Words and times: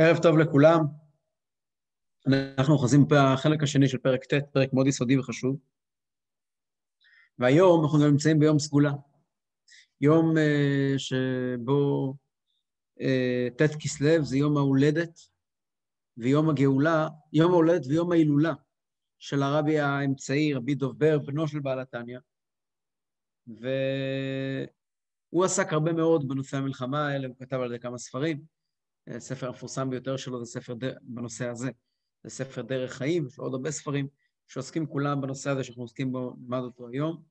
ערב 0.00 0.22
טוב 0.22 0.38
לכולם. 0.38 0.80
אנחנו 2.58 2.74
אוחזים 2.74 3.04
בחלק 3.08 3.62
השני 3.62 3.88
של 3.88 3.98
פרק 3.98 4.24
ט', 4.24 4.34
פרק 4.52 4.72
מאוד 4.72 4.86
יסודי 4.86 5.18
וחשוב. 5.18 5.56
והיום 7.38 7.82
אנחנו 7.82 7.98
גם 7.98 8.10
נמצאים 8.10 8.38
ביום 8.38 8.58
סגולה. 8.58 8.92
יום 10.00 10.34
uh, 10.36 10.98
שבו 10.98 12.14
uh, 12.98 13.54
ט' 13.58 13.76
כסלו 13.80 14.24
זה 14.24 14.36
יום 14.36 14.56
ההולדת 14.56 15.20
ויום 16.16 16.50
הגאולה, 16.50 17.08
יום 17.32 17.52
ההולדת 17.52 17.86
ויום 17.86 18.12
ההילולה 18.12 18.52
של 19.18 19.42
הרבי 19.42 19.78
האמצעי, 19.78 20.54
רבי 20.54 20.74
דוב 20.74 20.98
בר, 20.98 21.18
בנו 21.18 21.48
של 21.48 21.60
בעל 21.60 21.80
התניא. 21.80 22.18
והוא 23.46 25.44
עסק 25.44 25.72
הרבה 25.72 25.92
מאוד 25.92 26.28
בנושא 26.28 26.56
המלחמה 26.56 27.08
האלה, 27.08 27.28
הוא 27.28 27.36
כתב 27.38 27.56
על 27.56 27.68
זה 27.68 27.78
כמה 27.78 27.98
ספרים. 27.98 28.61
הספר 29.06 29.48
המפורסם 29.48 29.90
ביותר 29.90 30.16
שלו 30.16 30.44
זה 30.44 30.52
ספר 30.52 30.74
דר... 30.74 30.94
בנושא 31.02 31.48
הזה, 31.48 31.70
זה 32.24 32.30
ספר 32.30 32.62
דרך 32.62 32.92
חיים, 32.92 33.26
יש 33.26 33.38
עוד 33.38 33.54
הרבה 33.54 33.70
ספרים 33.70 34.08
שעוסקים 34.48 34.86
כולם 34.86 35.20
בנושא 35.20 35.50
הזה 35.50 35.64
שאנחנו 35.64 35.82
עוסקים 35.82 36.12
בו, 36.12 36.34
נלמד 36.40 36.60
אותו 36.60 36.88
היום. 36.88 37.22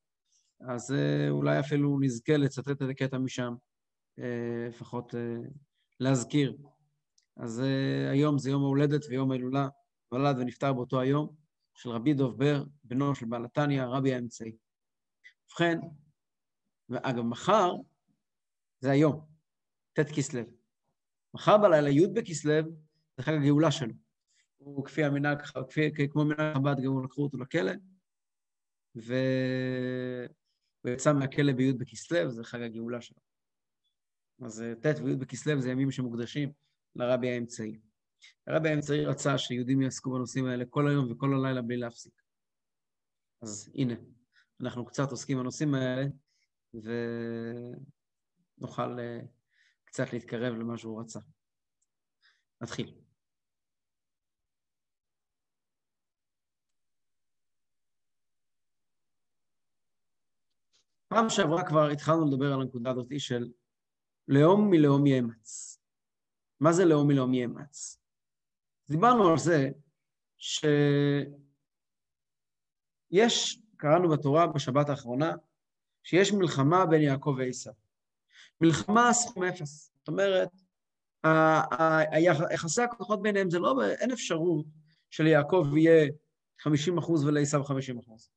אז 0.67 0.91
אה, 0.91 1.29
אולי 1.29 1.59
אפילו 1.59 1.99
נזכה 2.01 2.37
לצטט 2.37 2.81
איזה 2.81 2.93
קטע 2.93 3.17
משם, 3.17 3.53
אה, 4.19 4.67
לפחות 4.69 5.15
אה, 5.15 5.37
להזכיר. 5.99 6.57
אז 7.37 7.61
היום 8.11 8.37
זה 8.37 8.49
יום 8.49 8.63
ההולדת 8.63 9.05
ויום 9.09 9.31
ההילולה, 9.31 9.67
נולד 10.11 10.37
ונפטר 10.37 10.73
באותו 10.73 10.99
היום, 10.99 11.35
של 11.75 11.89
רבי 11.89 12.13
דוב 12.13 12.37
בר, 12.37 12.63
בנו 12.83 13.15
של 13.15 13.25
בעל 13.25 13.45
התניא, 13.45 13.83
רבי 13.83 14.13
האמצעי. 14.13 14.55
ובכן, 15.45 15.79
ואגב, 16.89 17.23
מחר 17.23 17.73
זה 18.79 18.91
היום, 18.91 19.25
ט' 19.93 19.99
כסלו. 20.15 20.60
מחר 21.33 21.57
בלילה, 21.57 21.89
י' 21.89 22.07
בכסלו, 22.07 22.53
זה 23.17 23.23
חג 23.23 23.33
הגאולה 23.33 23.71
שלו. 23.71 23.93
הוא 24.57 24.85
כפי 24.85 25.03
המנהג, 25.03 25.41
כפי, 25.69 26.09
כמו 26.11 26.25
מנהג 26.25 26.55
חב"ד, 26.55 26.75
גם 26.83 26.91
הוא 26.91 27.03
לקחו 27.03 27.23
אותו 27.23 27.37
לכלא, 27.37 27.71
והוא 28.95 29.15
יצא 30.87 31.13
מהכלא 31.13 31.53
בי' 31.53 31.73
בכסלו, 31.73 32.29
זה 32.29 32.43
חג 32.43 32.61
הגאולה 32.61 33.01
שלו. 33.01 33.17
אז 34.45 34.63
ט' 34.81 34.99
וי' 35.03 35.15
בכסלו 35.15 35.61
זה 35.61 35.69
ימים 35.69 35.91
שמוקדשים 35.91 36.51
לרבי 36.95 37.29
האמצעי. 37.29 37.79
הרבי 38.47 38.69
האמצעי 38.69 39.05
רצה 39.05 39.37
שיהודים 39.37 39.81
יעסקו 39.81 40.11
בנושאים 40.11 40.45
האלה 40.45 40.65
כל 40.69 40.87
היום 40.87 41.11
וכל 41.11 41.33
הלילה 41.33 41.61
בלי 41.61 41.77
להפסיק. 41.77 42.21
אז 43.41 43.71
הנה, 43.75 43.93
אנחנו 44.61 44.85
קצת 44.85 45.11
עוסקים 45.11 45.37
בנושאים 45.37 45.73
האלה, 45.73 46.05
ונוכל 48.57 48.99
אה, 48.99 49.19
קצת 49.91 50.13
להתקרב 50.13 50.53
למה 50.53 50.77
שהוא 50.77 51.01
רצה. 51.01 51.19
נתחיל. 52.61 53.01
פעם 61.07 61.29
שעברה 61.29 61.67
כבר 61.67 61.89
התחלנו 61.89 62.27
לדבר 62.27 62.53
על 62.53 62.61
הנקודה 62.61 62.91
הזאת 62.91 63.07
של 63.17 63.51
לאום 64.27 64.69
מלאום 64.69 65.07
יאמץ. 65.07 65.79
מה 66.59 66.73
זה 66.73 66.85
לאום 66.85 67.07
מלאום 67.07 67.33
יאמץ? 67.33 68.01
דיברנו 68.89 69.29
על 69.29 69.37
זה 69.37 69.69
שיש, 70.37 70.69
קראנו 73.77 74.09
בתורה 74.09 74.47
בשבת 74.47 74.89
האחרונה, 74.89 75.31
שיש 76.03 76.33
מלחמה 76.33 76.85
בין 76.85 77.01
יעקב 77.01 77.35
ועשיו. 77.37 77.80
מלחמה 78.61 79.13
סכום 79.13 79.43
אפס. 79.43 79.91
זאת 79.97 80.07
אומרת, 80.07 80.49
היחסי 82.49 82.81
הכוחות 82.81 83.21
ביניהם 83.21 83.49
זה 83.49 83.59
לא, 83.59 83.75
אין 83.85 84.11
אפשרות 84.11 84.65
שליעקב 85.09 85.65
יהיה 85.77 86.09
50 86.59 86.97
אחוז 86.97 87.25
ולעשו 87.25 87.63
50 87.63 87.99
אחוז. 87.99 88.29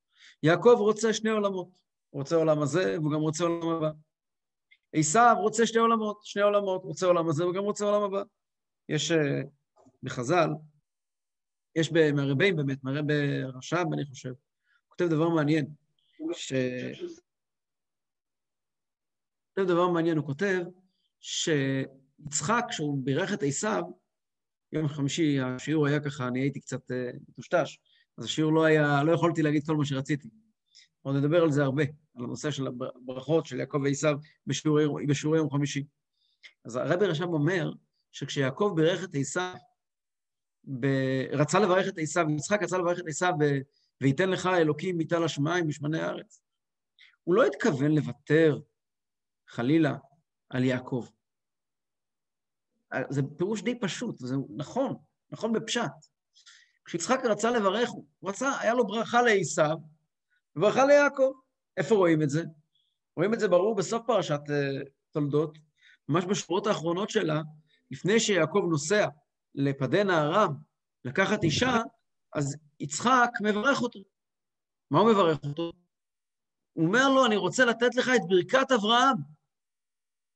יעקב 0.42 0.77
רוצה 0.79 1.13
שני 1.13 1.30
עולמות. 1.30 1.68
הוא 2.11 2.20
רוצה 2.20 2.36
עולם 2.36 2.63
הזה, 2.63 2.96
והוא 3.01 3.13
גם 3.13 3.20
רוצה 3.20 3.45
עולם 3.45 3.68
הבא. 3.68 3.90
עשיו 4.92 5.36
רוצה 5.39 5.67
שני 5.67 5.80
עולמות, 5.80 6.20
שני 6.24 6.42
עולמות, 6.42 6.84
רוצה 6.84 7.07
עולם 7.07 7.29
הזה 7.29 7.46
וגם 7.46 7.63
רוצה 7.63 7.84
עולם 7.84 8.02
הבא. 8.02 8.23
יש 8.89 9.13
אה, 9.13 9.42
בחז"ל, 10.02 10.48
יש 11.77 11.92
מהרבים 11.92 12.57
באמת, 12.57 12.84
מהרבי 12.84 13.42
רש"ב, 13.42 13.92
אני 13.92 14.05
חושב, 14.05 14.29
הוא 14.29 14.36
כותב 14.89 15.05
דבר 15.05 15.29
מעניין, 15.29 15.67
ש... 16.33 16.52
כותב 19.55 19.69
דבר 19.69 19.89
מעניין, 19.89 20.17
הוא 20.17 20.27
כותב 20.27 20.63
שיצחק, 21.20 22.65
כשהוא 22.69 22.98
בירך 23.05 23.33
את 23.33 23.42
עשיו, 23.42 23.83
יום 24.73 24.89
חמישי 24.89 25.41
השיעור 25.41 25.87
היה 25.87 26.01
ככה, 26.01 26.29
אני 26.29 26.41
הייתי 26.41 26.61
קצת 26.61 26.91
uh, 26.91 26.95
מטושטש, 27.29 27.79
אז 28.19 28.25
השיעור 28.25 28.53
לא 28.53 28.64
היה, 28.64 29.03
לא 29.03 29.13
יכולתי 29.13 29.43
להגיד 29.43 29.67
כל 29.67 29.77
מה 29.77 29.85
שרציתי. 29.85 30.29
עוד 31.03 31.17
נדבר 31.17 31.43
על 31.43 31.51
זה 31.51 31.63
הרבה, 31.63 31.83
על 32.17 32.25
הנושא 32.25 32.51
של 32.51 32.67
הברכות 32.67 33.47
של 33.47 33.61
יעקב 33.61 33.81
ועשיו 33.85 34.17
בשיעורי, 34.47 35.07
בשיעורי 35.07 35.39
יום 35.39 35.51
חמישי. 35.51 35.85
אז 36.64 36.77
הרבי 36.77 37.07
רשם 37.07 37.29
אומר 37.29 37.73
שכשיעקב 38.13 38.73
בירך 38.77 39.05
את 39.05 39.14
עשיו, 39.14 39.55
ב... 40.81 40.87
רצה 41.33 41.59
לברך 41.59 41.89
את 41.89 41.98
עשיו, 41.98 42.27
יצחק 42.37 42.63
רצה 42.63 42.79
לברך 42.79 42.98
את 42.98 43.05
עשיו, 43.07 43.33
ב... 43.39 43.45
וייתן 44.01 44.31
לך 44.31 44.47
אלוקים 44.47 44.98
מטל 44.98 45.25
השמיים 45.25 45.67
בשמני 45.67 46.01
הארץ. 46.01 46.41
הוא 47.25 47.35
לא 47.35 47.45
התכוון 47.45 47.93
לוותר 47.93 48.59
חלילה, 49.49 49.97
על 50.51 50.65
יעקב. 50.65 51.07
זה 53.09 53.23
פירוש 53.37 53.63
די 53.63 53.81
פשוט, 53.81 54.23
וזה 54.23 54.37
נכון, 54.57 54.97
נכון 55.31 55.53
בפשט. 55.53 55.91
כשיצחק 56.85 57.21
רצה 57.25 57.51
לברך, 57.51 57.91
הוא 57.91 58.05
רצה, 58.23 58.59
היה 58.61 58.75
לו 58.75 58.87
ברכה 58.87 59.23
לעשיו 59.23 59.77
וברכה 60.57 60.85
ליעקב. 60.87 61.33
איפה 61.77 61.95
רואים 61.95 62.23
את 62.23 62.31
זה? 62.31 62.45
רואים 63.17 63.35
את 63.35 63.41
זה 63.41 63.49
ברור 63.49 63.75
בסוף 63.75 64.03
פרשת 64.07 64.41
uh, 64.47 64.89
תולדות, 65.11 65.59
ממש 66.09 66.25
בשורות 66.25 66.67
האחרונות 66.67 67.11
שלה, 67.11 67.41
לפני 67.91 68.21
שיעקב 68.21 68.67
נוסע 68.71 69.09
לפדן 69.55 70.11
הארם 70.11 70.55
לקחת 71.05 71.45
אישה, 71.45 71.83
אז 72.35 72.57
יצחק 72.81 73.31
מברך 73.43 73.83
אותו. 73.83 74.01
מה 74.91 74.99
הוא 74.99 75.11
מברך 75.11 75.39
אותו? 75.45 75.73
הוא 76.73 76.87
אומר 76.87 77.09
לו, 77.09 77.27
אני 77.27 77.37
רוצה 77.37 77.65
לתת 77.65 77.95
לך 77.95 78.11
את 78.17 78.21
ברכת 78.29 78.73
אברהם. 78.73 79.33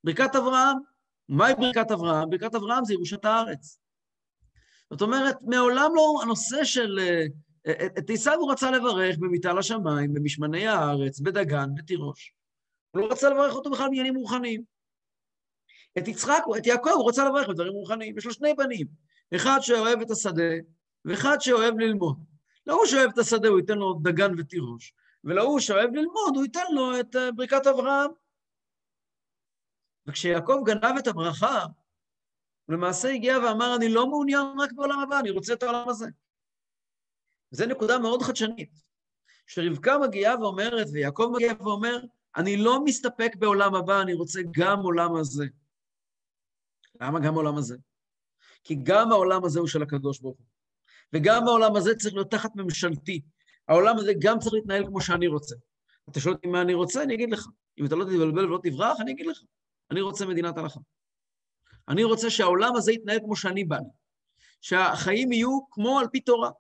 ברכת 0.05 0.37
אברהם, 0.37 0.77
מהי 1.29 1.55
ברכת 1.55 1.91
אברהם? 1.91 2.31
ברכת 2.31 2.55
אברהם 2.55 2.85
זה 2.85 2.95
ירושת 2.95 3.25
הארץ. 3.25 3.79
זאת 4.91 5.03
אומרת, 5.03 5.37
מעולם 5.43 5.91
לא 5.95 6.15
הנושא 6.23 6.65
של... 6.65 6.99
אה, 6.99 7.27
אה, 7.67 7.87
את 7.87 8.11
עשיו 8.11 8.35
הוא 8.35 8.53
רצה 8.53 8.71
לברך 8.71 9.19
במיטל 9.19 9.59
השמיים, 9.59 10.15
במשמני 10.15 10.69
הארץ, 10.69 11.21
בדגן, 11.21 11.75
בתירוש. 11.75 12.35
הוא 12.91 13.03
לא 13.03 13.13
רצה 13.13 13.31
לברך 13.31 13.55
אותו 13.55 13.71
בכלל 13.71 13.87
בעניינים 13.87 14.15
רוחניים. 14.15 14.63
את 15.99 16.09
יצחק, 16.09 16.43
את 16.59 16.67
יעקב 16.67 16.91
הוא 16.91 17.09
רצה 17.09 17.29
לברך 17.29 17.49
בדברים 17.49 17.73
רוחניים. 17.73 18.19
יש 18.19 18.27
לו 18.27 18.33
שני 18.33 18.55
בנים, 18.55 18.87
אחד 19.35 19.59
שאוהב 19.61 20.01
את 20.01 20.11
השדה, 20.11 20.53
ואחד 21.05 21.37
שאוהב 21.41 21.79
ללמוד. 21.79 22.17
להוא 22.67 22.87
שאוהב 22.87 23.11
את 23.11 23.19
השדה 23.19 23.49
הוא 23.49 23.59
ייתן 23.59 23.79
לו 23.79 23.95
דגן 24.03 24.33
ותירוש, 24.39 24.93
ולהוא 25.25 25.61
שאוהב 25.61 25.95
ללמוד 25.95 26.37
הוא 26.37 26.45
ייתן 26.45 26.65
לו 26.73 27.01
את 27.01 27.17
אה, 27.17 27.33
ברכת 27.33 27.67
אברהם. 27.67 28.11
וכשיעקב 30.09 30.63
גנב 30.65 30.99
את 30.99 31.07
הברכה, 31.07 31.65
הוא 32.65 32.75
למעשה 32.75 33.09
הגיע 33.09 33.39
ואמר, 33.39 33.77
אני 33.77 33.89
לא 33.89 34.07
מעוניין 34.07 34.47
רק 34.59 34.73
בעולם 34.73 35.01
הבא, 35.01 35.21
אני 35.21 35.31
רוצה 35.31 35.53
את 35.53 35.63
העולם 35.63 35.89
הזה. 35.89 36.07
וזו 37.53 37.67
נקודה 37.67 37.99
מאוד 37.99 38.23
חדשנית. 38.23 38.71
שרבקה 39.47 39.99
מגיעה 39.99 40.41
ואומרת, 40.41 40.87
ויעקב 40.93 41.31
מגיע 41.35 41.53
ואומר, 41.61 41.99
אני 42.37 42.57
לא 42.57 42.85
מסתפק 42.85 43.37
בעולם 43.39 43.75
הבא, 43.75 44.03
אני 44.03 44.15
רוצה 44.15 44.41
גם 44.51 44.81
עולם 44.81 45.17
הזה. 45.17 45.47
למה 47.01 47.21
גם 47.21 47.35
עולם 47.35 47.57
הזה? 47.57 47.77
כי 48.65 48.75
גם 48.83 49.13
העולם 49.13 49.45
הזה 49.45 49.61
הוא 49.61 49.69
של 49.69 49.83
הקדוש 49.83 50.21
ברוך 50.21 50.39
הוא. 50.39 50.47
וגם 51.13 51.49
העולם 51.49 51.77
הזה 51.77 51.95
צריך 51.95 52.15
להיות 52.15 52.31
תחת 52.31 52.57
ממשלתי. 52.57 53.21
העולם 53.69 53.99
הזה 53.99 54.13
גם 54.19 54.39
צריך 54.39 54.55
להתנהל 54.55 54.87
כמו 54.87 55.01
שאני 55.01 55.27
רוצה. 55.27 55.57
אתה 56.11 56.21
שואל 56.21 56.35
אותי 56.35 56.49
מה 56.49 56.63
אני 56.63 56.75
רוצה, 56.75 57.03
אני 57.03 57.15
אגיד 57.15 57.31
לך. 57.31 57.47
אם 57.79 57.87
אתה 57.87 57.97
לא 57.97 58.05
תתבלבל 58.05 58.45
ולא 58.45 58.59
תברח, 58.63 59.01
אני 59.01 59.13
אגיד 59.13 59.27
לך. 59.27 59.43
אני 59.91 60.01
רוצה 60.01 60.27
מדינת 60.27 60.59
הלכה. 60.59 60.81
אני 61.89 62.05
רוצה 62.05 62.31
שהעולם 62.31 62.77
הזה 62.77 62.93
יתנהל 62.93 63.19
כמו 63.19 63.37
שאני 63.37 63.65
בא 63.65 63.77
לי. 63.77 63.89
שהחיים 64.61 65.33
יהיו 65.33 65.59
כמו 65.71 65.99
על 65.99 66.07
פי 66.13 66.21
תורה. 66.21 66.51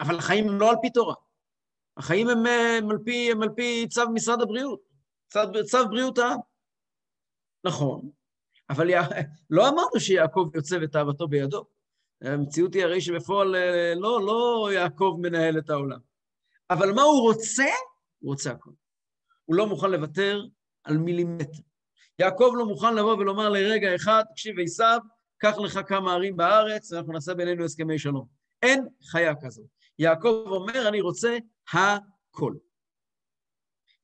אבל 0.00 0.18
החיים 0.18 0.48
הם 0.48 0.58
לא 0.58 0.70
על 0.70 0.76
פי 0.82 0.90
תורה. 0.90 1.14
החיים 1.96 2.28
הם, 2.28 2.46
הם, 2.46 2.90
על, 2.90 2.98
פי, 3.04 3.32
הם 3.32 3.42
על 3.42 3.48
פי 3.56 3.86
צו 3.88 4.10
משרד 4.14 4.42
הבריאות, 4.42 4.80
צו, 5.28 5.40
צו 5.66 5.88
בריאות 5.88 6.18
העם. 6.18 6.38
נכון, 7.64 8.10
אבל 8.70 8.90
יא... 8.90 9.00
לא 9.50 9.68
אמרנו 9.68 10.00
שיעקב 10.00 10.50
יוצא 10.54 10.78
ותאוותו 10.82 11.28
בידו. 11.28 11.64
המציאות 12.22 12.74
היא 12.74 12.84
הרי 12.84 13.00
שבפועל 13.00 13.56
אה, 13.56 13.94
לא, 13.94 14.20
לא 14.26 14.68
יעקב 14.72 15.16
מנהל 15.22 15.58
את 15.58 15.70
העולם. 15.70 15.98
אבל 16.70 16.92
מה 16.92 17.02
הוא 17.02 17.20
רוצה? 17.20 17.64
הוא 18.18 18.30
רוצה 18.30 18.50
הכול. 18.50 18.72
הוא 19.44 19.56
לא 19.56 19.66
מוכן 19.66 19.90
לוותר 19.90 20.44
על 20.84 20.98
מילימטר. 20.98 21.62
יעקב 22.18 22.52
לא 22.56 22.66
מוכן 22.66 22.94
לבוא 22.94 23.14
ולומר 23.14 23.48
לרגע 23.48 23.94
אחד, 23.94 24.22
תקשיב, 24.30 24.60
עשיו, 24.60 24.98
קח 25.38 25.58
לך 25.58 25.80
כמה 25.86 26.12
ערים 26.12 26.36
בארץ, 26.36 26.92
ואנחנו 26.92 27.12
נעשה 27.12 27.34
בינינו 27.34 27.64
הסכמי 27.64 27.98
שלום. 27.98 28.26
אין 28.62 28.88
חיה 29.02 29.34
כזאת. 29.42 29.66
יעקב 29.98 30.44
אומר, 30.46 30.88
אני 30.88 31.00
רוצה 31.00 31.38
הכל. 31.72 32.54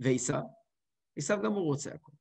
ועשיו, 0.00 0.42
עשיו 1.16 1.38
גם 1.42 1.52
הוא 1.52 1.64
רוצה 1.64 1.90
הכל. 1.90 2.12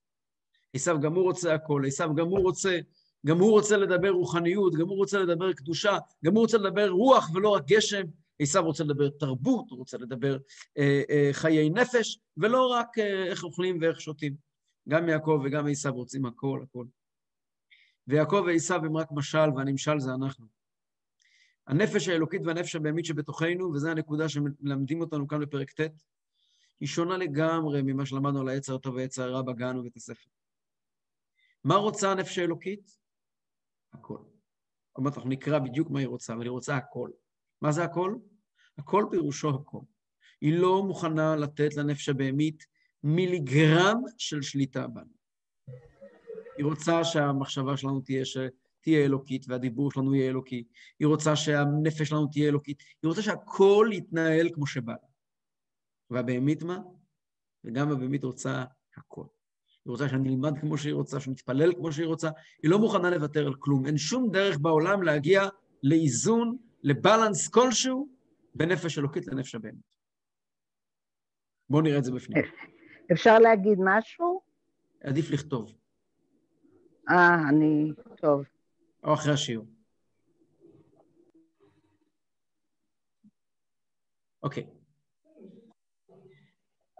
עשיו 0.73 0.99
גם 0.99 1.13
הוא 1.13 1.23
רוצה 1.23 1.53
הכל, 1.53 1.83
עשיו 1.87 2.15
גם 2.15 2.27
הוא 2.27 2.39
רוצה, 2.39 2.79
גם 3.25 3.39
הוא 3.39 3.51
רוצה 3.51 3.77
לדבר 3.77 4.09
רוחניות, 4.09 4.75
גם 4.75 4.87
הוא 4.87 4.97
רוצה 4.97 5.19
לדבר 5.19 5.53
קדושה, 5.53 5.97
גם 6.25 6.33
הוא 6.33 6.41
רוצה 6.41 6.57
לדבר 6.57 6.89
רוח 6.89 7.29
ולא 7.33 7.49
רק 7.49 7.65
גשם. 7.65 8.03
עשיו 8.39 8.63
רוצה 8.63 8.83
לדבר 8.83 9.09
תרבות, 9.09 9.65
הוא 9.69 9.79
רוצה 9.79 9.97
לדבר 9.97 10.37
אה, 10.77 11.01
אה, 11.09 11.29
חיי 11.31 11.69
נפש, 11.69 12.19
ולא 12.37 12.67
רק 12.67 12.99
אה, 12.99 13.25
איך 13.25 13.43
אוכלים 13.43 13.77
ואיך 13.81 14.01
שותים. 14.01 14.50
גם 14.89 15.09
יעקב 15.09 15.41
וגם 15.45 15.67
עשיו 15.67 15.93
רוצים 15.93 16.25
הכל, 16.25 16.63
הכל. 16.63 16.85
ויעקב 18.07 18.43
ועשיו 18.47 18.85
הם 18.85 18.97
רק 18.97 19.07
משל, 19.11 19.49
והנמשל 19.55 19.99
זה 19.99 20.13
אנחנו. 20.13 20.45
הנפש 21.67 22.07
האלוקית 22.07 22.41
והנפש 22.45 22.75
הבהמית 22.75 23.05
שבתוכנו, 23.05 23.71
וזו 23.73 23.89
הנקודה 23.89 24.29
שמלמדים 24.29 25.01
אותנו 25.01 25.27
כאן 25.27 25.39
בפרק 25.39 25.71
ט', 25.71 25.89
היא 26.79 26.87
שונה 26.87 27.17
לגמרי 27.17 27.81
ממה 27.81 28.05
שלמדנו 28.05 28.41
על 28.41 28.49
העץ 28.49 28.69
הטוב 28.69 28.95
והעץ 28.95 29.19
הרע 29.19 29.41
בגן 29.41 29.77
ובית 29.77 29.97
הספר. 29.97 30.29
מה 31.63 31.75
רוצה 31.75 32.11
הנפש 32.11 32.37
האלוקית? 32.37 32.97
הכל. 33.93 34.17
זאת 34.17 34.97
אומרת, 34.97 35.17
אנחנו 35.17 35.29
נקרא 35.29 35.59
בדיוק 35.59 35.89
מה 35.89 35.99
היא 35.99 36.07
רוצה, 36.07 36.33
אבל 36.33 36.43
היא 36.43 36.49
רוצה 36.49 36.77
הכל. 36.77 37.09
מה 37.61 37.71
זה 37.71 37.83
הכל? 37.83 38.15
הכל 38.77 39.05
פירושו 39.11 39.49
הכל. 39.49 39.81
היא 40.41 40.59
לא 40.59 40.83
מוכנה 40.83 41.35
לתת 41.35 41.75
לנפש 41.75 42.09
הבהמית 42.09 42.65
מיליגרם 43.03 44.01
של 44.17 44.41
שליטה 44.41 44.87
בנו. 44.87 45.13
היא 46.57 46.65
רוצה 46.65 47.03
שהמחשבה 47.03 47.77
שלנו 47.77 48.01
תהיה, 48.01 48.25
ש... 48.25 48.37
תהיה 48.81 49.05
אלוקית 49.05 49.45
והדיבור 49.47 49.91
שלנו 49.91 50.15
יהיה 50.15 50.29
אלוקי. 50.29 50.63
היא 50.99 51.07
רוצה 51.07 51.35
שהנפש 51.35 52.09
שלנו 52.09 52.27
תהיה 52.27 52.49
אלוקית. 52.49 52.83
היא 53.03 53.09
רוצה 53.09 53.21
שהכל 53.21 53.89
יתנהל 53.93 54.49
כמו 54.53 54.67
שבא 54.67 54.91
לה. 54.91 55.07
והבהמית 56.09 56.63
מה? 56.63 56.79
וגם 57.63 57.91
הבהמית 57.91 58.23
רוצה 58.23 58.63
הכל. 58.97 59.25
היא 59.85 59.91
רוצה 59.91 60.09
שאני 60.09 60.29
אלמד 60.29 60.59
כמו 60.59 60.77
שהיא 60.77 60.93
רוצה, 60.93 61.19
שנתפלל 61.19 61.73
כמו 61.73 61.91
שהיא 61.91 62.07
רוצה. 62.07 62.29
היא 62.63 62.71
לא 62.71 62.79
מוכנה 62.79 63.09
לוותר 63.09 63.47
על 63.47 63.55
כלום. 63.59 63.85
אין 63.85 63.97
שום 63.97 64.31
דרך 64.31 64.57
בעולם 64.57 65.03
להגיע 65.03 65.43
לאיזון, 65.83 66.57
לבלנס 66.83 67.47
כלשהו, 67.47 68.09
בין 68.55 68.71
נפש 68.71 68.97
אלוקית 68.97 69.27
לנפש 69.27 69.55
הבהמית. 69.55 69.95
בואו 71.69 71.81
נראה 71.81 71.97
את 71.97 72.03
זה 72.03 72.11
בפנים. 72.11 72.43
אפשר 73.11 73.39
להגיד 73.39 73.77
משהו? 73.83 74.41
עדיף 75.03 75.31
לכתוב. 75.31 75.73
אה, 77.09 77.49
אני... 77.49 77.91
טוב. 78.17 78.45
או 79.03 79.13
אחרי 79.13 79.33
השיעור. 79.33 79.65
אוקיי. 84.43 84.67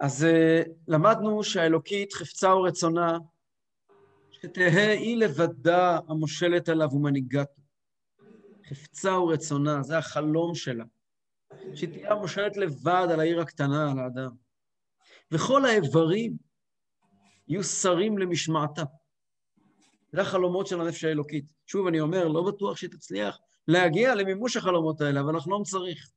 אז 0.00 0.24
uh, 0.24 0.70
למדנו 0.88 1.44
שהאלוקית 1.44 2.12
חפצה 2.12 2.54
ורצונה 2.54 3.18
שתהא 4.30 4.90
היא 4.98 5.16
לבדה 5.16 5.98
המושלת 6.08 6.68
עליו 6.68 6.88
ומנהיגתו. 6.92 7.62
חפצה 8.68 9.18
ורצונה, 9.18 9.82
זה 9.82 9.98
החלום 9.98 10.54
שלה. 10.54 10.84
שהיא 11.74 11.90
תהיה 11.92 12.12
המושלת 12.12 12.56
לבד 12.56 13.06
על 13.12 13.20
העיר 13.20 13.40
הקטנה, 13.40 13.90
על 13.90 13.98
האדם. 13.98 14.41
וכל 15.32 15.64
האיברים 15.64 16.36
יהיו 17.48 17.64
שרים 17.64 18.18
למשמעתה. 18.18 18.82
זה 20.12 20.20
החלומות 20.20 20.66
של 20.66 20.80
הנפש 20.80 21.04
האלוקית. 21.04 21.44
שוב, 21.66 21.86
אני 21.86 22.00
אומר, 22.00 22.28
לא 22.28 22.42
בטוח 22.42 22.76
שהיא 22.76 22.90
תצליח 22.90 23.38
להגיע 23.68 24.14
למימוש 24.14 24.56
החלומות 24.56 25.00
האלה, 25.00 25.20
אבל 25.20 25.36
לחלום 25.36 25.62
צריך. 25.62 26.10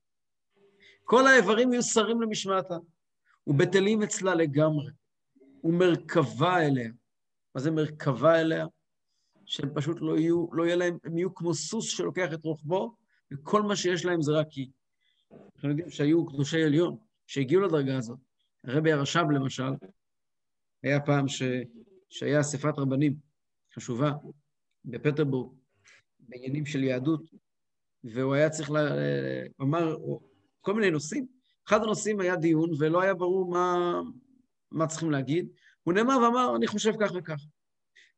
כל 1.03 1.27
האיברים 1.27 1.73
יהיו 1.73 1.83
שרים 1.83 2.21
למשמעתה, 2.21 2.77
ובטלים 3.47 4.03
אצלה 4.03 4.35
לגמרי, 4.35 4.91
ומרכבה 5.63 6.65
אליה. 6.65 6.89
מה 7.55 7.61
זה 7.61 7.71
מרכבה 7.71 8.41
אליה? 8.41 8.65
שהם 9.45 9.69
פשוט 9.73 9.97
לא 10.01 10.17
יהיו, 10.17 10.47
לא 10.53 10.63
יהיה 10.63 10.75
להם, 10.75 10.97
הם 11.03 11.17
יהיו 11.17 11.35
כמו 11.35 11.53
סוס 11.53 11.89
שלוקח 11.89 12.33
את 12.33 12.45
רוחבו, 12.45 12.95
וכל 13.33 13.61
מה 13.61 13.75
שיש 13.75 14.05
להם 14.05 14.21
זה 14.21 14.31
רק 14.31 14.51
היא. 14.51 14.69
אנחנו 15.55 15.69
יודעים 15.69 15.89
שהיו 15.89 16.25
קדושי 16.25 16.63
עליון, 16.63 16.97
שהגיעו 17.27 17.61
לדרגה 17.61 17.97
הזאת. 17.97 18.19
הרבי 18.67 18.91
הרש"ב, 18.91 19.31
למשל, 19.31 19.71
היה 20.83 20.99
פעם 20.99 21.27
ש... 21.27 21.43
שהיה 22.09 22.39
אספת 22.39 22.73
רבנים 22.77 23.15
חשובה 23.75 24.11
בפטרבורג, 24.85 25.55
בעניינים 26.19 26.65
של 26.65 26.83
יהדות, 26.83 27.21
והוא 28.03 28.33
היה 28.33 28.49
צריך, 28.49 28.71
ל... 28.71 28.75
אמר 29.61 29.97
כל 30.61 30.73
מיני 30.73 30.91
נושאים. 30.91 31.27
אחד 31.67 31.83
הנושאים 31.83 32.19
היה 32.19 32.35
דיון, 32.35 32.69
ולא 32.79 33.01
היה 33.01 33.13
ברור 33.13 33.51
מה, 33.51 34.01
מה 34.71 34.87
צריכים 34.87 35.11
להגיד. 35.11 35.49
הוא 35.83 35.93
נאמר 35.93 36.17
ואמר, 36.17 36.55
אני 36.55 36.67
חושב 36.67 36.91
כך 36.99 37.11
וכך. 37.15 37.39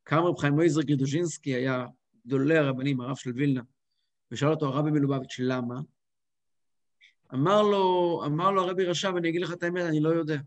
קם 0.02 0.16
רב 0.16 0.38
חיים 0.38 0.54
מויזר 0.54 0.82
גרידוז'ינסקי, 0.82 1.54
היה 1.54 1.86
גדולי 2.26 2.58
הרבנים, 2.58 3.00
הרב 3.00 3.16
של 3.16 3.32
וילנה, 3.34 3.62
ושאל 4.30 4.48
אותו 4.48 4.66
הרבי 4.66 4.90
מלובביץ', 4.90 5.36
למה? 5.38 5.80
אמר 7.34 7.62
לו, 7.62 8.22
אמר 8.26 8.50
לו 8.50 8.62
הרבי 8.62 8.84
רש"ב, 8.84 9.16
אני 9.16 9.28
אגיד 9.28 9.40
לך 9.40 9.52
את 9.52 9.62
האמת, 9.62 9.84
אני 9.84 10.00
לא 10.00 10.08
יודע. 10.08 10.38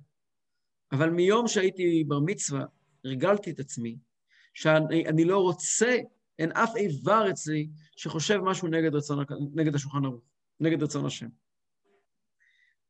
אבל 0.91 1.09
מיום 1.09 1.47
שהייתי 1.47 2.03
בר 2.07 2.19
מצווה, 2.19 2.65
הרגלתי 3.05 3.51
את 3.51 3.59
עצמי, 3.59 3.97
שאני 4.53 5.25
לא 5.25 5.37
רוצה, 5.37 5.97
אין 6.39 6.51
אף 6.51 6.75
איבר 6.75 7.29
אצלי 7.29 7.69
שחושב 7.95 8.37
משהו 8.37 8.67
נגד, 8.67 8.95
רצון, 8.95 9.25
נגד 9.53 9.75
השולחן 9.75 10.05
ערוך, 10.05 10.21
נגד 10.59 10.83
רצון 10.83 11.05
השם. 11.05 11.27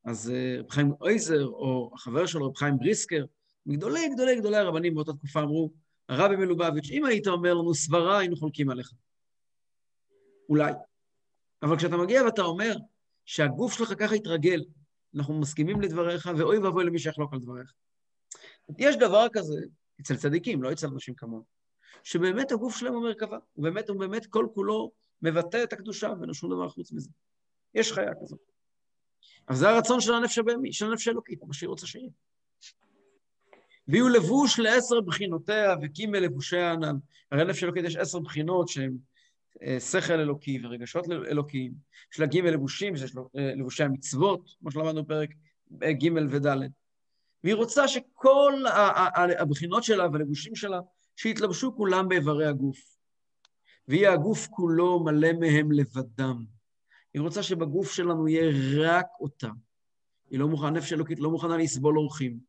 אז 0.06 0.32
אה, 0.32 0.60
רב 0.60 0.70
חיים 0.70 0.92
אויזר, 1.02 1.46
או 1.46 1.92
החבר 1.94 2.26
שלו, 2.26 2.48
רב 2.48 2.58
חיים 2.58 2.78
בריסקר, 2.78 3.26
מגדולי 3.66 4.10
גדולי 4.14 4.36
גדולי 4.36 4.58
הרבנים 4.58 4.96
באותה 4.96 5.14
תקופה 5.14 5.42
אמרו, 5.42 5.72
הרבי 6.10 6.36
מלובביץ', 6.36 6.90
אם 6.92 7.06
היית 7.06 7.28
אומר 7.28 7.54
לנו 7.54 7.74
סברה, 7.74 8.20
היינו 8.20 8.36
חולקים 8.36 8.70
עליך. 8.70 8.92
אולי. 10.50 10.72
אבל 11.64 11.78
כשאתה 11.78 11.98
מגיע 11.98 12.24
ואתה 12.24 12.42
אומר 12.42 12.76
שהגוף 13.26 13.74
שלך 13.74 13.94
ככה 14.00 14.16
התרגל, 14.16 14.64
אנחנו 15.16 15.40
מסכימים 15.40 15.82
לדבריך, 15.82 16.30
ואוי 16.38 16.58
ואבוי 16.58 16.86
למי 16.86 17.00
שיחלוק 17.00 17.34
על 17.34 17.40
דבריך. 17.40 17.74
יש 18.78 18.96
דבר 18.96 19.28
כזה 19.34 19.60
אצל 20.02 20.18
צדיקים, 20.18 20.64
לא 20.64 20.72
אצל 20.72 20.88
אנשים 20.88 21.16
כמוהו, 21.16 21.44
שבאמת 22.04 22.52
הגוף 22.52 22.78
שלהם 22.78 22.94
הוא 22.94 23.04
מרכבה, 23.04 23.38
הוא 23.54 23.64
באמת, 23.64 23.90
הוא 23.90 24.00
באמת 24.00 24.26
כל 24.26 24.48
כולו 24.54 24.92
מבטא 25.22 25.64
את 25.64 25.74
הקדושה, 25.74 26.14
ואין 26.20 26.34
שום 26.34 26.52
דבר 26.52 26.70
חוץ 26.70 26.92
מזה. 26.92 27.10
יש 27.74 27.94
חיה 27.94 28.12
כזאת. 28.22 28.40
אז 29.48 29.58
זה 29.58 29.70
הרצון 29.70 30.02
של 30.02 30.14
הנפש 30.14 30.38
הבהמי, 30.38 30.74
של 30.74 30.86
הנפש 30.86 31.08
האלוקית, 31.08 31.44
מה 31.44 31.54
שהיא 31.54 31.68
רוצה 31.68 31.88
שיהיה. 31.88 32.10
ויהיו 33.88 34.10
לבוש 34.10 34.60
לעשר 34.60 35.02
בחינותיה 35.02 35.76
וקימל 35.82 36.20
לבושי 36.20 36.58
הענן. 36.58 36.96
הרי 37.32 37.44
לנפש 37.44 37.64
אלוקית 37.64 37.86
יש 37.86 37.96
עשר 37.96 38.20
בחינות 38.20 38.68
שהן 38.68 38.98
שכל 39.80 40.14
אלוקי 40.14 40.60
ורגשות 40.64 41.06
אלוקיים. 41.12 41.74
יש 42.14 42.20
לה 42.20 42.26
גימל 42.26 42.50
לבושים, 42.50 42.98
שיש 42.98 43.16
לו 43.16 43.30
אה, 43.38 43.56
לבושי 43.56 43.84
המצוות, 43.84 44.56
כמו 44.60 44.72
שלמדנו 44.72 45.04
בפרק 45.04 45.30
אה, 45.84 45.94
ג' 45.94 46.10
וד'. 46.30 46.48
והיא 47.44 47.56
רוצה 47.56 47.88
שכל 47.88 48.54
הבחינות 49.40 49.84
שלה 49.84 50.08
והלבושים 50.14 50.56
שלה, 50.56 50.80
שיתלבשו 51.16 51.76
כולם 51.76 52.10
באיברי 52.10 52.46
הגוף. 52.46 52.98
ויהיה 53.88 54.14
הגוף 54.14 54.48
כולו 54.48 55.04
מלא 55.04 55.34
מהם 55.34 55.72
לבדם. 55.72 56.46
היא 57.14 57.22
רוצה 57.22 57.44
שבגוף 57.44 57.92
שלנו 57.92 58.28
יהיה 58.28 58.52
רק 58.78 59.08
אותה. 59.20 59.50
היא 60.30 60.40
לא 60.40 60.48
מוכנה, 60.48 60.70
נפש 60.70 60.94
אלוקית 60.94 61.20
לא 61.20 61.32
מוכנה 61.32 61.58
לסבול 61.58 61.98
אורחים, 61.98 62.40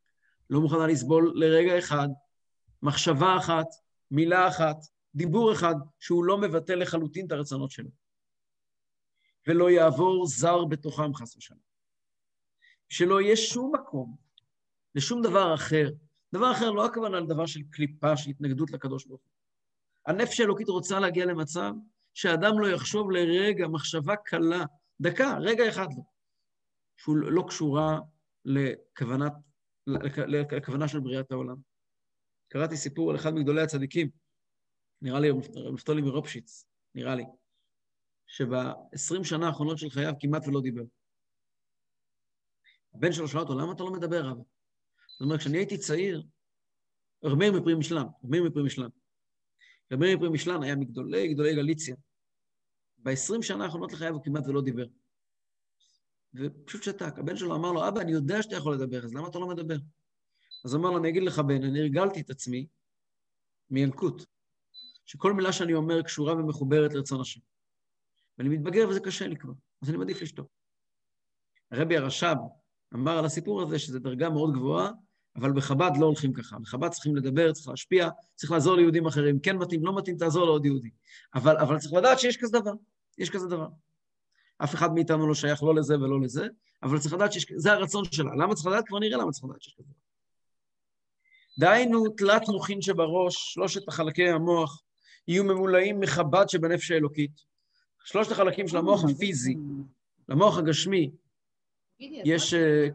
לא 0.50 0.60
מוכנה 0.60 0.86
לסבול 0.86 1.32
לרגע 1.34 1.78
אחד, 1.78 2.08
מחשבה 2.82 3.36
אחת, 3.36 3.66
מילה 4.10 4.48
אחת, 4.48 4.76
דיבור 5.14 5.52
אחד, 5.52 5.74
שהוא 5.98 6.24
לא 6.24 6.38
מבטא 6.38 6.72
לחלוטין 6.72 7.26
את 7.26 7.32
הרצונות 7.32 7.70
שלו. 7.70 7.90
ולא 9.48 9.70
יעבור 9.70 10.26
זר 10.26 10.64
בתוכם, 10.64 11.14
חס 11.14 11.36
ושלום. 11.36 11.60
שלא 12.88 13.20
יהיה 13.20 13.36
שום 13.36 13.72
מקום 13.74 14.16
לשום 14.94 15.22
דבר 15.22 15.54
אחר. 15.54 15.90
דבר 16.34 16.52
אחר, 16.52 16.70
לא 16.70 16.86
הכוונה 16.86 17.20
לדבר 17.20 17.46
של 17.46 17.60
קליפה, 17.70 18.16
של 18.16 18.30
התנגדות 18.30 18.70
לקדוש 18.70 19.06
ברוך 19.06 19.22
הוא. 19.22 19.30
הנפש 20.06 20.40
האלוקית 20.40 20.68
רוצה 20.68 21.00
להגיע 21.00 21.26
למצב 21.26 21.72
שאדם 22.14 22.58
לא 22.58 22.66
יחשוב 22.66 23.10
לרגע, 23.10 23.68
מחשבה 23.68 24.16
קלה, 24.16 24.64
דקה, 25.00 25.38
רגע 25.40 25.68
אחד 25.68 25.86
לא, 25.96 26.02
שהוא 26.96 27.16
לא 27.16 27.44
קשורה 27.48 27.98
לכוונת, 28.44 29.32
לכוונה 30.26 30.88
של 30.88 31.00
בריאת 31.00 31.32
העולם. 31.32 31.56
קראתי 32.48 32.76
סיפור 32.76 33.10
על 33.10 33.16
אחד 33.16 33.34
מגדולי 33.34 33.62
הצדיקים, 33.62 34.10
נראה 35.02 35.20
לי 35.20 35.28
נפתולי 35.72 36.02
מרופשיץ, 36.02 36.66
נראה 36.94 37.14
לי, 37.14 37.24
שב-20 38.26 39.24
שנה 39.24 39.46
האחרונות 39.46 39.78
של 39.78 39.90
חייו 39.90 40.12
כמעט 40.20 40.48
ולא 40.48 40.60
דיבר. 40.60 40.82
הבן 42.94 43.12
שלו 43.12 43.28
שאל 43.28 43.40
אותו, 43.40 43.54
למה 43.58 43.72
אתה 43.72 43.82
לא 43.82 43.92
מדבר, 43.92 44.24
רב? 44.24 44.36
זאת 45.08 45.20
אומרת, 45.20 45.40
כשאני 45.40 45.58
הייתי 45.58 45.78
צעיר, 45.78 46.22
רב 47.24 47.38
מאיר 47.38 47.52
מפרי 47.52 47.74
משלם, 47.74 48.06
רב 48.24 48.30
מאיר 48.30 48.44
מפרי 48.44 48.62
משלם. 48.62 48.88
רבי 49.92 50.06
מאיר 50.06 50.18
פרימישלן 50.18 50.62
היה 50.62 50.76
מגדולי 50.76 51.34
גדולי 51.34 51.54
גליציה. 51.54 51.96
ב-20 52.98 53.42
שנה 53.42 53.64
האחרונות 53.64 53.92
לחייו 53.92 54.14
הוא 54.14 54.24
כמעט 54.24 54.46
ולא 54.46 54.62
דיבר. 54.62 54.86
ופשוט 56.34 56.82
שתק. 56.82 57.18
הבן 57.18 57.36
שלו 57.36 57.56
אמר 57.56 57.72
לו, 57.72 57.88
אבא, 57.88 58.00
אני 58.00 58.12
יודע 58.12 58.42
שאתה 58.42 58.56
יכול 58.56 58.74
לדבר, 58.74 59.04
אז 59.04 59.14
למה 59.14 59.28
אתה 59.28 59.38
לא 59.38 59.48
מדבר? 59.48 59.76
אז 60.64 60.74
אמר 60.74 60.90
לו, 60.90 60.98
אני 60.98 61.08
אגיד 61.08 61.22
לך, 61.22 61.38
בן, 61.38 61.64
אני 61.64 61.80
הרגלתי 61.80 62.20
את 62.20 62.30
עצמי 62.30 62.66
מילקוט, 63.70 64.24
שכל 65.12 65.32
מילה 65.32 65.52
שאני 65.52 65.74
אומר 65.74 66.02
קשורה 66.02 66.34
ומחוברת 66.34 66.94
לרצון 66.94 67.20
השם. 67.20 67.40
ואני 68.38 68.48
מתבגר 68.48 68.88
וזה 68.88 69.00
קשה 69.00 69.26
לי 69.26 69.36
כבר, 69.36 69.52
אז 69.82 69.88
אני 69.88 69.96
מעדיף 69.96 70.22
לשתוק. 70.22 70.48
הרבי 71.70 71.96
הרש"ב 71.96 72.36
אמר 72.94 73.18
על 73.18 73.24
הסיפור 73.24 73.62
הזה 73.62 73.78
שזו 73.78 73.98
דרגה 73.98 74.30
מאוד 74.30 74.54
גבוהה, 74.54 74.90
אבל 75.36 75.52
בחב"ד 75.52 75.90
לא 76.00 76.06
הולכים 76.06 76.32
ככה. 76.32 76.58
בחב"ד 76.58 76.88
צריכים 76.88 77.16
לדבר, 77.16 77.52
צריך 77.52 77.68
להשפיע, 77.68 78.08
צריך 78.34 78.52
לעזור 78.52 78.76
ליהודים 78.76 79.06
אחרים. 79.06 79.40
כן 79.40 79.56
מתאים, 79.56 79.86
לא 79.86 79.96
מתאים, 79.96 80.16
תעזור 80.16 80.46
לעוד 80.46 80.64
יהודי. 80.64 80.90
אבל, 81.34 81.56
אבל 81.56 81.78
צריך 81.78 81.94
לדעת 81.94 82.18
שיש 82.18 82.36
כזה 82.36 82.58
דבר, 82.58 82.72
יש 83.18 83.30
כזה 83.30 83.46
דבר. 83.46 83.68
אף 84.64 84.74
אחד 84.74 84.94
מאיתנו 84.94 85.28
לא 85.28 85.34
שייך 85.34 85.62
לא 85.62 85.74
לזה 85.74 85.94
ולא 85.94 86.20
לזה, 86.20 86.46
אבל 86.82 86.98
צריך 86.98 87.14
לדעת 87.14 87.32
שזה 87.32 87.72
הרצון 87.72 88.04
שלה. 88.04 88.34
למה 88.34 88.54
צריך 88.54 88.66
לדעת? 88.66 88.84
כבר 88.88 88.98
נראה 88.98 89.18
למה 89.18 89.32
צריך 89.32 89.44
לדעת 89.44 89.62
שיש 89.62 89.74
כזה 89.74 89.88
דבר. 89.88 89.98
דהיינו, 91.58 92.08
תלת 92.08 92.48
מוחין 92.48 92.82
שבראש, 92.82 93.34
שלושת 93.52 93.88
החלקי 93.88 94.28
המוח, 94.28 94.82
יהיו 95.28 95.44
ממולאים 95.44 96.00
מחב"ד 96.00 96.48
שבנפש 96.48 96.90
האלוקית. 96.90 97.30
שלושת 98.04 98.32
החלקים 98.32 98.68
של 98.68 98.76
המוח 98.76 99.04
הפיזי, 99.04 99.56
למוח 100.28 100.58
הגשמי, 100.58 101.10
יש... 102.00 102.54
אה, 102.54 102.86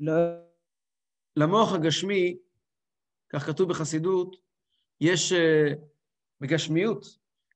לא. 0.00 0.12
למוח 1.36 1.72
הגשמי, 1.72 2.36
כך 3.28 3.46
כתוב 3.46 3.68
בחסידות, 3.68 4.36
יש 5.00 5.32
אה, 5.32 5.72
בגשמיות, 6.40 7.04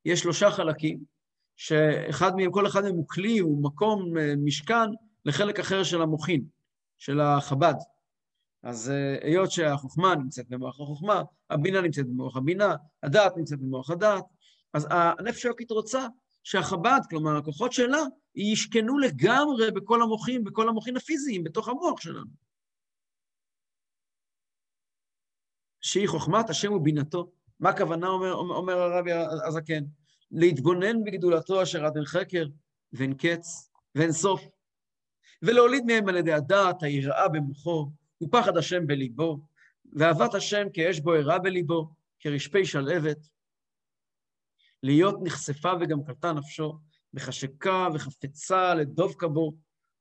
יש 0.04 0.21
שלושה 0.21 0.50
חלקים, 0.50 1.04
שאחד 1.57 2.37
מהם, 2.37 2.50
כל 2.50 2.66
אחד 2.66 2.83
מהם 2.83 2.95
הוא 2.95 3.09
כלי, 3.09 3.38
הוא 3.38 3.64
מקום, 3.64 4.19
אה, 4.19 4.35
משכן, 4.45 4.90
לחלק 5.25 5.59
אחר 5.59 5.85
של 5.85 6.02
המוחין, 6.02 6.45
של 6.99 7.21
החב"ד. 7.21 7.75
אז 8.62 8.92
היות 9.23 9.50
שהחוכמה 9.50 10.14
נמצאת 10.14 10.49
במוח 10.49 10.81
החוכמה, 10.81 11.23
הבינה 11.50 11.81
נמצאת 11.81 12.07
במוח 12.07 12.37
הבינה, 12.37 12.75
הדעת 13.02 13.37
נמצאת 13.37 13.59
במוח 13.59 13.90
הדעת, 13.90 14.25
אז 14.75 14.88
הנפש 14.90 15.45
האלוקית 15.45 15.71
רוצה 15.71 16.07
שהחב"ד, 16.42 17.00
כלומר 17.11 17.37
הכוחות 17.37 17.73
שלה, 17.73 18.02
ישכנו 18.35 18.99
לגמרי 18.99 19.71
בכל 19.71 20.02
המוחים, 20.02 20.45
בכל 20.45 20.69
המוחים 20.69 20.97
הפיזיים, 20.97 21.45
בתוך 21.45 21.69
המוח 21.69 22.00
שלנו. 22.00 22.31
שהיא 25.81 26.09
חוכמת 26.09 26.50
השם 26.50 26.73
ובינתו. 26.73 27.33
מה 27.61 27.71
הכוונה, 27.71 28.09
אומר, 28.09 28.33
אומר 28.33 28.78
הרבי 28.78 29.12
הזקן? 29.47 29.85
להתבונן 30.31 31.04
בגדולתו 31.04 31.62
אשר 31.62 31.85
עד 31.85 31.97
אין 31.97 32.04
חקר, 32.04 32.47
ואין 32.92 33.14
קץ, 33.14 33.71
ואין 33.95 34.12
סוף, 34.12 34.42
ולהוליד 35.42 35.85
מהם 35.85 36.09
על 36.09 36.16
ידי 36.16 36.33
הדעת, 36.33 36.83
היראה 36.83 37.28
במוחו, 37.28 37.90
ופחד 38.23 38.57
השם 38.57 38.87
בליבו, 38.87 39.38
ואהבת 39.93 40.35
השם 40.35 40.67
כאש 40.73 41.00
בוערה 41.00 41.38
בליבו, 41.38 41.95
כרשפי 42.21 42.64
שלהבת, 42.64 43.29
להיות 44.83 45.14
נחשפה 45.23 45.73
וגם 45.81 46.05
קלטה 46.05 46.33
נפשו, 46.33 46.79
בחשקה 47.14 47.88
וחפצה 47.95 48.75
לדבקה 48.75 49.29
בו, 49.29 49.52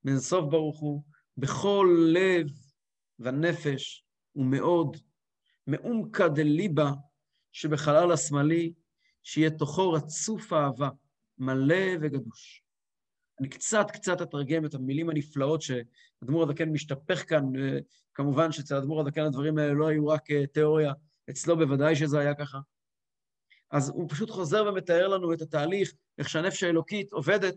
מאינסוף 0.03 0.45
ברוך 0.49 0.79
הוא, 0.79 1.03
בכל 1.37 1.87
לב 2.13 2.47
ונפש 3.19 4.05
ומאוד, 4.35 4.97
מעומקא 5.67 6.27
דליבה 6.27 6.91
שבחלל 7.51 8.11
השמאלי, 8.11 8.73
שיהיה 9.23 9.49
תוכו 9.49 9.91
רצוף 9.91 10.53
אהבה, 10.53 10.89
מלא 11.37 11.85
וגדוש. 12.01 12.60
אני 13.41 13.49
קצת 13.49 13.91
קצת 13.91 14.21
אתרגם 14.21 14.65
את 14.65 14.73
המילים 14.73 15.09
הנפלאות 15.09 15.61
שאדמו"ר 15.61 16.43
הזקן 16.43 16.69
משתפך 16.69 17.29
כאן, 17.29 17.43
כמובן 18.13 18.51
שאצל 18.51 18.75
אדמו"ר 18.75 19.01
הזקן 19.01 19.21
הדברים 19.21 19.57
האלה 19.57 19.73
לא 19.73 19.87
היו 19.87 20.07
רק 20.07 20.31
אה, 20.31 20.47
תיאוריה, 20.47 20.93
אצלו 21.29 21.57
בוודאי 21.57 21.95
שזה 21.95 22.19
היה 22.19 22.35
ככה. 22.35 22.59
אז 23.71 23.89
הוא 23.89 24.09
פשוט 24.09 24.29
חוזר 24.29 24.65
ומתאר 24.67 25.07
לנו 25.07 25.33
את 25.33 25.41
התהליך, 25.41 25.93
איך 26.17 26.29
שהנפש 26.29 26.63
האלוקית 26.63 27.11
עובדת, 27.11 27.55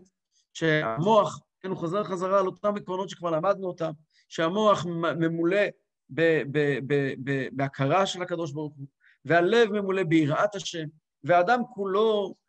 שהמוח, 0.53 1.39
כן, 1.61 1.69
הוא 1.69 1.77
חוזר 1.77 2.03
חזרה 2.03 2.39
על 2.39 2.45
אותם 2.45 2.75
עקרונות 2.75 3.09
שכבר 3.09 3.29
למדנו 3.31 3.67
אותם, 3.67 3.91
שהמוח 4.29 4.85
ממולא 5.19 5.61
בהכרה 7.51 8.05
של 8.05 8.21
הקדוש 8.21 8.51
ברוך 8.51 8.73
הוא, 8.77 8.87
והלב 9.25 9.71
ממולא 9.71 10.03
ביראת 10.03 10.55
השם, 10.55 10.87
והאדם 11.23 11.61
כולו 11.73 12.27
אה, 12.29 12.44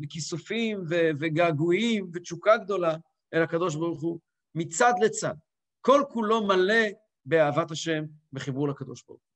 בכיסופים 0.00 0.84
וגעגועים 1.20 2.10
ותשוקה 2.14 2.56
גדולה 2.56 2.96
אל 3.34 3.42
הקדוש 3.42 3.74
ברוך 3.74 4.02
הוא, 4.02 4.20
מצד 4.54 4.92
לצד. 5.00 5.34
כל 5.80 6.02
כולו 6.08 6.46
מלא 6.46 6.84
באהבת 7.24 7.70
השם, 7.70 8.04
בחיבור 8.32 8.68
לקדוש 8.68 9.04
ברוך 9.06 9.20
הוא. 9.20 9.34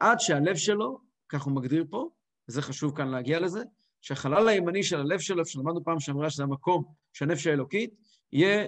עד 0.00 0.20
שהלב 0.20 0.56
שלו 0.56 0.98
כך 1.28 1.42
הוא 1.42 1.52
מגדיר 1.52 1.84
פה, 1.90 2.08
וזה 2.48 2.62
חשוב 2.62 2.96
כאן 2.96 3.08
להגיע 3.08 3.40
לזה, 3.40 3.62
שהחלל 4.00 4.48
הימני 4.48 4.82
של 4.82 5.00
הלב 5.00 5.18
שלו, 5.18 5.46
שלמדנו 5.46 5.84
פעם 5.84 6.00
שאמרה 6.00 6.30
שזה 6.30 6.42
המקום 6.42 6.84
שהנפש 7.12 7.46
האלוקית, 7.46 7.94
יהיה 8.32 8.66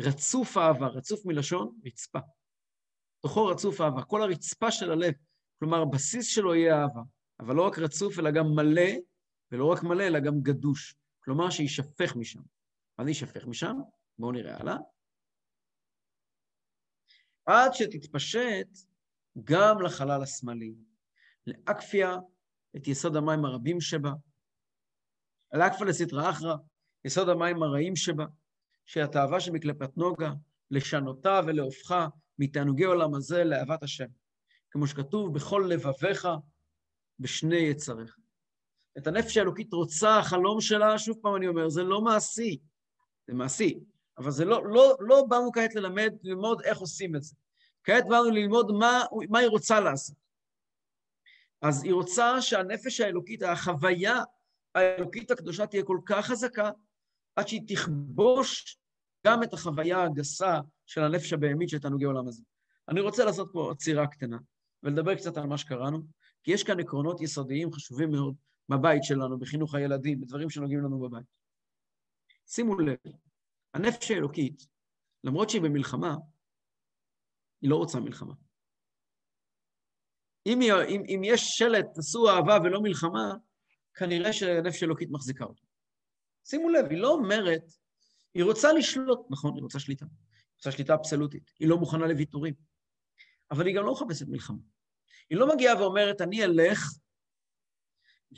רצוף 0.00 0.56
אהבה, 0.56 0.86
רצוף 0.86 1.26
מלשון 1.26 1.78
רצפה. 1.86 2.18
תוכו 3.20 3.46
רצוף 3.46 3.80
אהבה, 3.80 4.02
כל 4.02 4.22
הרצפה 4.22 4.70
של 4.70 4.92
הלב, 4.92 5.14
כלומר 5.58 5.82
הבסיס 5.82 6.26
שלו 6.26 6.54
יהיה 6.54 6.82
אהבה, 6.82 7.00
אבל 7.40 7.54
לא 7.54 7.66
רק 7.66 7.78
רצוף 7.78 8.18
אלא 8.18 8.30
גם 8.30 8.46
מלא, 8.54 8.90
ולא 9.52 9.72
רק 9.72 9.82
מלא 9.82 10.06
אלא 10.06 10.20
גם 10.20 10.40
גדוש, 10.42 10.94
כלומר 11.24 11.50
שיישפך 11.50 12.16
משם. 12.16 12.40
מה 12.98 13.04
זה 13.04 13.10
יישפך 13.10 13.46
משם? 13.46 13.76
בואו 14.18 14.32
נראה 14.32 14.56
הלאה. 14.56 14.76
עד 17.46 17.74
שתתפשט 17.74 18.68
גם 19.44 19.82
לחלל 19.82 20.22
השמאלי. 20.22 20.74
לאקפיה 21.46 22.16
את 22.76 22.88
יסוד 22.88 23.16
המים 23.16 23.44
הרבים 23.44 23.80
שבה, 23.80 24.12
לאקפיה 25.52 25.86
לסטרא 25.86 26.30
אחרא, 26.30 26.56
יסוד 27.04 27.28
המים 27.28 27.62
הרעים 27.62 27.96
שבה, 27.96 28.24
שהתאווה 28.86 29.40
שמקלפת 29.40 29.96
נוגה, 29.96 30.32
לשנותה 30.70 31.40
ולהופכה 31.46 32.08
מתענוגי 32.38 32.84
עולם 32.84 33.14
הזה 33.14 33.44
לאהבת 33.44 33.82
השם. 33.82 34.08
כמו 34.70 34.86
שכתוב, 34.86 35.34
בכל 35.34 35.66
לבביך, 35.68 36.28
בשני 37.20 37.56
יצריך. 37.56 38.16
את 38.98 39.06
הנפש 39.06 39.36
האלוקית 39.36 39.72
רוצה, 39.72 40.18
החלום 40.18 40.60
שלה, 40.60 40.98
שוב 40.98 41.18
פעם 41.22 41.36
אני 41.36 41.48
אומר, 41.48 41.68
זה 41.68 41.82
לא 41.82 42.00
מעשי, 42.00 42.58
זה 43.26 43.34
מעשי, 43.34 43.80
אבל 44.18 44.30
זה 44.30 44.44
לא, 44.44 44.66
לא, 44.66 44.96
לא 45.00 45.24
באנו 45.28 45.52
כעת 45.52 45.74
ללמד, 45.74 46.14
ללמוד 46.22 46.62
איך 46.62 46.78
עושים 46.78 47.16
את 47.16 47.22
זה. 47.22 47.36
כעת 47.84 48.04
באנו 48.08 48.30
ללמוד 48.30 48.72
מה, 48.72 49.02
מה 49.28 49.38
היא 49.38 49.48
רוצה 49.48 49.80
לעשות. 49.80 50.16
אז 51.62 51.84
היא 51.84 51.92
רוצה 51.92 52.42
שהנפש 52.42 53.00
האלוקית, 53.00 53.42
החוויה 53.42 54.22
האלוקית 54.74 55.30
הקדושה 55.30 55.66
תהיה 55.66 55.82
כל 55.82 55.98
כך 56.06 56.26
חזקה, 56.26 56.70
עד 57.36 57.48
שהיא 57.48 57.62
תכבוש 57.68 58.78
גם 59.26 59.42
את 59.42 59.52
החוויה 59.52 60.02
הגסה 60.02 60.60
של 60.86 61.02
הנפש 61.02 61.32
הבהמית 61.32 61.68
של 61.68 61.78
תענוגי 61.78 62.04
עולם 62.04 62.28
הזה. 62.28 62.42
אני 62.88 63.00
רוצה 63.00 63.24
לעשות 63.24 63.50
פה 63.52 63.70
עצירה 63.70 64.06
קטנה 64.06 64.38
ולדבר 64.82 65.14
קצת 65.14 65.36
על 65.36 65.46
מה 65.46 65.58
שקראנו, 65.58 66.02
כי 66.42 66.50
יש 66.52 66.64
כאן 66.64 66.80
עקרונות 66.80 67.20
יסודיים 67.20 67.72
חשובים 67.72 68.10
מאוד 68.10 68.34
בבית 68.68 69.04
שלנו, 69.04 69.38
בחינוך 69.38 69.74
הילדים, 69.74 70.20
בדברים 70.20 70.50
שנוגעים 70.50 70.80
לנו 70.80 71.00
בבית. 71.00 71.26
שימו 72.46 72.80
לב, 72.80 72.96
הנפש 73.74 74.10
האלוקית, 74.10 74.66
למרות 75.24 75.50
שהיא 75.50 75.62
במלחמה, 75.62 76.16
היא 77.60 77.70
לא 77.70 77.76
רוצה 77.76 78.00
מלחמה. 78.00 78.34
אם, 80.46 80.60
אם, 80.62 81.02
אם 81.08 81.20
יש 81.24 81.40
שלט, 81.48 81.86
תעשו 81.94 82.28
אהבה 82.28 82.58
ולא 82.64 82.82
מלחמה, 82.82 83.34
כנראה 83.94 84.32
שנפש 84.32 84.82
אלוקית 84.82 85.08
מחזיקה 85.10 85.44
אותו. 85.44 85.66
שימו 86.44 86.68
לב, 86.68 86.86
היא 86.90 86.98
לא 86.98 87.08
אומרת, 87.08 87.64
היא 88.34 88.44
רוצה 88.44 88.72
לשלוט, 88.72 89.20
נכון, 89.30 89.54
היא 89.54 89.62
רוצה 89.62 89.78
שליטה. 89.78 90.04
היא 90.04 90.56
רוצה 90.56 90.72
שליטה 90.72 90.94
אבסולוטית, 90.94 91.50
היא 91.60 91.68
לא 91.68 91.76
מוכנה 91.76 92.06
לוויתורים. 92.06 92.54
אבל 93.50 93.66
היא 93.66 93.76
גם 93.76 93.84
לא 93.84 93.92
מחפשת 93.92 94.28
מלחמה. 94.28 94.58
היא 95.30 95.38
לא 95.38 95.54
מגיעה 95.54 95.82
ואומרת, 95.82 96.20
אני 96.20 96.44
אלך 96.44 96.92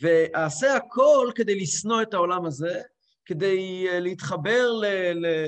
ואעשה 0.00 0.76
הכל 0.76 1.30
כדי 1.34 1.60
לשנוא 1.60 2.02
את 2.02 2.14
העולם 2.14 2.46
הזה, 2.46 2.82
כדי 3.24 3.86
אה, 3.88 4.00
להתחבר, 4.00 4.72
ל, 4.72 4.86
ל, 5.12 5.46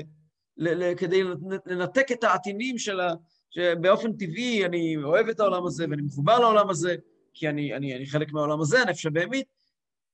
ל, 0.57 0.83
ל, 0.83 0.95
כדי 0.95 1.23
לנתק 1.65 2.11
את 2.11 2.23
העטינים 2.23 2.77
של, 2.77 2.99
ה, 2.99 3.13
שבאופן 3.49 4.13
טבעי 4.13 4.65
אני 4.65 4.97
אוהב 5.03 5.29
את 5.29 5.39
העולם 5.39 5.65
הזה 5.65 5.85
ואני 5.89 6.01
מחובר 6.01 6.39
לעולם 6.39 6.69
הזה, 6.69 6.95
כי 7.33 7.49
אני, 7.49 7.75
אני, 7.75 7.95
אני 7.95 8.05
חלק 8.05 8.31
מהעולם 8.31 8.61
הזה, 8.61 8.81
הנפש 8.81 9.05
הבהמית, 9.05 9.47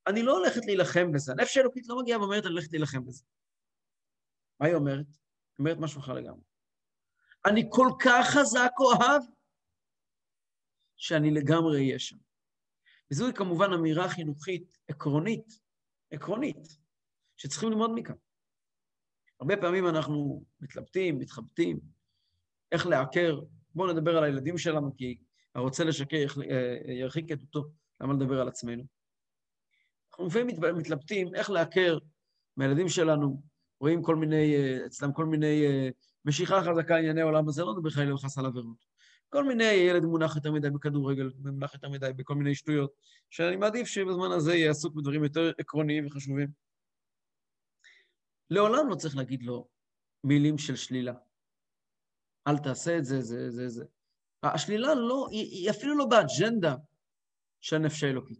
אני 0.07 0.23
לא 0.23 0.37
הולכת 0.37 0.65
להילחם 0.65 1.11
בזה. 1.11 1.31
הנפש 1.31 1.57
האלוקית 1.57 1.87
לא 1.87 1.99
מגיעה 1.99 2.19
ואומרת, 2.19 2.45
אני 2.45 2.53
הולכת 2.53 2.71
להילחם 2.71 3.05
בזה. 3.05 3.23
מה 4.59 4.67
היא 4.67 4.75
אומרת? 4.75 5.05
היא 5.07 5.55
אומרת 5.59 5.77
משהו 5.77 5.99
אחר 5.99 6.13
לגמרי. 6.13 6.41
אני 7.45 7.63
כל 7.69 7.87
כך 7.99 8.27
חזק 8.29 8.71
אוהב, 8.79 9.21
שאני 11.01 11.31
לגמרי 11.31 11.77
אהיה 11.77 11.99
שם. 11.99 12.17
וזוהי 13.11 13.33
כמובן 13.33 13.73
אמירה 13.73 14.09
חינוכית 14.09 14.77
עקרונית, 14.87 15.59
עקרונית, 16.11 16.77
שצריכים 17.37 17.69
ללמוד 17.69 17.91
מכאן. 17.95 18.15
הרבה 19.39 19.57
פעמים 19.57 19.87
אנחנו 19.87 20.43
מתלבטים, 20.59 21.19
מתחבטים, 21.19 21.79
איך 22.71 22.87
לעקר. 22.87 23.39
בואו 23.75 23.93
נדבר 23.93 24.17
על 24.17 24.23
הילדים 24.23 24.57
שלנו, 24.57 24.95
כי 24.97 25.17
הרוצה 25.55 25.83
לשקר 25.83 26.25
אה, 26.51 26.93
ירחיק 26.93 27.31
את 27.31 27.41
אותו. 27.41 27.63
למה 28.01 28.13
לדבר 28.13 28.41
על 28.41 28.47
עצמנו? 28.47 28.83
אנחנו 30.11 30.27
לפעמים 30.27 30.47
מתלבטים 30.77 31.35
איך 31.35 31.49
לעקר 31.49 31.97
מהילדים 32.57 32.89
שלנו, 32.89 33.41
רואים 33.79 34.01
כל 34.01 34.15
מיני, 34.15 34.55
אה, 34.55 34.85
אצלם 34.85 35.13
כל 35.13 35.25
מיני 35.25 35.65
אה, 35.65 35.89
משיכה 36.25 36.61
חזקה 36.63 36.97
ענייני 36.97 37.21
העולם 37.21 37.47
הזה, 37.47 37.63
לא 37.63 37.73
מדבר 37.75 37.89
חלילה 37.89 38.13
וחס 38.13 38.37
על 38.37 38.45
עבירות. 38.45 38.90
כל 39.31 39.43
מיני, 39.43 39.63
ילד 39.63 40.03
מונח 40.03 40.35
יותר 40.35 40.51
מדי 40.51 40.69
בכדורגל, 40.69 41.31
מונח 41.37 41.73
יותר 41.73 41.89
מדי 41.89 42.13
בכל 42.15 42.35
מיני 42.35 42.55
שטויות, 42.55 42.93
שאני 43.29 43.55
מעדיף 43.55 43.87
שבזמן 43.87 44.31
הזה 44.31 44.55
יהיה 44.55 44.71
עסוק 44.71 44.95
בדברים 44.95 45.23
יותר 45.23 45.51
עקרוניים 45.57 46.07
וחשובים. 46.07 46.47
לעולם 48.49 48.89
לא 48.89 48.95
צריך 48.95 49.15
להגיד 49.15 49.43
לו 49.43 49.67
מילים 50.23 50.57
של 50.57 50.75
שלילה. 50.75 51.13
אל 52.47 52.57
תעשה 52.57 52.97
את 52.97 53.05
זה, 53.05 53.21
זה, 53.21 53.51
זה, 53.51 53.69
זה. 53.69 53.85
השלילה 54.43 54.95
לא, 54.95 55.27
היא, 55.31 55.43
היא 55.43 55.69
אפילו 55.69 55.97
לא 55.97 56.05
באג'נדה 56.05 56.75
של 57.61 57.75
הנפש 57.75 58.03
האלוקית. 58.03 58.39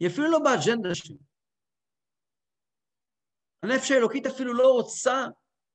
היא 0.00 0.08
אפילו 0.08 0.30
לא 0.30 0.38
באג'נדה 0.38 0.94
שלי. 0.94 1.18
הנפש 3.62 3.90
האלוקית 3.90 4.26
אפילו 4.26 4.54
לא 4.54 4.72
רוצה, 4.72 5.26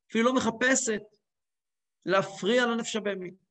אפילו 0.09 0.25
לא 0.25 0.35
מחפשת 0.35 1.16
להפריע 2.07 2.65
לנפש 2.65 2.95
הבהמית. 2.95 3.45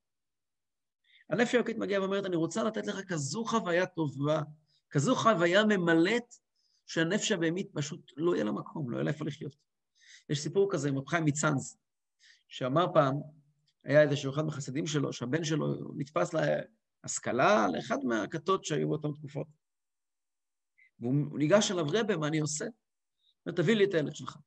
הנפש 1.30 1.54
האלוקית 1.54 1.78
מגיעה 1.78 2.02
ואומרת, 2.02 2.25
אני 2.26 2.36
רוצה 2.36 2.62
לתת 2.62 2.86
לך 2.86 3.00
כזו 3.08 3.44
חוויה 3.44 3.86
טובה, 3.86 4.42
כזו 4.90 5.14
חוויה 5.16 5.64
ממלאת, 5.64 6.34
שהנפש 6.86 7.32
הבהמית 7.32 7.70
פשוט 7.75 8.12
לא 8.16 8.34
יהיה 8.34 8.44
לה 8.44 8.52
מקום, 8.52 8.90
לא 8.90 8.96
יהיה 8.96 9.04
לה 9.04 9.10
איפה 9.10 9.25
לחיות. 9.25 9.56
יש 10.28 10.40
סיפור 10.40 10.72
כזה 10.72 10.88
עם 10.88 10.98
רב 10.98 11.08
חיים 11.08 11.25
מצאנז, 11.25 11.78
שאמר 12.48 12.86
פעם, 12.94 13.14
היה 13.84 14.02
איזשהו 14.02 14.32
אחד 14.32 14.42
מהחסידים 14.42 14.86
שלו, 14.86 15.12
שהבן 15.12 15.44
שלו 15.44 15.66
נתפס 15.96 16.34
להשכלה 17.04 17.66
לאחד 17.68 17.98
מהכתות 18.04 18.64
שהיו 18.64 18.88
באותן 18.88 19.12
תקופות. 19.12 19.46
והוא 21.00 21.38
ניגש 21.38 21.70
אליו, 21.70 21.86
רבה, 21.88 22.16
מה 22.16 22.28
אני 22.28 22.38
עושה? 22.38 22.64
הוא 22.64 22.72
אומר, 23.46 23.56
תביא 23.56 23.76
לי 23.76 23.84
את 23.84 23.94
הילד 23.94 24.16
שלך. 24.16 24.38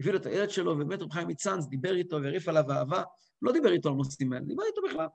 הביא 0.00 0.12
לו 0.12 0.18
את 0.18 0.26
הילד 0.26 0.50
שלו, 0.50 0.72
ובאמת 0.72 1.02
רב 1.02 1.12
חיים 1.12 1.28
מצאנז 1.28 1.68
דיבר 1.68 1.94
איתו 1.94 2.22
והרעיף 2.22 2.48
עליו 2.48 2.72
אהבה, 2.72 3.02
לא 3.42 3.52
דיבר 3.52 3.72
איתו 3.72 3.88
על 3.88 3.94
נושאים 3.94 4.32
האלה, 4.32 4.44
דיבר 4.44 4.62
איתו 4.62 4.82
בכלל. 4.88 5.06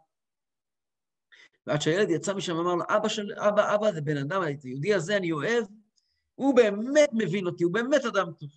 ועד 1.67 1.81
שהילד 1.81 2.10
יצא 2.10 2.34
משם 2.34 2.57
ואמר 2.57 2.75
לו, 2.75 2.84
אבא 2.89 3.10
של, 3.10 3.34
אבא, 3.34 3.75
אבא, 3.75 3.91
זה 3.91 4.01
בן 4.01 4.17
אדם, 4.17 4.41
את 4.51 4.63
היהודי 4.63 4.93
הזה 4.93 5.17
אני 5.17 5.31
אוהב, 5.31 5.63
הוא 6.36 6.55
באמת 6.55 7.10
מבין 7.13 7.46
אותי, 7.46 7.63
הוא 7.63 7.74
באמת 7.74 8.05
אדם 8.05 8.31
טוב. 8.39 8.50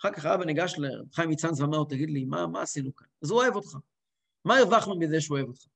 אחר 0.00 0.12
כך 0.12 0.24
האבא 0.24 0.44
ניגש 0.44 0.74
לרב 0.78 1.06
חיים 1.12 1.30
מצאנז 1.30 1.60
ואמר 1.60 1.78
לו, 1.78 1.84
תגיד 1.84 2.10
לי, 2.10 2.24
מה, 2.24 2.46
מה 2.46 2.62
עשינו 2.62 2.94
כאן? 2.94 3.06
אז 3.22 3.30
הוא 3.30 3.40
אוהב 3.40 3.54
אותך. 3.54 3.76
מה 4.44 4.58
הרווחנו 4.58 4.98
מזה 4.98 5.20
שהוא 5.20 5.38
אוהב 5.38 5.48
אותך? 5.48 5.66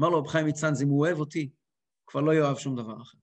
אמר 0.00 0.08
לו 0.08 0.18
רב 0.18 0.26
חיים 0.26 0.46
מצאנז, 0.46 0.82
אם 0.82 0.88
הוא 0.88 1.00
אוהב 1.00 1.18
אותי, 1.18 1.42
הוא 1.42 2.06
כבר 2.06 2.20
לא 2.20 2.32
יאהב 2.32 2.58
שום 2.58 2.76
דבר 2.76 3.02
אחר. 3.02 3.18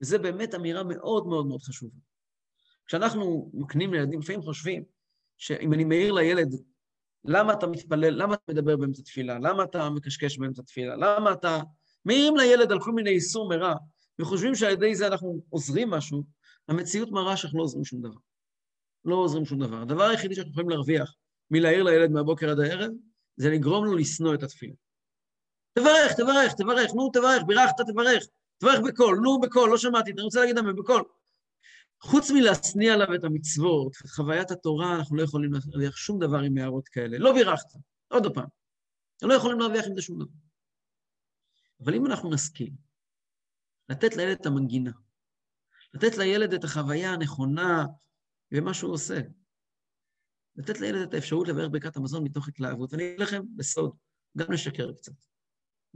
וזו 0.00 0.18
באמת 0.22 0.54
אמירה 0.54 0.84
מאוד 0.84 1.26
מאוד 1.26 1.46
מאוד 1.46 1.62
חשובה. 1.62 1.98
כשאנחנו 2.86 3.50
מקנים 3.54 3.94
לילדים, 3.94 4.20
לפעמים 4.20 4.42
חושבים 4.42 4.84
שאם 5.38 5.72
אני 5.72 5.84
מעיר 5.84 6.12
לילד, 6.12 6.54
למה 7.24 7.52
אתה 7.52 7.66
מתפלל, 7.66 8.22
למה 8.22 8.34
אתה 8.34 8.52
מדבר 8.52 8.76
באמצע 8.76 9.02
תפילה, 9.02 9.38
למה 9.38 9.64
אתה 9.64 9.90
מקשקש 9.90 10.38
באמצע 10.38 10.62
תפילה, 10.62 10.96
למה 10.96 11.32
אתה... 11.32 11.60
מעירים 12.04 12.36
לילד 12.36 12.72
על 12.72 12.80
כל 12.80 12.92
מיני 12.92 13.10
איסור 13.10 13.48
מרע, 13.48 13.74
וחושבים 14.18 14.54
שעל 14.54 14.72
ידי 14.72 14.94
זה 14.94 15.06
אנחנו 15.06 15.40
עוזרים 15.48 15.90
משהו, 15.90 16.22
המציאות 16.68 17.10
מראה 17.10 17.36
שאנחנו 17.36 17.58
לא 17.58 17.64
עוזרים 17.64 17.84
שום 17.84 18.00
דבר. 18.00 18.18
לא 19.04 19.14
עוזרים 19.14 19.44
שום 19.44 19.58
דבר. 19.58 19.82
הדבר 19.82 20.02
היחידי 20.02 20.34
שאנחנו 20.34 20.50
יכולים 20.50 20.68
להרוויח 20.68 21.14
מלהעיר 21.50 21.82
לילד 21.82 22.10
מהבוקר 22.10 22.50
עד 22.50 22.60
הערב, 22.60 22.90
זה 23.36 23.50
לגרום 23.50 23.84
לו 23.84 23.96
לשנוא 23.96 24.34
את 24.34 24.42
התפילה. 24.42 24.74
תברך, 25.72 26.12
תברך, 26.16 26.52
תברך, 26.54 26.94
נו, 26.94 27.10
תברך, 27.12 27.42
בירכת, 27.46 27.74
תברך, 27.86 28.26
תברך 28.58 28.80
בקול, 28.80 29.18
נו, 29.22 29.40
בקול, 29.40 29.70
לא 29.70 29.76
שמעתי, 29.76 30.10
אני 30.10 30.22
רוצה 30.22 30.40
להגיד 30.40 30.56
להם 30.56 30.76
בקול. 30.76 31.02
חוץ 32.02 32.30
מלהשניא 32.30 32.92
עליו 32.92 33.14
את 33.14 33.24
המצוות, 33.24 33.92
את 34.04 34.10
חוויית 34.10 34.50
התורה, 34.50 34.96
אנחנו 34.96 35.16
לא 35.16 35.22
יכולים 35.22 35.52
להרוויח 35.52 35.96
שום 35.96 36.18
דבר 36.18 36.38
עם 36.38 36.58
הערות 36.58 36.88
כאלה. 36.88 37.18
לא 37.18 37.32
בירכת, 37.32 37.68
עוד 38.08 38.34
פעם. 38.34 38.48
לא 39.22 39.34
יכולים 39.34 39.58
להרוויח 39.58 39.84
עם 39.86 39.94
זה 39.94 40.02
שום 40.02 40.18
דבר. 40.18 40.32
אבל 41.84 41.94
אם 41.94 42.06
אנחנו 42.06 42.30
נשכיל 42.30 42.70
לתת 43.88 44.16
לילד 44.16 44.40
את 44.40 44.46
המנגינה, 44.46 44.90
לתת 45.94 46.18
לילד 46.18 46.52
את 46.52 46.64
החוויה 46.64 47.12
הנכונה 47.12 47.84
במה 48.50 48.74
שהוא 48.74 48.92
עושה, 48.92 49.20
לתת 50.56 50.80
לילד 50.80 51.08
את 51.08 51.14
האפשרות 51.14 51.48
לברך 51.48 51.68
ברכת 51.72 51.96
המזון 51.96 52.24
מתוך 52.24 52.48
התלהבות, 52.48 52.92
ואני 52.92 53.08
אגיד 53.08 53.20
לכם 53.20 53.42
בסוד, 53.56 53.96
גם 54.38 54.52
לשקר 54.52 54.92
קצת. 54.92 55.12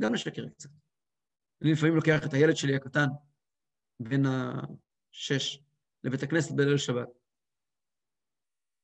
גם 0.00 0.14
לשקר 0.14 0.48
קצת. 0.48 0.70
אני 1.62 1.72
לפעמים 1.72 1.94
לוקח 1.94 2.26
את 2.26 2.34
הילד 2.34 2.56
שלי 2.56 2.76
הקטן, 2.76 3.06
בן 4.00 4.22
השש, 4.26 5.65
לבית 6.06 6.22
הכנסת 6.22 6.54
בליל 6.54 6.76
שבת. 6.76 7.08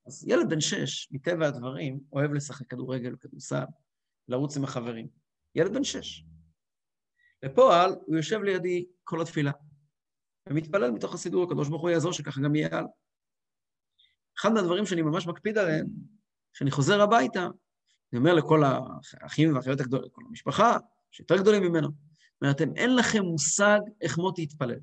אז 0.07 0.29
ילד 0.29 0.49
בן 0.49 0.61
שש, 0.61 1.09
מטבע 1.13 1.47
הדברים, 1.47 2.01
אוהב 2.13 2.33
לשחק 2.33 2.67
כדורגל, 2.67 3.17
כדורסל, 3.21 3.65
לרוץ 4.29 4.57
עם 4.57 4.65
החברים. 4.65 5.09
ילד 5.55 5.75
בן 5.75 5.85
שש. 5.85 6.25
בפועל, 7.45 7.91
הוא 8.07 8.17
יושב 8.17 8.43
לידי 8.43 8.87
כל 9.05 9.23
התפילה, 9.23 9.53
ומתפלל 10.49 10.91
מתוך 10.91 11.15
הסידור, 11.15 11.45
הקדוש 11.45 11.69
ברוך 11.69 11.83
הוא 11.83 11.91
יעזור 11.91 12.13
שככה 12.13 12.41
גם 12.41 12.55
יהיה 12.55 12.69
הלאה. 12.73 12.91
אחד 14.39 14.53
מהדברים 14.53 14.87
שאני 14.87 15.03
ממש 15.03 15.27
מקפיד 15.27 15.59
עליהם, 15.59 15.87
כשאני 16.53 16.71
חוזר 16.71 17.01
הביתה, 17.01 17.49
אני 18.13 18.19
אומר 18.19 18.35
לכל 18.35 18.63
האחים 18.65 19.55
והאחיות 19.55 19.81
הגדולים, 19.81 20.07
לכל 20.07 20.23
המשפחה, 20.29 20.77
שיותר 21.11 21.37
גדולים 21.37 21.63
ממנו, 21.63 21.89
אומרת, 22.43 22.61
אין 22.61 22.97
לכם 22.97 23.23
מושג 23.23 23.81
איך 24.01 24.19
מוטי 24.19 24.43
התפלל. 24.43 24.81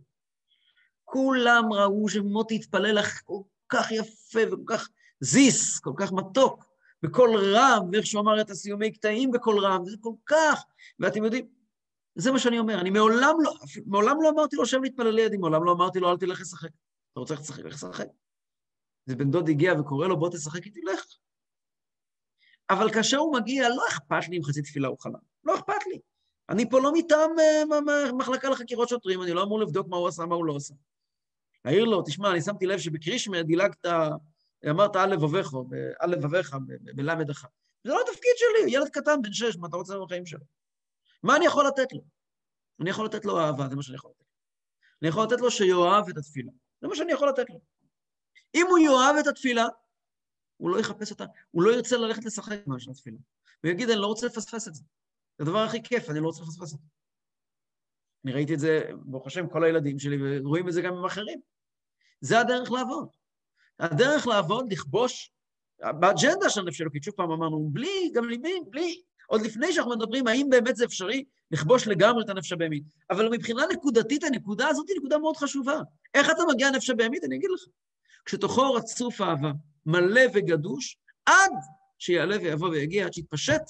כולם 1.12 1.74
ראו 1.74 2.10
שמוטי 2.10 2.56
התפלל 2.56 3.00
לך 3.00 3.22
כל 3.26 3.42
כך 3.70 3.92
יפה 3.92 4.40
וכל 4.52 4.64
כך 4.68 4.90
זיס, 5.20 5.80
כל 5.80 5.94
כך 5.98 6.12
מתוק, 6.12 6.66
בקול 7.04 7.56
רם, 7.56 7.90
ואיך 7.92 8.06
שהוא 8.06 8.22
אמר 8.22 8.42
את 8.42 8.50
הסיומי 8.50 8.92
קטעים 8.92 9.32
בקול 9.32 9.66
רם, 9.66 9.82
וזה 9.82 9.98
כל 10.02 10.14
כך, 10.26 10.64
ואתם 11.00 11.24
יודעים, 11.24 11.48
זה 12.16 12.32
מה 12.32 12.40
שאני 12.40 12.60
אומר, 12.60 12.82
אני 12.82 12.90
מעולם 12.90 13.36
לא, 13.42 13.54
מעולם 13.86 14.22
לא 14.22 14.30
אמרתי 14.30 14.56
לו, 14.56 14.66
שב 14.66 14.82
להתפלל 14.82 15.10
לידי, 15.10 15.38
מעולם 15.38 15.64
לא 15.64 15.72
אמרתי 15.72 16.00
לו, 16.00 16.12
אל 16.12 16.18
תלך 16.18 16.42
לשחק. 16.42 16.70
אתה 17.12 17.20
רוצה 17.20 17.34
לשחק? 17.34 17.66
לך 17.66 17.74
לשחק. 17.74 18.08
זה 19.06 19.16
בן 19.16 19.32
דוד 19.32 19.50
הגיע 19.50 19.74
וקורא 19.80 20.08
לו, 20.08 20.20
בוא 20.20 20.30
תשחק 20.30 20.66
איתי, 20.66 20.82
לך. 20.82 21.06
אבל 22.70 22.94
כאשר 22.94 23.18
הוא 23.18 23.34
מגיע, 23.34 23.70
לא 23.70 23.84
אכפת 23.90 24.30
לי 24.30 24.38
אם 24.38 24.44
חצי 24.44 24.62
תפילה 24.62 24.88
הוא 24.88 24.98
חלם, 25.00 25.14
לא 25.44 25.56
אכפת 25.56 25.88
לי. 25.88 26.00
אני 26.50 26.70
פה 26.70 26.80
לא 26.80 26.92
מטעם 26.94 27.30
uh, 27.70 28.14
מחלקה 28.14 28.50
לחקירות 28.50 28.90
שוטרים, 28.90 29.22
אני 29.22 29.34
לא 29.34 29.44
אמור 29.44 29.60
לבדוק 29.60 29.88
מה 29.88 29.98
הוא 29.98 30.08
עשה, 30.08 30.26
מה 30.26 30.36
הוא 30.36 30.46
לא 30.46 30.56
עשה. 30.56 30.74
להעיר 31.66 31.84
לו, 31.84 32.02
תשמע, 32.02 32.32
אני 32.32 32.42
שמתי 32.42 32.66
לב 32.66 32.80
שבקרישמה 32.80 33.44
דילגת, 33.44 33.86
אמרת 34.70 34.96
על 34.96 35.14
לבביך, 35.14 35.54
על 36.00 36.10
לבביך, 36.10 36.56
בלמד 36.96 37.30
אחד. 37.30 37.48
זה 37.84 37.90
לא 37.94 38.02
התפקיד 38.02 38.32
שלי, 38.36 38.72
ילד 38.74 38.90
קטן, 38.90 39.22
בן 39.22 39.34
שש, 39.34 39.58
מה 39.58 39.68
אתה 39.68 39.78
רוצה 39.78 40.00
בחיים 40.00 40.26
שלו? 40.26 40.46
מה 41.24 41.36
אני 41.36 41.46
יכול 41.46 41.68
לתת 41.68 41.94
לו? 41.94 42.02
אני 42.82 42.90
יכול 42.90 43.06
לתת 43.06 43.26
לו 43.26 43.40
אהבה, 43.40 43.68
זה 43.70 43.76
מה 43.76 43.84
שאני 43.84 43.96
יכול 43.96 44.12
לתת 44.12 44.20
לו. 44.20 44.26
אני 45.02 45.10
יכול 45.10 45.24
לתת 45.24 45.42
לו 45.42 45.52
שיאהב 45.52 46.10
את 46.10 46.18
התפילה, 46.18 46.52
זה 46.82 46.88
מה 46.88 46.96
שאני 46.96 47.12
יכול 47.12 47.30
לתת 47.30 47.50
לו. 47.50 47.60
אם 48.56 48.66
הוא 48.70 48.78
יאהב 48.78 49.16
את 49.20 49.28
התפילה, 49.28 49.66
הוא 50.58 50.70
לא 50.70 50.80
יחפש 50.80 51.12
אותה, 51.12 51.26
הוא 51.52 51.64
לא 51.64 51.72
ירצה 51.72 51.98
ללכת 51.98 52.26
לשחק 52.26 52.58
עם 52.68 52.74
התפילה. 52.92 53.18
הוא 53.64 53.72
יגיד, 53.72 53.90
אני 53.90 54.00
לא 54.00 54.08
רוצה 54.08 54.26
לפספס 54.26 54.68
את 54.68 54.76
זה. 54.76 54.84
זה 55.38 55.44
הדבר 55.44 55.60
הכי 55.60 55.84
כיף, 55.84 56.10
אני 56.10 56.20
לא 56.20 56.26
רוצה 56.26 56.42
לפספס 56.42 56.74
את 56.74 56.80
זה. 56.80 56.86
אני 58.26 58.34
ראיתי 58.34 58.54
את 58.54 58.60
זה, 58.60 58.82
ברוך 59.06 59.28
השם, 59.28 59.48
כל 59.48 59.64
הילדים 59.64 60.00
שלי, 60.00 60.40
ורואים 60.40 60.68
את 60.68 60.74
זה 60.74 60.82
גם 60.82 60.94
עם 60.94 61.06
אחרים. 61.06 61.40
זה 62.22 62.40
הדרך 62.40 62.72
לעבוד. 62.72 63.10
הדרך 63.80 64.28
לעבוד, 64.28 64.74
לכבוש, 64.74 65.32
באג'נדה 65.80 66.50
של 66.50 66.62
נפש 66.62 66.82
אלוקית, 66.82 67.04
שוב 67.04 67.14
פעם 67.14 67.32
אמרנו, 67.32 67.70
בלי, 67.72 68.12
גם 68.14 68.30
ליבי, 68.30 68.54
בלי, 68.70 69.02
עוד 69.28 69.42
לפני 69.42 69.74
שאנחנו 69.74 69.92
מדברים 69.92 70.28
האם 70.28 70.48
באמת 70.50 70.76
זה 70.76 70.86
אפשרי 70.86 71.24
לכבוש 71.52 71.88
לגמרי 71.88 72.24
את 72.24 72.30
הנפש 72.30 72.52
הבהמית. 72.52 72.84
אבל 73.10 73.30
מבחינה 73.30 73.62
נקודתית, 73.72 74.24
הנקודה 74.24 74.68
הזאת 74.68 74.90
היא 74.90 74.98
נקודה 74.98 75.18
מאוד 75.18 75.38
חשובה. 75.38 75.80
איך 76.14 76.30
אתה 76.30 76.42
מגיע 76.54 76.72
לנפש 76.72 76.90
הבהמית? 76.90 77.24
אני 77.24 77.36
אגיד 77.36 77.50
לך. 77.54 77.62
כשתוכו 78.26 78.74
רצוף 78.74 79.22
אהבה, 79.22 79.52
מלא 79.86 80.22
וגדוש, 80.34 80.98
עד 81.26 81.52
שיעלה 82.00 82.38
ויבוא 82.38 82.70
ויגיע, 82.70 83.06
עד 83.06 83.14
שיתפשט 83.14 83.62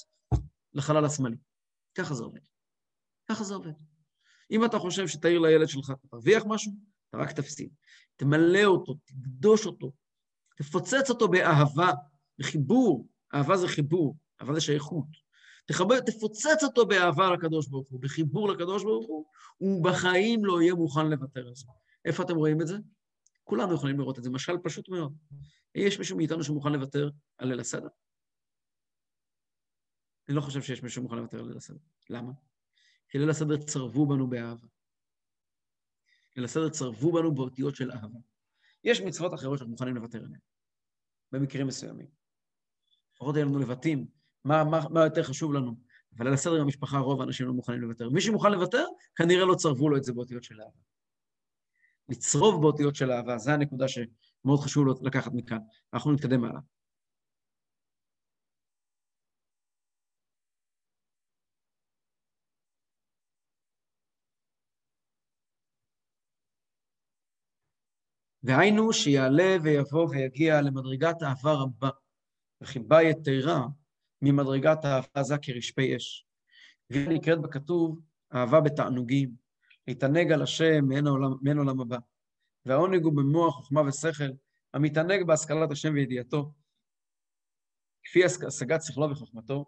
לחלל 0.73 1.05
השמאלי. 1.05 1.37
ככה 1.95 2.13
זה 2.13 2.23
עובד. 2.23 2.41
ככה 3.29 3.43
זה 3.43 3.53
עובד. 3.53 3.71
אם 4.51 4.65
אתה 4.65 4.79
חושב 4.79 5.07
שתעיר 5.07 5.39
לילד 5.39 5.67
שלך, 5.67 5.89
אתה 5.89 6.07
תרוויח 6.07 6.43
משהו, 6.47 6.71
אתה 7.09 7.17
רק 7.17 7.31
תפסיד. 7.31 7.69
תמלא 8.15 8.63
אותו, 8.63 8.93
תקדוש 8.93 9.65
אותו, 9.65 9.91
תפוצץ 10.57 11.09
אותו 11.09 11.27
באהבה, 11.27 11.91
בחיבור. 12.39 13.07
אהבה 13.33 13.57
זה 13.57 13.67
חיבור, 13.67 14.17
אהבה 14.41 14.53
זה 14.53 14.61
שייכות. 14.61 15.05
תחבר, 15.67 15.99
תפוצץ 15.99 16.63
אותו 16.63 16.85
באהבה 16.85 17.31
לקדוש 17.31 17.67
ברוך 17.67 17.89
הוא, 17.89 18.01
בחיבור 18.01 18.49
לקדוש 18.49 18.83
ברוך 18.83 19.07
הוא, 19.07 19.25
הוא 19.57 19.83
בחיים 19.83 20.45
לא 20.45 20.61
יהיה 20.61 20.73
מוכן 20.73 21.09
לוותר 21.09 21.47
על 21.47 21.55
זה. 21.55 21.65
איפה 22.05 22.23
אתם 22.23 22.35
רואים 22.35 22.61
את 22.61 22.67
זה? 22.67 22.77
כולנו 23.43 23.73
יכולים 23.73 23.99
לראות 23.99 24.19
את 24.19 24.23
זה, 24.23 24.29
משל 24.29 24.57
פשוט 24.63 24.89
מאוד. 24.89 25.13
יש 25.75 25.99
מישהו 25.99 26.17
מאיתנו 26.17 26.43
שמוכן 26.43 26.71
לוותר 26.71 27.09
על 27.37 27.47
ליל 27.47 27.59
הסדר? 27.59 27.87
אני 30.27 30.35
לא 30.35 30.41
חושב 30.41 30.61
שיש 30.61 30.83
מישהו 30.83 31.01
שמוכן 31.01 31.15
לוותר 31.15 31.39
על 31.39 31.47
ליל 31.47 31.57
הסדר. 31.57 31.79
למה? 32.09 32.31
כי 33.09 33.17
ליל 33.17 33.29
הסדר 33.29 33.57
צרבו 33.57 34.05
בנו 34.05 34.29
באהבה. 34.29 34.67
ליל 36.35 36.45
הסדר 36.45 36.69
צרבו 36.69 37.11
בנו 37.11 37.35
באותיות 37.35 37.75
של 37.75 37.91
אהבה. 37.91 38.19
יש 38.83 39.01
מצוות 39.01 39.33
אחרות 39.33 39.57
שאנחנו 39.57 39.71
מוכנים 39.71 39.95
לוותר 39.95 40.17
עליהן, 40.17 40.39
במקרים 41.31 41.67
מסוימים. 41.67 42.07
לפחות 43.13 43.35
יהיה 43.35 43.45
לנו 43.45 43.59
לבטים, 43.59 44.07
מה, 44.45 44.63
מה, 44.63 44.79
מה 44.89 45.03
יותר 45.03 45.23
חשוב 45.23 45.53
לנו. 45.53 45.75
אבל 46.17 46.25
ליל 46.25 46.33
הסדר 46.33 46.63
במשפחה 46.63 46.97
רוב 46.97 47.21
האנשים 47.21 47.47
לא 47.47 47.53
מוכנים 47.53 47.81
לוותר. 47.81 48.09
מי 48.09 48.21
שמוכן 48.21 48.51
לוותר, 48.51 48.85
כנראה 49.15 49.45
לא 49.45 49.55
צרבו 49.55 49.89
לו 49.89 49.97
את 49.97 50.03
זה 50.03 50.13
באותיות 50.13 50.43
של 50.43 50.61
אהבה. 50.61 50.79
לצרוב 52.09 52.61
באותיות 52.61 52.95
של 52.95 53.11
אהבה, 53.11 53.37
זו 53.37 53.51
הנקודה 53.51 53.85
שמאוד 53.87 54.59
חשוב 54.59 54.87
לקחת 55.01 55.31
מכאן. 55.33 55.57
אנחנו 55.93 56.11
נתקדם 56.11 56.43
הלאה. 56.43 56.59
והיינו 68.49 68.93
שיעלה 68.93 69.57
ויבוא 69.63 70.09
ויגיע 70.09 70.61
למדרגת 70.61 71.23
אהבה 71.23 71.53
רבה, 71.53 71.89
וחיבה 72.61 73.03
יתרה 73.03 73.67
ממדרגת 74.21 74.85
אהבה 74.85 75.07
עזה 75.13 75.35
כרשפי 75.41 75.95
אש. 75.95 76.25
והיא 76.89 77.09
נקראת 77.09 77.41
בכתוב 77.41 77.99
אהבה 78.33 78.61
בתענוגים, 78.61 79.29
להתענג 79.87 80.31
על 80.31 80.41
השם 80.41 80.85
מעין 80.85 81.07
עולם, 81.07 81.31
מעין 81.41 81.57
עולם 81.57 81.81
הבא. 81.81 81.97
והעונג 82.65 83.03
הוא 83.03 83.13
במוח, 83.13 83.55
חוכמה 83.55 83.81
ושכל, 83.81 84.31
המתענג 84.73 85.23
בהשכלת 85.27 85.71
השם 85.71 85.93
וידיעתו, 85.93 86.53
כפי 88.03 88.25
השגת 88.25 88.83
שכלו 88.83 89.11
וחוכמתו. 89.11 89.65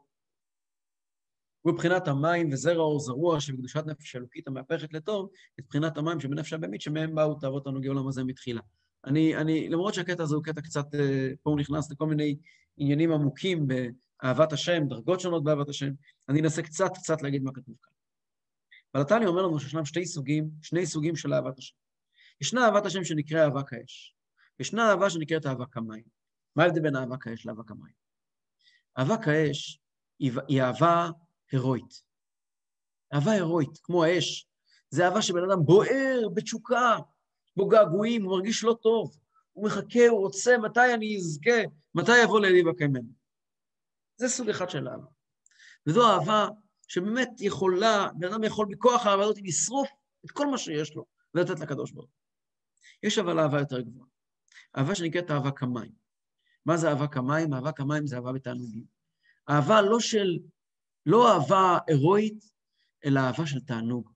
הוא 1.62 1.74
בחינת 1.74 2.08
המים 2.08 2.50
וזרע 2.52 2.82
אור 2.82 3.00
זרוע 3.00 3.40
שבקדושת 3.40 3.84
נפש 3.86 4.16
אלוקית 4.16 4.48
המהפכת 4.48 4.94
לטוב, 4.94 5.30
את 5.60 5.66
בחינת 5.68 5.98
המים 5.98 6.20
שבנפש 6.20 6.54
הבהמית 6.54 6.82
שמהם 6.82 7.16
באו 7.16 7.36
תאוות 7.36 7.64
תענוגי 7.64 7.88
עולם 7.88 8.08
הזה 8.08 8.24
מתחילה. 8.24 8.62
אני, 9.06 9.36
אני, 9.36 9.70
למרות 9.70 9.94
שהקטע 9.94 10.24
הזה 10.24 10.36
הוא 10.36 10.44
קטע 10.44 10.62
קצת, 10.62 10.96
אה, 10.96 11.30
פה 11.44 11.50
הוא 11.50 11.60
נכנס 11.60 11.92
לכל 11.92 12.06
מיני 12.06 12.36
עניינים 12.78 13.12
עמוקים 13.12 13.68
באהבת 13.68 14.54
השם, 14.54 14.88
דרגות 14.88 15.20
שונות 15.20 15.44
באהבת 15.44 15.70
השם, 15.70 15.92
אני 16.30 16.42
אנסה 16.42 16.62
קצת 16.62 16.92
קצת 16.94 17.22
להגיד 17.22 17.44
מה 17.44 17.52
כתוב 17.52 17.76
כאן. 17.82 17.92
אבל 18.94 19.02
התניא 19.02 19.28
אומר 19.28 19.42
לנו 19.42 19.60
שישנם 19.60 19.86
שתי 19.86 20.06
סוגים, 20.06 20.50
שני 20.62 20.86
סוגים 20.86 21.16
של 21.16 21.34
אהבת 21.34 21.58
השם. 21.58 21.76
ישנה 22.42 22.66
אהבת 22.66 22.86
השם 22.86 23.04
שנקרא 23.04 23.44
אהבה 23.44 23.64
כאש, 23.64 24.16
ישנה 24.60 24.90
אהבה 24.90 25.10
שנקראת 25.10 25.46
אהבה 25.46 25.66
כמים. 25.66 26.04
מה 26.56 26.64
ההבדל 26.64 26.82
בין 26.82 26.96
אהבה 26.96 27.18
כאש 27.18 27.46
לאהבה 27.46 27.64
כמים? 27.64 27.94
אהבה 29.00 29.18
כאש 29.18 29.80
היא 30.20 30.62
אהבה 30.62 31.10
הירואית. 31.52 32.04
אהבה 33.14 33.32
הירואית, 33.32 33.78
כמו 33.84 34.04
האש, 34.04 34.48
זה 34.90 35.06
אהבה 35.06 35.22
שבן 35.22 35.50
אדם 35.50 35.66
בוער 35.66 36.30
בתשוקה, 36.34 36.98
בו 37.56 37.68
געגועים, 37.68 38.24
הוא 38.24 38.32
מרגיש 38.32 38.64
לא 38.64 38.78
טוב, 38.82 39.18
הוא 39.52 39.66
מחכה, 39.66 40.08
הוא 40.08 40.20
רוצה, 40.20 40.58
מתי 40.58 40.94
אני 40.94 41.18
אזכה, 41.18 41.62
מתי 41.96 42.24
יבוא 42.24 42.40
לידי 42.40 42.64
בקיימן. 42.64 43.02
זה 44.16 44.30
סוג 44.30 44.50
אחד 44.50 44.70
של 44.70 44.88
אהבה. 44.88 45.08
וזו 45.88 46.12
אהבה 46.12 46.48
שבאמת 46.88 47.30
יכולה, 47.40 48.10
בן 48.18 48.28
אדם 48.28 48.44
יכול 48.44 48.68
בכוח 48.70 49.06
האהבה 49.06 49.24
הזאת 49.24 49.38
לשרוף 49.44 49.90
את 50.26 50.32
כל 50.32 50.48
מה 50.48 50.58
שיש 50.58 50.96
לו 50.96 51.06
ולתת 51.36 51.60
לקדוש 51.60 51.92
ברוך 51.92 52.10
יש 53.04 53.18
אבל 53.18 53.40
אהבה 53.40 53.60
יותר 53.60 53.82
גבוהה. 53.82 54.08
אהבה 54.78 54.96
שנקראת 54.96 55.32
אהבה 55.32 55.52
כמים. 55.52 55.92
מה 56.66 56.78
זה 56.78 56.90
אהבה 56.90 57.08
כמים? 57.08 57.54
אהבה 57.54 57.72
כמים 57.72 58.08
זה 58.08 58.16
אהבה 58.16 58.32
בתענוגים. 58.32 58.84
אהבה 59.50 59.82
לא 59.82 60.00
של, 60.00 60.40
לא 61.06 61.34
אהבה 61.34 61.78
הירואית, 61.88 62.46
אלא 63.06 63.20
אהבה 63.20 63.46
של 63.46 63.60
תענוג, 63.60 64.10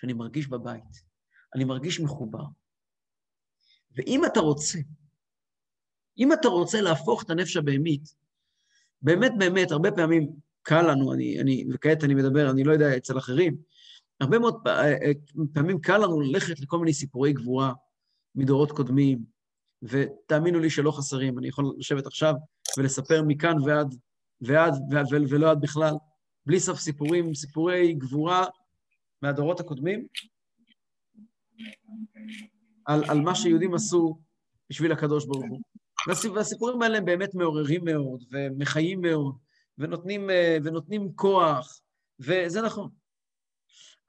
שאני 0.00 0.12
מרגיש 0.12 0.46
בבית. 0.46 1.02
אני 1.54 1.64
מרגיש 1.64 2.00
מחובר. 2.00 2.44
ואם 3.96 4.24
אתה 4.24 4.40
רוצה, 4.40 4.78
אם 6.18 6.32
אתה 6.32 6.48
רוצה 6.48 6.80
להפוך 6.80 7.22
את 7.22 7.30
הנפש 7.30 7.56
הבהמית, 7.56 8.14
באמת 9.02 9.32
באמת, 9.38 9.70
הרבה 9.70 9.92
פעמים 9.92 10.32
קל 10.62 10.90
לנו, 10.90 11.12
אני, 11.12 11.40
אני, 11.40 11.64
וכעת 11.74 12.04
אני 12.04 12.14
מדבר, 12.14 12.50
אני 12.50 12.64
לא 12.64 12.72
יודע, 12.72 12.96
אצל 12.96 13.18
אחרים, 13.18 13.56
הרבה 14.20 14.38
מאוד 14.38 14.62
פעמים 15.52 15.80
קל 15.80 15.98
לנו 15.98 16.20
ללכת 16.20 16.60
לכל 16.60 16.78
מיני 16.78 16.94
סיפורי 16.94 17.32
גבורה 17.32 17.72
מדורות 18.34 18.72
קודמים, 18.72 19.24
ותאמינו 19.82 20.58
לי 20.58 20.70
שלא 20.70 20.90
חסרים, 20.90 21.38
אני 21.38 21.48
יכול 21.48 21.74
לשבת 21.78 22.06
עכשיו 22.06 22.34
ולספר 22.78 23.22
מכאן 23.22 23.54
ועד, 23.66 23.94
ועד, 24.40 24.74
ועד 24.90 25.06
ולא 25.10 25.50
עד 25.50 25.60
בכלל, 25.60 25.94
בלי 26.46 26.60
סוף 26.60 26.78
סיפורים, 26.78 27.34
סיפורי 27.34 27.94
גבורה 27.94 28.44
מהדורות 29.22 29.60
הקודמים, 29.60 30.06
על, 32.84 33.04
על 33.10 33.20
מה 33.20 33.34
שיהודים 33.34 33.74
עשו 33.74 34.18
בשביל 34.70 34.92
הקדוש 34.92 35.26
ברוך 35.26 35.44
הוא. 35.48 35.60
והסיפורים 36.34 36.82
האלה 36.82 36.98
הם 36.98 37.04
באמת 37.04 37.34
מעוררים 37.34 37.84
מאוד, 37.84 38.24
ומחיים 38.30 39.00
מאוד, 39.00 39.38
ונותנים, 39.78 40.30
אה, 40.30 40.56
ונותנים 40.64 41.12
כוח, 41.14 41.80
וזה 42.20 42.62
נכון. 42.62 42.90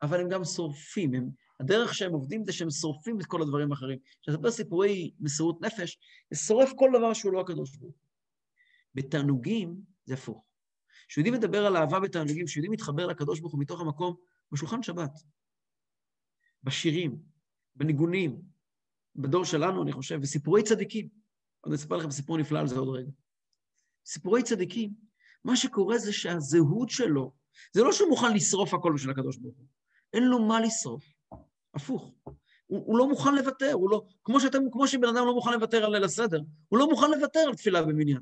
אבל 0.01 0.19
הם 0.19 0.29
גם 0.29 0.43
שורפים, 0.43 1.13
הם, 1.13 1.29
הדרך 1.59 1.93
שהם 1.93 2.13
עובדים 2.13 2.45
זה 2.45 2.51
שהם 2.51 2.69
שורפים 2.69 3.19
את 3.21 3.25
כל 3.25 3.41
הדברים 3.41 3.71
האחרים. 3.71 3.99
כשאתה 4.21 4.51
סיפורי 4.51 5.11
מסירות 5.19 5.61
נפש, 5.61 5.99
זה 6.31 6.39
שורף 6.39 6.71
כל 6.75 6.89
דבר 6.97 7.13
שהוא 7.13 7.33
לא 7.33 7.41
הקדוש 7.41 7.77
ברוך 7.77 7.83
הוא. 7.83 8.01
בתענוגים 8.95 9.75
זה 10.05 10.13
הפוך. 10.13 10.43
כשיודעים 11.07 11.33
לדבר 11.33 11.65
על 11.65 11.77
אהבה 11.77 11.99
בתענוגים, 11.99 12.45
כשיודעים 12.45 12.71
להתחבר 12.71 13.07
לקדוש 13.07 13.39
ברוך 13.39 13.53
הוא 13.53 13.61
מתוך 13.61 13.81
המקום, 13.81 14.15
בשולחן 14.51 14.83
שבת, 14.83 15.11
בשירים, 16.63 17.19
בניגונים, 17.75 18.41
בדור 19.15 19.45
שלנו, 19.45 19.83
אני 19.83 19.91
חושב, 19.91 20.19
וסיפורי 20.21 20.63
צדיקים. 20.63 21.09
אני 21.65 21.75
אספר 21.75 21.97
לכם 21.97 22.11
סיפור 22.11 22.37
נפלא 22.37 22.59
על 22.59 22.67
זה 22.67 22.79
עוד 22.79 22.95
רגע. 22.95 23.11
סיפורי 24.05 24.43
צדיקים, 24.43 24.93
מה 25.43 25.55
שקורה 25.55 25.97
זה 25.97 26.13
שהזהות 26.13 26.89
שלו, 26.89 27.33
זה 27.71 27.83
לא 27.83 27.91
שהוא 27.91 28.09
מוכן 28.09 28.33
לשרוף 28.33 28.73
הכל 28.73 28.93
בשביל 28.93 29.11
הקדוש 29.11 29.37
ברוך 29.37 29.57
הוא, 29.57 29.67
אין 30.13 30.23
לו 30.23 30.39
מה 30.45 30.59
לשרוף, 30.59 31.03
הפוך. 31.73 32.13
הוא, 32.65 32.85
הוא 32.85 32.97
לא 32.97 33.09
מוכן 33.09 33.35
לוותר, 33.35 33.71
הוא 33.73 33.89
לא, 33.89 34.05
כמו, 34.23 34.39
שאתם, 34.39 34.59
כמו 34.71 34.87
שבן 34.87 35.07
אדם 35.07 35.25
לא 35.25 35.33
מוכן 35.33 35.53
לוותר 35.53 35.85
על 35.85 35.91
ליל 35.91 36.03
הסדר, 36.03 36.41
הוא 36.69 36.79
לא 36.79 36.89
מוכן 36.89 37.11
לוותר 37.11 37.39
על 37.39 37.55
תפילה 37.55 37.81
במניין. 37.81 38.21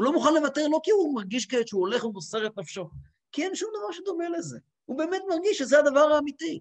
הוא 0.00 0.04
לא 0.04 0.12
מוכן 0.12 0.34
לוותר 0.34 0.68
לא 0.68 0.80
כי 0.84 0.90
הוא 0.90 1.14
מרגיש 1.14 1.46
כעת 1.46 1.68
שהוא 1.68 1.80
הולך 1.80 2.04
ומוסר 2.04 2.46
את 2.46 2.58
נפשו, 2.58 2.90
כי 3.32 3.44
אין 3.44 3.54
שום 3.54 3.70
דבר 3.78 3.92
שדומה 3.92 4.28
לזה. 4.28 4.58
הוא 4.84 4.98
באמת 4.98 5.22
מרגיש 5.28 5.58
שזה 5.58 5.78
הדבר 5.78 6.00
האמיתי. 6.00 6.60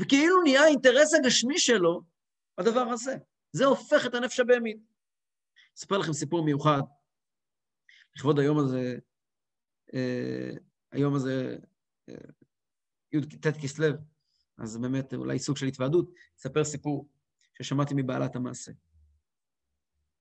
וכאילו 0.00 0.42
נהיה 0.42 0.62
האינטרס 0.62 1.14
הגשמי 1.14 1.58
שלו 1.58 2.02
הדבר 2.58 2.80
הזה. 2.80 3.16
זה 3.52 3.64
הופך 3.64 4.06
את 4.06 4.14
הנפש 4.14 4.40
הבהמית. 4.40 4.76
אספר 5.78 5.98
לכם 5.98 6.12
סיפור 6.12 6.44
מיוחד. 6.44 6.80
לכבוד 8.16 8.38
היום 8.38 8.58
הזה, 8.58 8.98
אה, 9.94 10.50
היום 10.92 11.14
הזה, 11.14 11.56
אה, 12.08 12.14
י"ט 13.12 13.46
כסלו, 13.62 13.86
אז 14.58 14.76
באמת 14.76 15.14
אולי 15.14 15.38
סוג 15.38 15.56
של 15.56 15.66
התוועדות, 15.66 16.10
אספר 16.38 16.64
סיפור 16.64 17.08
ששמעתי 17.54 17.94
מבעלת 17.96 18.36
המעשה. 18.36 18.72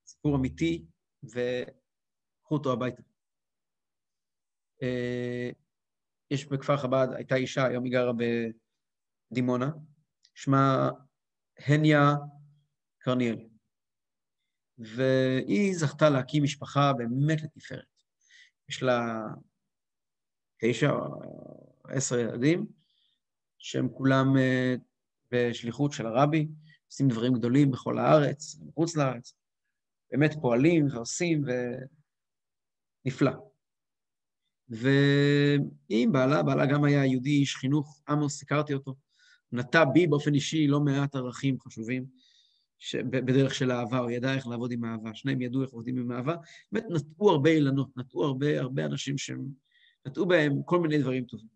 סיפור 0.06 0.36
אמיתי, 0.36 0.86
וקחו 2.46 2.56
אותו 2.56 2.74
הביתה. 2.74 3.02
אה, 4.82 5.50
יש 6.32 6.46
בכפר 6.46 6.78
חב"ד, 6.78 7.08
הייתה 7.16 7.36
אישה, 7.36 7.66
היום 7.66 7.84
היא 7.84 7.92
גרה 7.92 8.12
בדימונה, 9.32 9.72
שמה 10.34 10.90
הניה 11.60 12.14
קרניאל. 12.98 13.48
והיא 14.78 15.76
זכתה 15.76 16.10
להקים 16.10 16.44
משפחה 16.44 16.94
באמת 16.94 17.42
לתפארת. 17.42 18.04
יש 18.70 18.84
לה 18.84 19.24
תשע 20.62 20.92
או 20.92 21.22
עשר 21.84 22.20
ילדים, 22.20 22.66
שהם 23.58 23.90
כולם 23.90 24.38
אה, 24.38 24.76
בשליחות 25.32 25.92
של 25.92 26.06
הרבי, 26.06 26.48
עושים 26.88 27.08
דברים 27.08 27.34
גדולים 27.34 27.72
בכל 27.72 27.98
הארץ, 27.98 28.60
מחוץ 28.66 28.96
לארץ, 28.96 29.34
באמת 30.12 30.32
פועלים 30.42 30.88
ועושים, 30.92 31.46
ונפלא. 33.06 33.32
ועם 34.70 36.12
בעלה, 36.12 36.44
בעלה 36.44 36.66
גם 36.66 36.84
היה 36.84 37.06
יהודי, 37.06 37.30
איש 37.30 37.56
חינוך, 37.56 38.02
עמוס, 38.10 38.44
הכרתי 38.44 38.74
אותו, 38.74 38.96
נטע 39.52 39.86
בי 39.86 40.08
באופן 40.08 40.34
אישי 40.34 40.68
לא 40.68 40.80
מעט 40.80 41.16
ערכים 41.16 41.60
חשובים, 41.60 42.06
בדרך 43.10 43.56
של 43.56 43.72
אהבה, 43.72 43.98
הוא 43.98 44.12
ידע 44.12 44.34
איך 44.34 44.48
לעבוד 44.48 44.72
עם 44.72 44.86
אהבה, 44.86 45.14
שניהם 45.14 45.42
ידעו 45.42 45.62
איך 45.62 45.72
עובדים 45.72 45.98
עם 45.98 46.12
אהבה, 46.12 46.36
באמת 46.72 46.86
נטעו 46.90 47.30
הרבה 47.30 47.50
אילנות, 47.50 47.98
נטעו 47.98 48.24
הרבה, 48.24 48.60
הרבה 48.60 48.86
אנשים 48.86 49.18
שהם 49.18 49.46
נטעו 50.08 50.26
בהם 50.26 50.64
כל 50.64 50.80
מיני 50.80 50.98
דברים 50.98 51.26
טובים. 51.26 51.48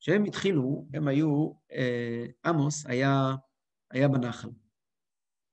כשהם 0.00 0.24
התחילו, 0.24 0.86
הם 0.94 1.08
היו, 1.08 1.52
אה, 1.72 2.26
עמוס 2.44 2.86
היה, 2.86 3.34
היה 3.90 4.08
בנחל, 4.08 4.48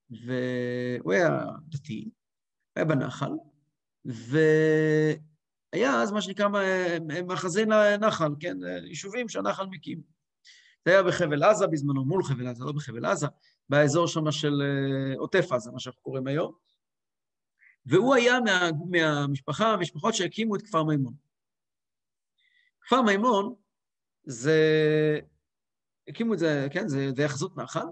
והוא 0.10 1.14
היה 1.14 1.46
דתי, 1.68 2.10
היה 2.76 2.86
בנחל, 2.86 3.32
והיה 4.06 6.02
אז 6.02 6.12
מה 6.12 6.22
שנקרא 6.22 6.48
מאחזי 7.28 7.66
נחל, 8.02 8.32
כן, 8.40 8.58
יישובים 8.84 9.30
שהנחל 9.30 9.66
מקים. 9.66 10.02
זה 10.86 10.92
היה 10.92 11.04
בחבל 11.04 11.44
עזה 11.44 11.68
בזמנו, 11.68 12.06
מול 12.06 12.24
חבל 12.24 12.48
עזה, 12.48 12.64
לא 12.66 12.72
בחבל 12.72 13.06
עזה, 13.06 13.28
באזור 13.70 14.08
שם 14.08 14.32
של 14.32 14.62
אה, 14.62 15.18
עוטף 15.18 15.52
עזה, 15.52 15.72
מה 15.72 15.80
שאנחנו 15.80 16.02
קוראים 16.02 16.28
היום. 16.28 16.54
והוא 17.86 18.16
היה 18.16 18.40
מה, 18.40 18.70
מהמשפחה, 18.90 19.74
המשפחות 19.74 20.14
שהקימו 20.14 20.56
את 20.56 20.62
כפר 20.62 20.84
מימון. 20.84 21.14
כפר 22.82 23.02
מימון 23.02 23.56
זה, 24.24 24.60
הקימו 26.08 26.34
את 26.34 26.40
זה, 26.40 26.68
כן, 26.72 26.88
זה 26.88 27.12
היאחזות 27.18 27.58
נחל, 27.58 27.86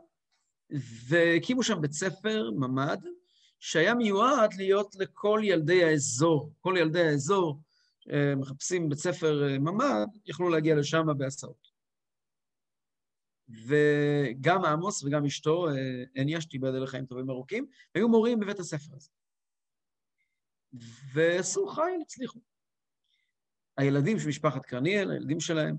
והקימו 1.07 1.63
שם 1.63 1.81
בית 1.81 1.91
ספר, 1.91 2.51
ממ"ד, 2.51 3.05
שהיה 3.59 3.95
מיועד 3.95 4.53
להיות 4.53 4.95
לכל 4.95 5.41
ילדי 5.43 5.83
האזור. 5.83 6.53
כל 6.59 6.75
ילדי 6.77 7.01
האזור 7.01 7.61
אה, 8.11 8.35
מחפשים 8.35 8.89
בית 8.89 8.99
ספר 8.99 9.49
אה, 9.49 9.59
ממ"ד, 9.59 10.07
יכלו 10.25 10.49
להגיע 10.49 10.75
לשם 10.75 11.05
בהסעות. 11.17 11.69
וגם 13.49 14.65
עמוס 14.65 15.03
וגם 15.03 15.25
אשתו, 15.25 15.67
הניה, 16.15 16.35
אה, 16.35 16.41
שתיבדל 16.41 16.83
לחיים 16.83 17.05
טובים 17.05 17.29
ארוכים, 17.29 17.65
היו 17.95 18.09
מורים 18.09 18.39
בבית 18.39 18.59
הספר 18.59 18.95
הזה. 18.95 19.09
ועשו 21.13 21.67
חיל, 21.67 22.01
הצליחו. 22.01 22.39
הילדים 23.77 24.19
של 24.19 24.27
משפחת 24.27 24.65
קרניאל, 24.65 25.11
הילדים 25.11 25.39
שלהם, 25.39 25.75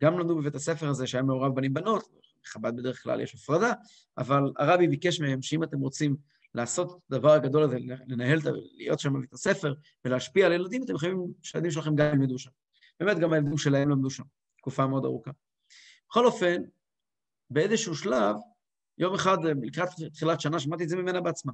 גם 0.00 0.18
למדו 0.18 0.36
בבית 0.36 0.54
הספר 0.54 0.88
הזה 0.88 1.06
שהיה 1.06 1.22
מעורב 1.22 1.54
בנים 1.54 1.74
בנות, 1.74 2.08
בחב"ד 2.44 2.76
בדרך 2.76 3.02
כלל 3.02 3.20
יש 3.20 3.34
הפרדה, 3.34 3.72
אבל 4.18 4.42
הרבי 4.58 4.88
ביקש 4.88 5.20
מהם 5.20 5.42
שאם 5.42 5.62
אתם 5.62 5.80
רוצים 5.80 6.16
לעשות 6.54 6.88
את 6.90 7.12
הדבר 7.12 7.30
הגדול 7.32 7.62
הזה, 7.62 7.78
לנהל, 8.06 8.38
להיות 8.76 9.00
שם 9.00 9.12
בבית 9.12 9.32
הספר 9.32 9.74
ולהשפיע 10.04 10.46
על 10.46 10.52
ילדים, 10.52 10.82
אתם 10.84 10.98
חייבים 10.98 11.26
שהילדים 11.42 11.70
שלכם 11.70 11.94
גם 11.94 12.06
ילמדו 12.06 12.38
שם. 12.38 12.50
באמת, 13.00 13.18
גם 13.18 13.32
הילדים 13.32 13.58
שלהם 13.58 13.90
למדו 13.90 14.10
שם, 14.10 14.24
תקופה 14.58 14.86
מאוד 14.86 15.04
ארוכה. 15.04 15.30
בכל 16.08 16.26
אופן, 16.26 16.62
באיזשהו 17.50 17.94
שלב, 17.94 18.36
יום 18.98 19.14
אחד, 19.14 19.36
לקראת 19.62 19.88
תחילת 20.14 20.40
שנה, 20.40 20.60
שמעתי 20.60 20.84
את 20.84 20.88
זה 20.88 20.96
ממנה 20.96 21.20
בעצמה, 21.20 21.52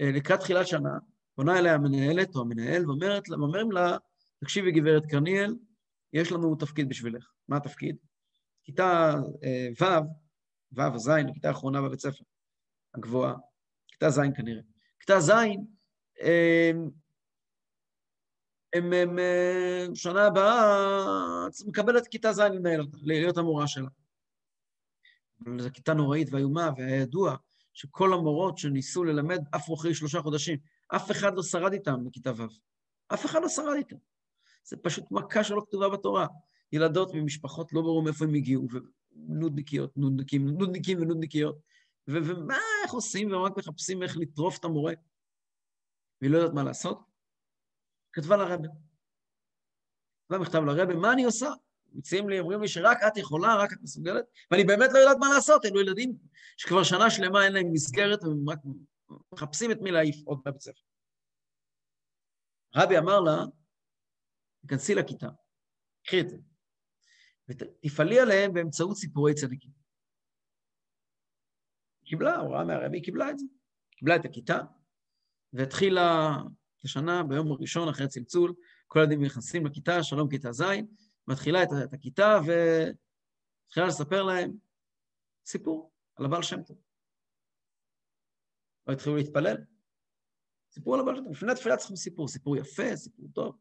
אה, 0.00 0.10
לקראת 0.12 0.40
תחילת 0.40 0.66
שנה, 0.66 0.90
פונה 1.34 1.58
אליה 1.58 1.74
המנהלת 1.74 2.34
או 2.34 2.40
המנהל 2.40 2.90
ואומרת, 2.90 3.22
אומרים 3.32 3.72
לה, 3.72 3.96
תקשיבי 4.40 4.72
גברת 4.72 5.06
קרניאל, 5.06 5.56
יש 6.12 6.32
לנו 6.32 6.56
תפקיד 6.56 6.88
בשבילך. 6.88 7.30
מה 7.48 7.56
התפקיד? 7.56 7.96
כיתה 8.64 9.14
אה, 9.44 9.68
ו', 9.80 10.04
ו', 10.72 10.98
ז', 10.98 11.08
הכיתה 11.08 11.48
האחרונה 11.48 11.82
בבית 11.82 12.00
ספר, 12.00 12.24
הגבוהה, 12.94 13.34
כיתה 13.94 14.10
ז' 14.10 14.20
כנראה. 14.36 14.62
כיתה 15.00 15.20
ז', 15.20 15.30
הם, 15.30 16.90
הם, 18.72 18.92
הם 18.92 19.18
אה, 19.18 19.86
שנה 19.94 20.26
הבאה 20.26 21.46
מקבלת 21.66 22.06
כיתה 22.06 22.32
ז' 22.32 22.40
לנהל 22.40 22.80
אותה, 22.80 22.96
להיות 23.02 23.38
המורה 23.38 23.66
שלה. 23.66 23.88
אבל 25.44 25.62
זו 25.62 25.68
כיתה 25.72 25.94
נוראית 25.94 26.28
ואיומה, 26.32 26.70
והיה 26.76 26.96
ידוע 26.96 27.36
שכל 27.72 28.12
המורות 28.12 28.58
שניסו 28.58 29.04
ללמד 29.04 29.44
עפו 29.52 29.74
אחרי 29.74 29.94
שלושה 29.94 30.22
חודשים. 30.22 30.58
אף 30.88 31.10
אחד 31.10 31.34
לא 31.34 31.42
שרד 31.42 31.72
איתם 31.72 32.04
בכיתה 32.04 32.32
ו'. 32.36 32.46
אף 33.14 33.26
אחד 33.26 33.42
לא 33.42 33.48
שרד 33.48 33.76
איתם. 33.76 33.96
זה 34.64 34.76
פשוט 34.76 35.04
מכה 35.10 35.44
שלא 35.44 35.62
כתובה 35.66 35.88
בתורה. 35.88 36.26
ילדות 36.72 37.14
ממשפחות 37.14 37.72
לא 37.72 37.80
ברור 37.80 38.02
מאיפה 38.02 38.24
הם 38.24 38.34
הגיעו, 38.34 38.68
ונודניקיות, 39.28 39.96
נודניקים, 39.96 40.48
נודניקים 40.48 41.02
ונודניקיות, 41.02 41.58
ומה, 42.08 42.58
איך 42.84 42.92
עושים, 42.92 43.32
והם 43.32 43.42
רק 43.42 43.52
מחפשים 43.56 44.02
איך 44.02 44.16
לטרוף 44.16 44.58
את 44.58 44.64
המורה, 44.64 44.92
והיא 46.20 46.30
לא 46.30 46.38
יודעת 46.38 46.54
מה 46.54 46.62
לעשות. 46.62 46.98
כתבה 48.12 48.36
לרבה. 48.36 48.68
כתבה 50.24 50.38
מכתב 50.38 50.58
לרבה, 50.58 50.94
מה 50.94 51.12
אני 51.12 51.24
עושה? 51.24 51.48
מציעים 51.92 52.28
לי, 52.28 52.40
אומרים 52.40 52.60
לי 52.60 52.68
שרק 52.68 52.98
את 53.06 53.16
יכולה, 53.16 53.56
רק 53.56 53.72
את 53.72 53.78
מסוגלת, 53.82 54.24
ואני 54.50 54.64
באמת 54.64 54.90
לא 54.92 54.98
יודעת 54.98 55.16
מה 55.20 55.26
לעשות, 55.34 55.64
אלו 55.64 55.80
ילדים 55.80 56.18
שכבר 56.56 56.82
שנה 56.82 57.10
שלמה 57.10 57.44
אין 57.44 57.52
להם 57.52 57.72
מסגרת, 57.72 58.24
והם 58.24 58.50
רק 58.50 58.58
מחפשים 59.32 59.70
את 59.70 59.78
מי 59.80 59.90
להעיף 59.90 60.16
עוד 60.24 60.40
מהבית 60.44 60.60
ספר. 60.60 60.80
רבי 62.76 62.98
אמר 62.98 63.20
לה, 63.20 63.44
תיכנסי 64.60 64.94
לכיתה, 64.94 65.28
קחי 66.06 66.20
את 66.20 66.28
זה, 66.28 66.36
ותפעלי 67.48 68.20
עליהם 68.20 68.52
באמצעות 68.52 68.96
סיפורי 68.96 69.34
צדיקים. 69.34 69.83
קיבלה, 72.04 72.36
הוראה 72.36 72.64
מהרבי, 72.64 73.02
קיבלה 73.02 73.30
את 73.30 73.38
זה. 73.38 73.46
קיבלה 73.96 74.16
את 74.16 74.24
הכיתה, 74.24 74.60
והתחילה 75.52 76.36
את 76.78 76.84
השנה 76.84 77.22
ביום 77.22 77.52
הראשון 77.52 77.88
אחרי 77.88 78.04
הצלצול, 78.04 78.54
כל 78.86 78.98
הילדים 78.98 79.24
נכנסים 79.24 79.66
לכיתה, 79.66 80.02
שלום 80.02 80.28
כיתה 80.28 80.52
ז', 80.52 80.62
מתחילה 81.28 81.62
את, 81.62 81.68
את 81.84 81.92
הכיתה 81.94 82.38
ומתחילה 82.46 83.86
לספר 83.86 84.22
להם 84.22 84.52
סיפור 85.46 85.92
על 86.16 86.24
הבעל 86.24 86.42
שם 86.42 86.62
טוב. 86.62 86.78
והתחילו 88.86 89.16
להתפלל. 89.16 89.56
סיפור 90.72 90.94
על 90.94 91.00
הבעל 91.00 91.16
שם 91.16 91.22
טוב. 91.22 91.32
לפני 91.32 91.52
התפילה 91.52 91.76
צריכים 91.76 91.96
סיפור, 91.96 92.28
סיפור 92.28 92.56
יפה, 92.56 92.96
סיפור 92.96 93.28
טוב. 93.34 93.56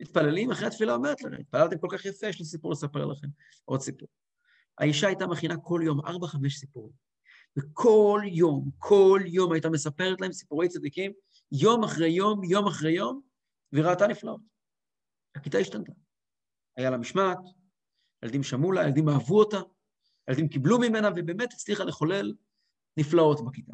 מתפללים, 0.00 0.50
אחרי 0.50 0.66
התפילה 0.66 0.94
אומרת 0.94 1.22
להם, 1.22 1.40
התפללתם 1.40 1.78
כל 1.78 1.88
כך 1.90 2.04
יפה, 2.04 2.26
יש 2.26 2.38
לי 2.38 2.44
סיפור 2.44 2.72
לספר 2.72 3.06
לכם. 3.06 3.28
עוד 3.64 3.80
סיפור. 3.80 4.08
האישה 4.78 5.06
הייתה 5.06 5.26
מכינה 5.26 5.56
כל 5.56 5.80
יום 5.84 6.00
ארבע, 6.00 6.26
חמש 6.26 6.56
סיפורים. 6.56 7.09
וכל 7.58 8.20
יום, 8.24 8.70
כל 8.78 9.20
יום 9.26 9.52
הייתה 9.52 9.70
מספרת 9.70 10.20
להם 10.20 10.32
סיפורי 10.32 10.68
צדיקים, 10.68 11.12
יום 11.52 11.84
אחרי 11.84 12.08
יום, 12.08 12.44
יום 12.44 12.66
אחרי 12.66 12.92
יום, 12.92 13.20
והיא 13.72 13.84
ראתה 13.84 14.06
נפלאות. 14.06 14.40
הכיתה 15.34 15.58
השתנתה. 15.58 15.92
היה 16.76 16.90
לה 16.90 16.96
משמעת, 16.96 17.38
ילדים 18.24 18.42
שמעו 18.42 18.72
לה, 18.72 18.82
ילדים 18.82 19.08
אהבו 19.08 19.38
אותה, 19.38 19.60
ילדים 20.28 20.48
קיבלו 20.48 20.78
ממנה, 20.78 21.08
ובאמת 21.16 21.52
הצליחה 21.52 21.84
לחולל 21.84 22.34
נפלאות 22.96 23.44
בכיתה. 23.46 23.72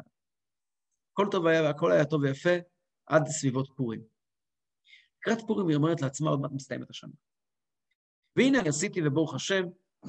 הכל 1.13 1.27
טוב 1.31 1.47
היה 1.47 1.61
והכל 1.61 1.91
היה 1.91 2.05
טוב 2.05 2.21
ויפה 2.21 2.55
עד 3.05 3.27
סביבות 3.27 3.69
פורים. 3.75 4.01
לקראת 5.19 5.47
פורים 5.47 5.67
היא 5.67 5.75
אומרת 5.75 6.01
לעצמה, 6.01 6.29
עוד 6.29 6.39
מעט 6.41 6.51
מסתיימת 6.51 6.89
השנה. 6.89 7.13
והנה 8.35 8.59
עשיתי, 8.59 9.01
וברוך 9.05 9.35
השם, 9.35 9.63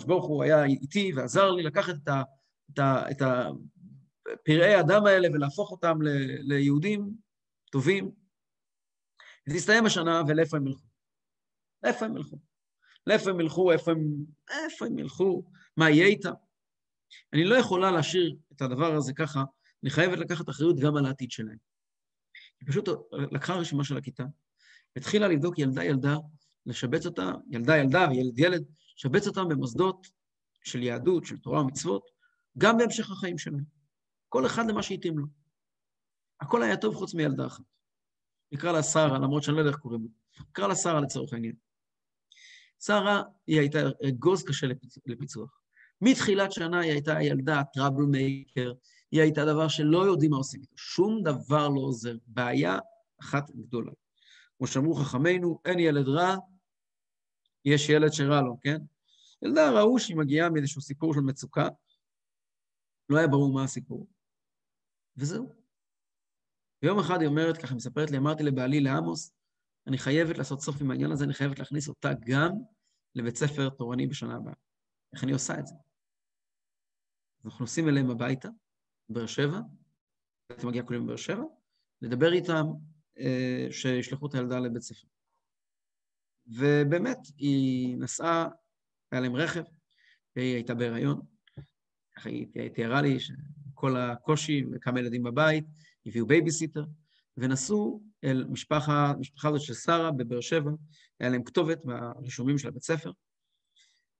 ברוך 0.06 0.26
הוא 0.26 0.42
היה 0.42 0.64
איתי 0.64 1.12
ועזר 1.16 1.50
לי 1.50 1.62
לקחת 1.62 1.94
את, 2.02 2.08
ה, 2.08 2.22
את, 2.70 2.78
ה, 2.78 3.10
את 3.10 3.22
הפראי 3.22 4.80
אדם 4.80 5.06
האלה 5.06 5.28
ולהפוך 5.32 5.70
אותם 5.70 6.02
ל, 6.02 6.08
ליהודים 6.52 7.14
טובים. 7.72 8.10
ותסתיים 9.48 9.86
השנה, 9.86 10.22
ולאיפה 10.28 10.56
הם 10.56 10.66
ילכו? 10.66 10.86
לאיפה 11.82 12.04
הם 12.04 12.16
ילכו? 12.16 12.38
לאיפה 13.06 13.30
הם 13.30 13.40
ילכו, 13.40 13.72
איפה 13.72 13.90
הם, 13.90 13.98
איפה 14.50 14.86
הם 14.86 14.98
ילכו, 14.98 15.44
מה 15.76 15.90
יהיה 15.90 16.06
איתם. 16.06 16.32
אני 17.32 17.44
לא 17.44 17.56
יכולה 17.56 17.90
להשאיר 17.90 18.36
את 18.52 18.62
הדבר 18.62 18.94
הזה 18.94 19.12
ככה, 19.12 19.44
אני 19.82 19.90
חייבת 19.90 20.18
לקחת 20.18 20.48
אחריות 20.48 20.76
גם 20.80 20.96
על 20.96 21.06
העתיד 21.06 21.30
שלהם. 21.30 21.56
היא 22.60 22.68
פשוט 22.68 22.88
לקחה 23.12 23.54
רשימה 23.54 23.84
של 23.84 23.96
הכיתה, 23.96 24.24
התחילה 24.96 25.28
לבדוק 25.28 25.58
ילדה-ילדה, 25.58 26.16
לשבץ 26.66 27.06
אותה, 27.06 27.32
ילדה-ילדה 27.50 28.06
וילד-ילד, 28.10 28.64
לשבץ 28.96 29.26
אותם 29.26 29.48
במוסדות 29.48 30.06
של 30.64 30.82
יהדות, 30.82 31.26
של 31.26 31.38
תורה 31.38 31.60
ומצוות, 31.60 32.10
גם 32.58 32.78
בהמשך 32.78 33.10
החיים 33.10 33.38
שלהם. 33.38 33.64
כל 34.28 34.46
אחד 34.46 34.70
למה 34.70 34.82
שהתאים 34.82 35.18
לו. 35.18 35.26
הכל 36.40 36.62
היה 36.62 36.76
טוב 36.76 36.94
חוץ 36.94 37.14
מילדה 37.14 37.46
אחת. 37.46 37.64
נקרא 38.52 38.72
לה 38.72 38.82
שרה, 38.82 39.18
למרות 39.18 39.42
שאני 39.42 39.56
לא 39.56 39.60
יודע 39.60 39.70
איך 39.70 39.78
קוראים 39.78 40.02
לה. 40.02 40.42
נקרא 40.50 40.66
לה 40.66 40.74
שרה 40.74 41.00
לצורך 41.00 41.32
העניין. 41.32 41.54
שרה, 42.80 43.22
היא 43.46 43.60
הייתה 43.60 43.78
אגוז 44.08 44.42
קשה 44.42 44.66
לפיצוח. 45.06 45.60
מתחילת 46.00 46.52
שנה 46.52 46.80
היא 46.80 46.92
הייתה 46.92 47.22
ילדה 47.22 47.62
trouble 47.74 48.02
maker, 48.02 48.72
היא 49.10 49.20
הייתה 49.20 49.44
דבר 49.44 49.68
שלא 49.68 50.06
יודעים 50.06 50.30
מה 50.30 50.36
עושים 50.36 50.60
איתו. 50.60 50.76
שום 50.76 51.22
דבר 51.22 51.68
לא 51.68 51.80
עוזר. 51.80 52.16
בעיה 52.26 52.78
אחת 53.20 53.50
גדולה. 53.50 53.92
כמו 54.58 54.66
שאמרו 54.66 54.94
חכמינו, 54.94 55.60
אין 55.64 55.78
ילד 55.78 56.08
רע, 56.08 56.36
יש 57.64 57.88
ילד 57.88 58.12
שרע 58.12 58.40
לו, 58.40 58.56
כן? 58.60 58.78
ילדה 59.42 59.70
ראו 59.70 59.98
שהיא 59.98 60.16
מגיעה 60.16 60.50
מאיזשהו 60.50 60.80
סיפור 60.80 61.14
של 61.14 61.20
מצוקה, 61.20 61.68
לא 63.08 63.18
היה 63.18 63.26
ברור 63.26 63.54
מה 63.54 63.64
הסיפור, 63.64 64.06
וזהו. 65.16 65.52
ויום 66.82 66.98
אחד 66.98 67.20
היא 67.20 67.28
אומרת, 67.28 67.58
ככה 67.62 67.74
מספרת 67.74 68.10
לי, 68.10 68.16
אמרתי 68.16 68.42
לבעלי, 68.42 68.80
לעמוס, 68.80 69.32
אני 69.86 69.98
חייבת 69.98 70.38
לעשות 70.38 70.60
סוף 70.60 70.80
עם 70.80 70.90
העניין 70.90 71.12
הזה, 71.12 71.24
אני 71.24 71.34
חייבת 71.34 71.58
להכניס 71.58 71.88
אותה 71.88 72.10
גם 72.26 72.52
לבית 73.14 73.36
ספר 73.36 73.68
תורני 73.68 74.06
בשנה 74.06 74.36
הבאה. 74.36 74.54
איך 75.14 75.24
אני 75.24 75.32
עושה 75.32 75.58
את 75.58 75.66
זה? 75.66 75.74
אנחנו 77.44 77.62
נוסעים 77.62 77.88
אליהם 77.88 78.10
הביתה, 78.10 78.48
באר 79.08 79.26
שבע, 79.26 79.60
הייתי 80.50 80.66
מגיע 80.66 80.82
כולם 80.82 81.04
מבאר 81.04 81.16
שבע, 81.16 81.44
לדבר 82.02 82.32
איתם 82.32 82.64
אה, 83.18 83.66
שישלחו 83.70 84.26
את 84.26 84.34
הילדה 84.34 84.58
לבית 84.58 84.82
ספר. 84.82 85.08
ובאמת, 86.46 87.18
היא 87.36 87.96
נסעה, 87.98 88.48
היה 89.12 89.20
להם 89.20 89.36
רכב, 89.36 89.62
והיא 90.36 90.54
הייתה 90.54 90.74
בהיריון. 90.74 91.20
ככה 92.18 92.28
היא 92.30 92.70
תיארה 92.74 93.02
לי 93.02 93.18
שכל 93.20 93.96
הקושי 93.96 94.64
וכמה 94.72 95.00
ילדים 95.00 95.22
בבית, 95.22 95.64
הביאו 96.06 96.26
בייביסיטר, 96.26 96.84
ונסעו 97.36 98.02
אל 98.24 98.44
משפחה, 98.44 99.12
משפחה 99.18 99.48
הזאת 99.48 99.60
של 99.60 99.74
שרה 99.74 100.10
בבאר 100.10 100.40
שבע, 100.40 100.70
היה 101.20 101.30
להם 101.30 101.44
כתובת 101.44 101.78
ברישומים 101.84 102.58
של 102.58 102.68
הבית 102.68 102.82
ספר, 102.82 103.10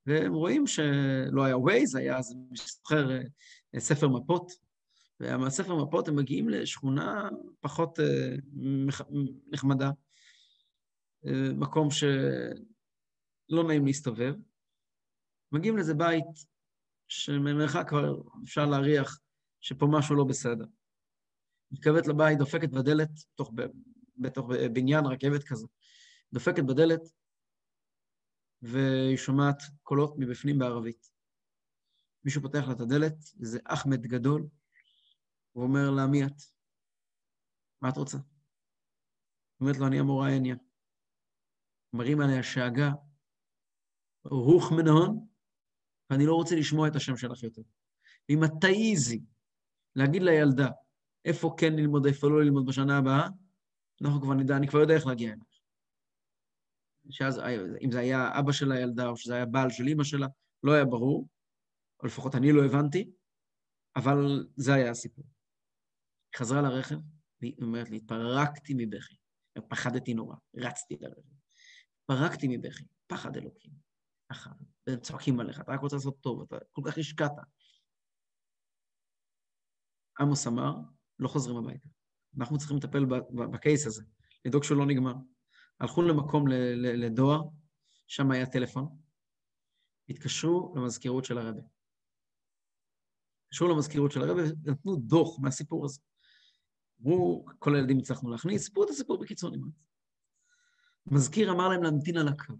והם 0.05 0.33
רואים 0.33 0.67
שלא 0.67 1.43
היה 1.43 1.57
ווייז, 1.57 1.95
היה 1.95 2.17
אז 2.17 2.35
שזוכר 2.53 3.11
אה, 3.75 3.79
ספר 3.79 4.07
מפות, 4.07 4.51
ומהספר 5.19 5.75
מפות 5.75 6.07
הם 6.07 6.15
מגיעים 6.15 6.49
לשכונה 6.49 7.29
פחות 7.59 7.99
אה, 7.99 8.35
נחמדה, 9.51 9.91
אה, 11.25 11.53
מקום 11.53 11.91
שלא 11.91 13.63
נעים 13.67 13.85
להסתובב. 13.85 14.33
מגיעים 15.51 15.75
לאיזה 15.75 15.93
בית 15.93 16.48
שממרחק 17.09 17.89
כבר 17.89 18.21
אפשר 18.43 18.65
להריח 18.65 19.19
שפה 19.61 19.87
משהו 19.91 20.15
לא 20.15 20.23
בסדר. 20.23 20.65
מתקרבת 21.71 22.07
לבית, 22.07 22.37
דופקת 22.37 22.69
בדלת, 22.69 23.09
בתוך, 23.33 23.51
בתוך 24.17 24.49
בניין 24.73 25.05
רכבת 25.05 25.43
כזה, 25.43 25.67
דופקת 26.33 26.63
בדלת, 26.63 27.01
והיא 28.61 29.17
שומעת 29.17 29.57
קולות 29.83 30.15
מבפנים 30.17 30.59
בערבית. 30.59 31.09
מישהו 32.23 32.41
פותח 32.41 32.63
לה 32.67 32.73
את 32.73 32.79
הדלת, 32.79 33.17
זה 33.21 33.59
אחמד 33.65 34.01
גדול, 34.01 34.47
הוא 35.51 35.63
אומר 35.63 35.91
לה, 35.91 36.07
מי 36.07 36.25
את? 36.25 36.41
מה 37.81 37.89
את 37.89 37.97
רוצה? 37.97 38.17
אומרת 39.61 39.77
לו, 39.77 39.87
אני 39.87 39.99
המורה 39.99 40.29
הניה. 40.29 40.55
מראים 41.93 42.21
עליה 42.21 42.43
שאגה, 42.43 42.91
רוח 44.23 44.71
מנהון, 44.71 45.27
ואני 46.09 46.25
לא 46.25 46.33
רוצה 46.33 46.55
לשמוע 46.55 46.87
את 46.87 46.95
השם 46.95 47.17
שלך 47.17 47.43
יותר. 47.43 47.61
אם 48.29 48.43
את 48.43 48.51
תעיזי 48.61 49.21
להגיד 49.95 50.21
לילדה 50.21 50.69
איפה 51.25 51.55
כן 51.57 51.73
ללמוד, 51.73 52.05
איפה 52.05 52.29
לא 52.29 52.43
ללמוד 52.43 52.65
בשנה 52.65 52.97
הבאה, 52.97 53.27
אנחנו 54.01 54.21
כבר 54.21 54.33
נדע, 54.33 54.57
אני 54.57 54.67
כבר 54.67 54.79
יודע 54.79 54.93
איך 54.93 55.07
להגיע 55.07 55.33
אליך. 55.33 55.43
שאז, 57.09 57.41
אם 57.81 57.91
זה 57.91 57.99
היה 57.99 58.39
אבא 58.39 58.51
של 58.51 58.71
הילדה 58.71 59.07
או 59.07 59.17
שזה 59.17 59.35
היה 59.35 59.45
בעל 59.45 59.69
של 59.69 59.87
אימא 59.87 60.03
שלה, 60.03 60.27
לא 60.63 60.71
היה 60.71 60.85
ברור, 60.85 61.27
או 61.99 62.07
לפחות 62.07 62.35
אני 62.35 62.51
לא 62.51 62.65
הבנתי, 62.65 63.11
אבל 63.95 64.47
זה 64.55 64.73
היה 64.73 64.91
הסיפור. 64.91 65.25
היא 66.33 66.39
חזרה 66.39 66.61
לרכב, 66.61 66.95
והיא 67.41 67.55
אומרת 67.61 67.89
לי, 67.89 67.97
התפרקתי 67.97 68.73
מבכי. 68.77 69.15
פחדתי 69.67 70.13
נורא, 70.13 70.35
רצתי 70.55 70.97
לרכב. 71.01 71.21
התפרקתי 72.01 72.47
מבכי, 72.47 72.83
פחד 73.07 73.37
אלוקים. 73.37 73.71
ככה, 74.31 74.49
והם 74.89 74.99
צועקים 74.99 75.39
עליך, 75.39 75.61
אתה 75.61 75.71
רק 75.71 75.79
רוצה 75.79 75.95
לעשות 75.95 76.21
טוב, 76.21 76.41
אתה 76.41 76.55
כל 76.71 76.81
כך 76.85 76.97
השקעת. 76.97 77.31
עמוס 80.19 80.47
אמר, 80.47 80.75
לא 81.19 81.27
חוזרים 81.27 81.57
הביתה. 81.57 81.87
אנחנו 82.37 82.57
צריכים 82.57 82.77
לטפל 82.77 83.05
בקייס 83.51 83.87
הזה, 83.87 84.03
לדאוג 84.45 84.63
שהוא 84.63 84.77
לא 84.77 84.85
נגמר. 84.85 85.13
הלכו 85.79 86.01
למקום 86.01 86.47
לדואר, 86.77 87.41
שם 88.07 88.31
היה 88.31 88.45
טלפון, 88.45 88.99
התקשרו 90.09 90.73
למזכירות 90.75 91.25
של 91.25 91.37
הרבי. 91.37 91.61
התקשרו 93.45 93.67
למזכירות 93.67 94.11
של 94.11 94.21
הרבי 94.21 94.41
ונתנו 94.41 94.95
דוח 94.95 95.39
מהסיפור 95.39 95.85
הזה. 95.85 96.01
אמרו, 97.01 97.45
כל 97.59 97.75
הילדים 97.75 97.97
הצלחנו 97.97 98.31
להכניס, 98.31 98.65
סיפרו 98.65 98.83
את 98.83 98.89
הסיפור 98.89 99.19
בקיצור 99.19 99.49
נמרץ. 99.49 99.73
מזכיר 101.05 101.51
אמר 101.51 101.67
להם 101.67 101.83
להמתין 101.83 102.17
על 102.17 102.27
הקו. 102.27 102.53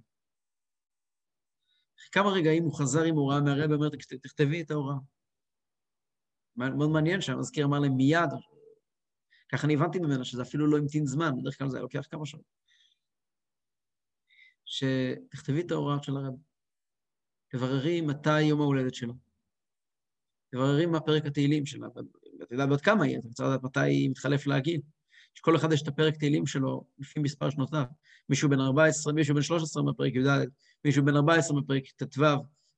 כמה 2.12 2.30
רגעים 2.30 2.64
הוא 2.64 2.74
חזר 2.74 3.04
עם 3.04 3.16
הוראה 3.16 3.42
מהרבי, 3.42 3.74
אומר, 3.74 3.90
תכתבי 4.22 4.62
את 4.62 4.72
ההוראה. 4.72 4.96
מאוד 6.56 6.90
מעניין 6.90 7.22
שהמזכיר 7.22 7.66
אמר 7.66 7.80
להם 7.80 7.98
מיד, 7.98 8.30
ככה 9.52 9.68
אני 9.68 9.74
הבנתי 9.74 10.00
ממנו 10.00 10.26
שזה 10.26 10.42
אפילו 10.42 10.68
לא 10.68 10.78
המתין 10.78 11.06
זמן, 11.06 11.32
בדרך 11.42 11.58
כלל 11.58 11.70
זה 11.70 11.78
היה 11.78 11.82
לוקח 11.82 12.08
כמה 12.12 12.26
שעות. 12.26 12.44
שתכתבי 14.66 15.62
את 15.62 15.72
ההוראות 15.72 16.04
של 16.04 16.18
הרב. 16.18 16.34
תבררי 17.48 18.02
מתי 18.02 18.42
יום 18.42 18.62
ההולדת 18.62 18.94
שלו. 18.94 19.14
תבררי 20.52 20.86
מה 20.86 21.00
פרק 21.00 21.26
התהילים 21.26 21.66
שלה. 21.66 21.88
את 22.44 22.52
יודעת 22.52 22.70
בת 22.70 22.82
כמה 22.82 23.06
היא, 23.06 23.18
את 23.18 23.26
רוצה 23.26 23.44
לדעת 23.44 23.64
מתי 23.64 23.80
היא 23.80 24.10
מתחלף 24.10 24.48
להגיד. 24.48 24.82
שכל 25.34 25.56
אחד 25.56 25.72
יש 25.72 25.82
את 25.82 25.88
הפרק 25.88 26.18
תהילים 26.18 26.46
שלו 26.46 26.86
לפי 27.00 27.20
מספר 27.20 27.50
שנותיו. 27.50 27.84
מישהו 28.30 28.50
בן 28.50 28.60
14, 28.60 29.14
מישהו 29.14 29.36
בן 29.36 29.42
13 29.42 29.84
מפרק 29.84 30.14
י"ד, 30.16 30.48
מישהו 30.86 31.06
בן 31.06 31.16
14 31.16 31.60
מפרק 31.60 31.84
ט"ו. 31.88 32.24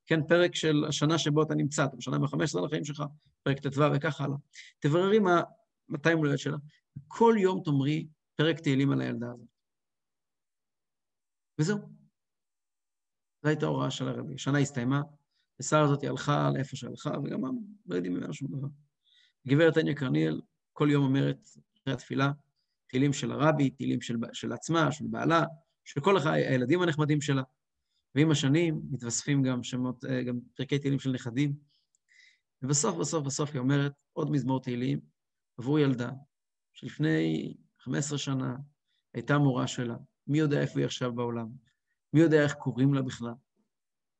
כן, 0.06 0.28
פרק 0.28 0.56
של 0.56 0.86
השנה 0.88 1.18
שבו 1.18 1.44
אתה 1.44 1.56
נמצא, 1.56 1.86
אתה 1.86 1.96
בשנה 1.96 2.20
ב-15 2.20 2.66
לחיים 2.66 2.86
שלך, 2.86 3.04
פרק 3.44 3.60
ט"ו 3.60 3.82
וכך 3.96 4.22
הלאה. 4.22 4.38
תבררי 4.80 5.20
מה, 5.20 5.42
מתי 5.90 6.12
יום 6.12 6.20
הולדת 6.20 6.40
שלה. 6.40 6.58
כל 7.08 7.36
יום 7.40 7.62
תאמרי 7.66 8.08
פרק 8.36 8.60
תהילים 8.60 8.92
על 8.92 9.02
הילדה 9.02 9.32
הזאת. 9.32 9.48
וזהו. 11.60 11.78
זו 13.44 13.50
הייתה 13.50 13.66
ההוראה 13.66 13.92
של 13.92 14.08
הרבי. 14.08 14.34
השנה 14.36 14.60
הסתיימה, 14.60 15.02
ושרה 15.60 15.82
הזאת 15.82 16.04
הלכה 16.04 16.50
לאיפה 16.54 16.76
שהלכה, 16.76 17.12
וגם 17.24 17.42
לא 17.86 17.96
יודעים 17.96 18.14
ממנו 18.14 18.34
שום 18.34 18.48
דבר. 18.48 18.68
גברת 19.48 19.78
עניה 19.78 19.96
קרניאל 19.96 20.42
כל 20.74 20.88
יום 20.92 21.04
אומרת 21.04 21.48
אחרי 21.82 21.94
התפילה, 21.94 22.32
תהילים 22.88 23.14
של 23.14 23.32
הרבי, 23.32 23.70
תהילים 23.70 24.02
של, 24.02 24.16
של 24.34 24.54
עצמה, 24.54 24.92
של 24.92 25.06
בעלה, 25.10 25.44
של 25.86 26.02
כל 26.02 26.16
הילדים 26.26 26.82
הנחמדים 26.82 27.22
שלה. 27.22 27.42
ועם 28.16 28.32
השנים 28.32 28.82
מתווספים 28.92 29.44
גם 29.44 29.64
שמות, 29.64 30.06
אה, 30.06 30.24
גם 30.24 30.40
פרקי 30.56 30.80
תהילים 30.80 31.00
של 31.00 31.12
נכדים. 31.12 31.56
ובסוף, 32.62 32.98
בסוף, 32.98 33.26
בסוף 33.26 33.50
היא 33.54 33.60
אומרת 33.60 33.92
עוד 34.14 34.32
מזמור 34.32 34.62
תהילים 34.62 35.00
עבור 35.58 35.80
ילדה, 35.80 36.12
שלפני 36.74 37.54
15 37.80 38.18
שנה 38.18 38.56
הייתה 39.14 39.38
מורה 39.38 39.68
שלה, 39.68 39.96
מי 40.28 40.40
יודע 40.40 40.62
איפה 40.62 40.80
היא 40.80 40.86
עכשיו 40.86 41.14
בעולם? 41.14 41.48
מי 42.14 42.20
יודע 42.20 42.44
איך 42.44 42.54
קוראים 42.54 42.94
לה 42.94 43.02
בכלל? 43.02 43.34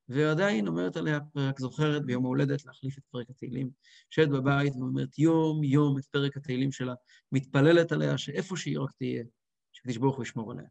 ועדיין 0.10 0.68
אומרת 0.68 0.98
עליה 0.98 1.20
פרק 1.20 1.60
זוכרת 1.60 2.06
ביום 2.06 2.26
ההולדת 2.26 2.66
להחליף 2.66 2.98
את 2.98 3.04
פרק 3.12 3.30
התהילים. 3.30 3.70
יושבת 4.12 4.30
בבית 4.30 4.74
ואומרת 4.76 5.20
יום-יום 5.20 5.98
את 5.98 6.06
פרק 6.06 6.38
התהילים 6.38 6.72
שלה, 6.72 6.94
מתפללת 7.32 7.92
עליה 7.92 8.18
שאיפה 8.18 8.58
שהיא 8.58 8.80
רק 8.80 8.92
תהיה, 8.92 9.24
שקדיש 9.72 9.98
ברוך 9.98 10.16
הוא 10.16 10.24
ישמור 10.24 10.52
עליה. 10.52 10.66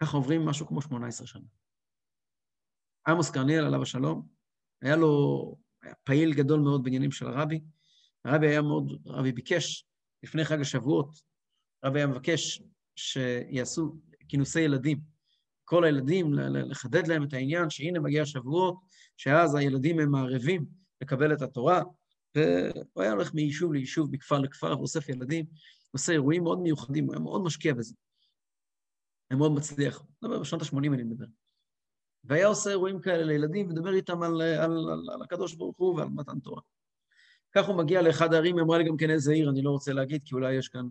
ככה 0.00 0.16
עוברים 0.16 0.46
משהו 0.46 0.66
כמו 0.66 0.82
18 0.82 1.26
שנה. 1.26 1.42
עמוס 3.06 3.30
קרניאל, 3.30 3.64
עליו 3.64 3.82
השלום, 3.82 4.26
היה 4.82 4.96
לו, 4.96 5.56
היה 5.82 5.94
פעיל 6.04 6.34
גדול 6.34 6.60
מאוד 6.60 6.84
בעניינים 6.84 7.10
של 7.10 7.26
הרבי. 7.26 7.60
הרבי 8.24 8.46
היה 8.46 8.62
מאוד, 8.62 9.02
הרבי 9.06 9.32
ביקש, 9.32 9.86
לפני 10.22 10.44
חג 10.44 10.60
השבועות, 10.60 11.10
הרבי 11.82 11.98
היה 11.98 12.06
מבקש 12.06 12.62
שיעשו 12.96 13.96
כינוסי 14.28 14.60
ילדים. 14.60 15.00
כל 15.64 15.84
הילדים, 15.84 16.32
לחדד 16.34 17.06
להם 17.06 17.24
את 17.24 17.32
העניין 17.32 17.70
שהנה 17.70 18.00
מגיע 18.00 18.22
השבועות, 18.22 18.76
שאז 19.16 19.54
הילדים 19.54 19.98
הם 19.98 20.10
מערבים 20.10 20.66
לקבל 21.00 21.32
את 21.32 21.42
התורה, 21.42 21.82
והוא 22.34 23.02
היה 23.02 23.12
הולך 23.12 23.34
מיישוב 23.34 23.72
ליישוב, 23.72 24.08
מכפר 24.12 24.38
לכפר, 24.38 24.78
ואוסף 24.78 25.08
ילדים, 25.08 25.44
עושה 25.90 26.12
אירועים 26.12 26.42
מאוד 26.42 26.60
מיוחדים, 26.60 27.04
הוא 27.04 27.14
היה 27.14 27.20
מאוד 27.20 27.42
משקיע 27.42 27.74
בזה. 27.74 27.94
היה 29.30 29.38
מאוד 29.38 29.52
מצליח, 29.52 30.06
בשנות 30.40 30.62
ה-80 30.62 30.76
אני 30.76 31.02
מדבר. 31.02 31.26
והיה 32.24 32.46
עושה 32.46 32.70
אירועים 32.70 33.00
כאלה 33.00 33.24
לילדים, 33.24 33.70
ודבר 33.70 33.94
איתם 33.94 34.22
על, 34.22 34.42
על, 34.42 34.90
על, 34.90 35.10
על 35.12 35.22
הקדוש 35.22 35.54
ברוך 35.54 35.76
הוא 35.78 35.96
ועל 35.96 36.08
מתן 36.08 36.40
תורה. 36.40 36.62
כך 37.52 37.68
הוא 37.68 37.76
מגיע 37.76 38.02
לאחד 38.02 38.34
הערים, 38.34 38.58
אמרה 38.58 38.78
לי 38.78 38.84
גם 38.84 38.96
כן 38.96 39.10
איזה 39.10 39.32
עיר, 39.32 39.50
אני 39.50 39.62
לא 39.62 39.70
רוצה 39.70 39.92
להגיד, 39.92 40.22
כי 40.24 40.34
אולי 40.34 40.54
יש 40.54 40.68
כאן 40.68 40.88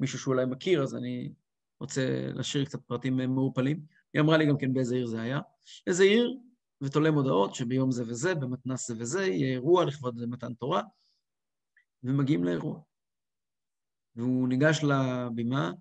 מישהו 0.00 0.18
שאולי 0.18 0.46
מכיר, 0.46 0.82
אז 0.82 0.96
אני 0.96 1.32
רוצה 1.80 2.30
להשאיר 2.34 2.64
קצת 2.64 2.82
פרטים 2.82 3.16
מעורפלים. 3.16 3.86
היא 4.14 4.22
אמרה 4.22 4.36
לי 4.36 4.46
גם 4.46 4.58
כן 4.58 4.72
באיזה 4.72 4.94
עיר 4.94 5.06
זה 5.06 5.20
היה. 5.20 5.40
איזה 5.86 6.04
עיר, 6.04 6.38
ותולה 6.80 7.10
מודעות 7.10 7.54
שביום 7.54 7.90
זה 7.90 8.02
וזה, 8.02 8.34
במתנ"ס 8.34 8.88
זה 8.88 8.94
וזה, 8.98 9.26
יהיה 9.26 9.52
אירוע 9.52 9.84
לכבוד 9.84 10.26
מתן 10.26 10.54
תורה, 10.54 10.82
ומגיעים 12.02 12.44
לאירוע. 12.44 12.80
והוא 14.16 14.48
ניגש 14.48 14.80
לבימה, 14.84 15.72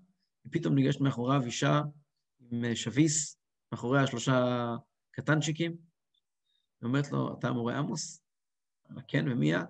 ופתאום 0.46 0.76
ניגשת 0.76 1.02
מאחוריו 1.02 1.42
אישה 1.46 1.82
עם 2.40 2.76
שביס, 2.76 3.38
מאחוריה 3.72 4.08
שלושה 4.08 4.68
קטנצ'יקים, 5.12 5.78
ואומרת 6.82 7.12
לו, 7.12 7.38
אתה 7.40 7.48
המורה 7.48 7.78
עמוס? 7.78 8.24
כן, 9.08 9.26
ומי 9.32 9.56
את? 9.56 9.68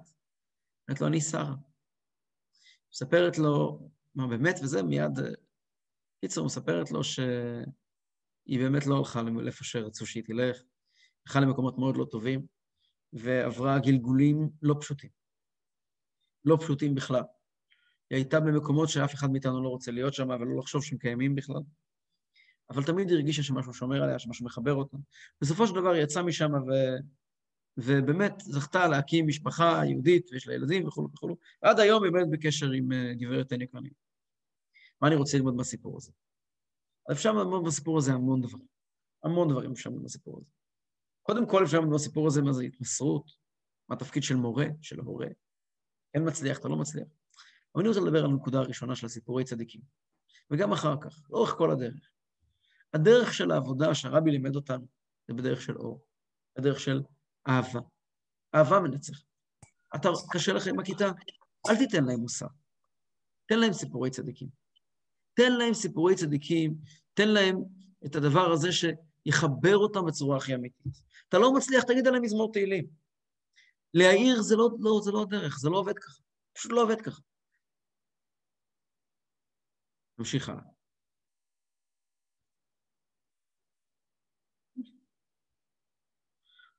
אומרת 0.88 1.02
לו, 1.02 1.08
אני 1.08 1.22
שרה. 1.22 1.56
מספרת 2.92 3.38
לו, 3.38 3.80
מה 4.16 4.28
באמת, 4.28 4.56
וזה 4.64 4.84
מיד 4.84 5.20
קיצור, 6.22 6.46
מספרת 6.46 6.92
לו 6.92 7.04
שהיא 7.04 8.60
באמת 8.60 8.88
לא 8.88 8.98
הלכה 8.98 9.22
לאיפה 9.22 9.64
שרצו 9.64 10.06
שהיא 10.06 10.24
תלך, 10.24 10.62
הלכה 11.26 11.40
למקומות 11.40 11.78
מאוד 11.78 11.98
לא 11.98 12.06
טובים, 12.12 12.46
ועברה 13.14 13.80
גלגולים 13.80 14.50
לא 14.62 14.76
פשוטים. 14.82 15.10
לא 16.46 16.58
פשוטים 16.62 16.96
בכלל. 16.96 17.24
היא 18.12 18.18
הייתה 18.18 18.40
במקומות 18.40 18.90
שאף 18.90 19.14
אחד 19.14 19.32
מאיתנו 19.32 19.64
לא 19.64 19.70
רוצה 19.70 19.92
להיות 19.92 20.14
שם, 20.14 20.30
ולא 20.30 20.58
לחשוב 20.58 20.84
שהם 20.84 20.98
קיימים 20.98 21.36
בכלל. 21.36 21.62
אבל 22.70 22.84
תמיד 22.84 23.12
הרגישה 23.12 23.44
שמשהו 23.44 23.74
שומר 23.74 24.04
עליה, 24.04 24.20
שמשהו 24.20 24.46
מחבר 24.46 24.74
אותה. 24.74 24.98
בסופו 25.42 25.68
של 25.68 25.76
דבר 25.76 25.90
היא 25.90 26.04
יצאה 26.04 26.24
משם 26.24 26.52
ו... 26.54 26.72
ובאמת 27.78 28.34
זכתה 28.40 28.88
להקים 28.88 29.28
משפחה 29.28 29.82
יהודית, 29.86 30.30
ויש 30.32 30.48
לה 30.48 30.54
ילדים 30.54 30.88
וכו' 30.88 31.10
וכו'. 31.14 31.36
ועד 31.64 31.80
היום 31.80 32.04
היא 32.04 32.12
באמת 32.12 32.30
בקשר 32.30 32.72
עם 32.72 32.92
אה, 32.92 33.14
גברת 33.14 33.50
טניה 33.50 33.68
קרנית. 33.68 33.94
מה 35.02 35.08
אני 35.08 35.16
רוצה 35.16 35.38
ללמוד 35.38 35.56
מהסיפור 35.56 35.98
הזה? 35.98 36.12
אפשר 37.12 37.32
ללמוד 37.32 37.64
מהסיפור 37.64 37.98
הזה 37.98 38.14
המון 38.14 38.42
דברים. 38.42 38.68
המון 39.24 39.50
דברים 39.50 39.72
אפשר 39.72 39.90
ללמוד 39.90 40.04
מהסיפור 40.04 40.38
הזה. 40.38 40.50
קודם 41.22 41.48
כל 41.48 41.64
אפשר 41.64 41.78
ללמוד 41.78 41.94
מהסיפור 41.94 42.28
הזה 42.28 42.42
מה 42.42 42.54
זה 42.54 42.64
התמסרות, 42.64 43.32
מה 43.90 43.96
התפקיד 43.96 44.24
של 44.24 44.36
מורה, 44.36 44.66
של 44.82 45.00
הורה. 45.00 45.28
כן 46.14 46.28
מצליח, 46.28 46.60
אתה 46.60 46.68
לא 46.68 46.76
מצליח. 46.76 47.08
אבל 47.76 47.82
אני 47.82 47.90
רוצה 47.90 48.00
לדבר 48.02 48.20
על 48.20 48.32
הנקודה 48.32 48.60
הראשונה 48.60 48.96
של 48.96 49.06
הסיפורי 49.06 49.44
צדיקים, 49.44 49.82
וגם 50.52 50.72
אחר 50.74 50.96
כך, 51.02 51.22
לאורך 51.30 51.50
כל 51.50 51.72
הדרך. 51.72 52.10
הדרך 52.94 53.34
של 53.34 53.52
העבודה 53.52 53.96
שהרבי 53.96 54.32
לימד 54.32 54.56
אותנו 54.56 54.88
זה 55.28 55.34
בדרך 55.34 55.62
של 55.62 55.78
אור, 55.78 56.06
בדרך 56.58 56.80
של 56.80 57.02
אהבה. 57.48 57.80
אהבה 58.56 58.80
מנצחת. 58.80 59.24
אתה, 59.96 60.10
קשה 60.32 60.54
לך 60.54 60.68
עם 60.68 60.80
הכיתה? 60.80 61.12
אל 61.70 61.76
תיתן 61.76 62.04
להם 62.04 62.20
מוסר. 62.20 62.48
תן 63.46 63.60
להם 63.60 63.74
סיפורי 63.74 64.10
צדיקים. 64.10 64.50
תן 65.34 65.54
להם 65.54 65.74
סיפורי 65.74 66.16
צדיקים, 66.16 66.76
תן 67.14 67.30
להם 67.30 67.64
את 68.06 68.16
הדבר 68.16 68.52
הזה 68.52 68.70
שיחבר 68.72 69.78
אותם 69.78 70.06
בצורה 70.06 70.38
הכי 70.38 70.56
אמיתית. 70.56 70.94
אתה 71.30 71.40
לא 71.40 71.54
מצליח, 71.54 71.84
תגיד 71.84 72.08
עליהם 72.08 72.24
מזמור 72.24 72.52
תהילים. 72.52 72.88
להעיר 73.94 74.42
זה 74.42 74.56
לא, 74.56 74.70
לא, 74.80 75.02
זה 75.04 75.12
לא 75.12 75.22
הדרך, 75.22 75.60
זה 75.60 75.70
לא 75.70 75.78
עובד 75.78 76.00
ככה. 76.00 76.22
פשוט 76.54 76.72
לא 76.72 76.84
עובד 76.84 77.02
ככה. 77.02 77.22
נמשיך 80.22 80.50
הלאה. 80.50 80.64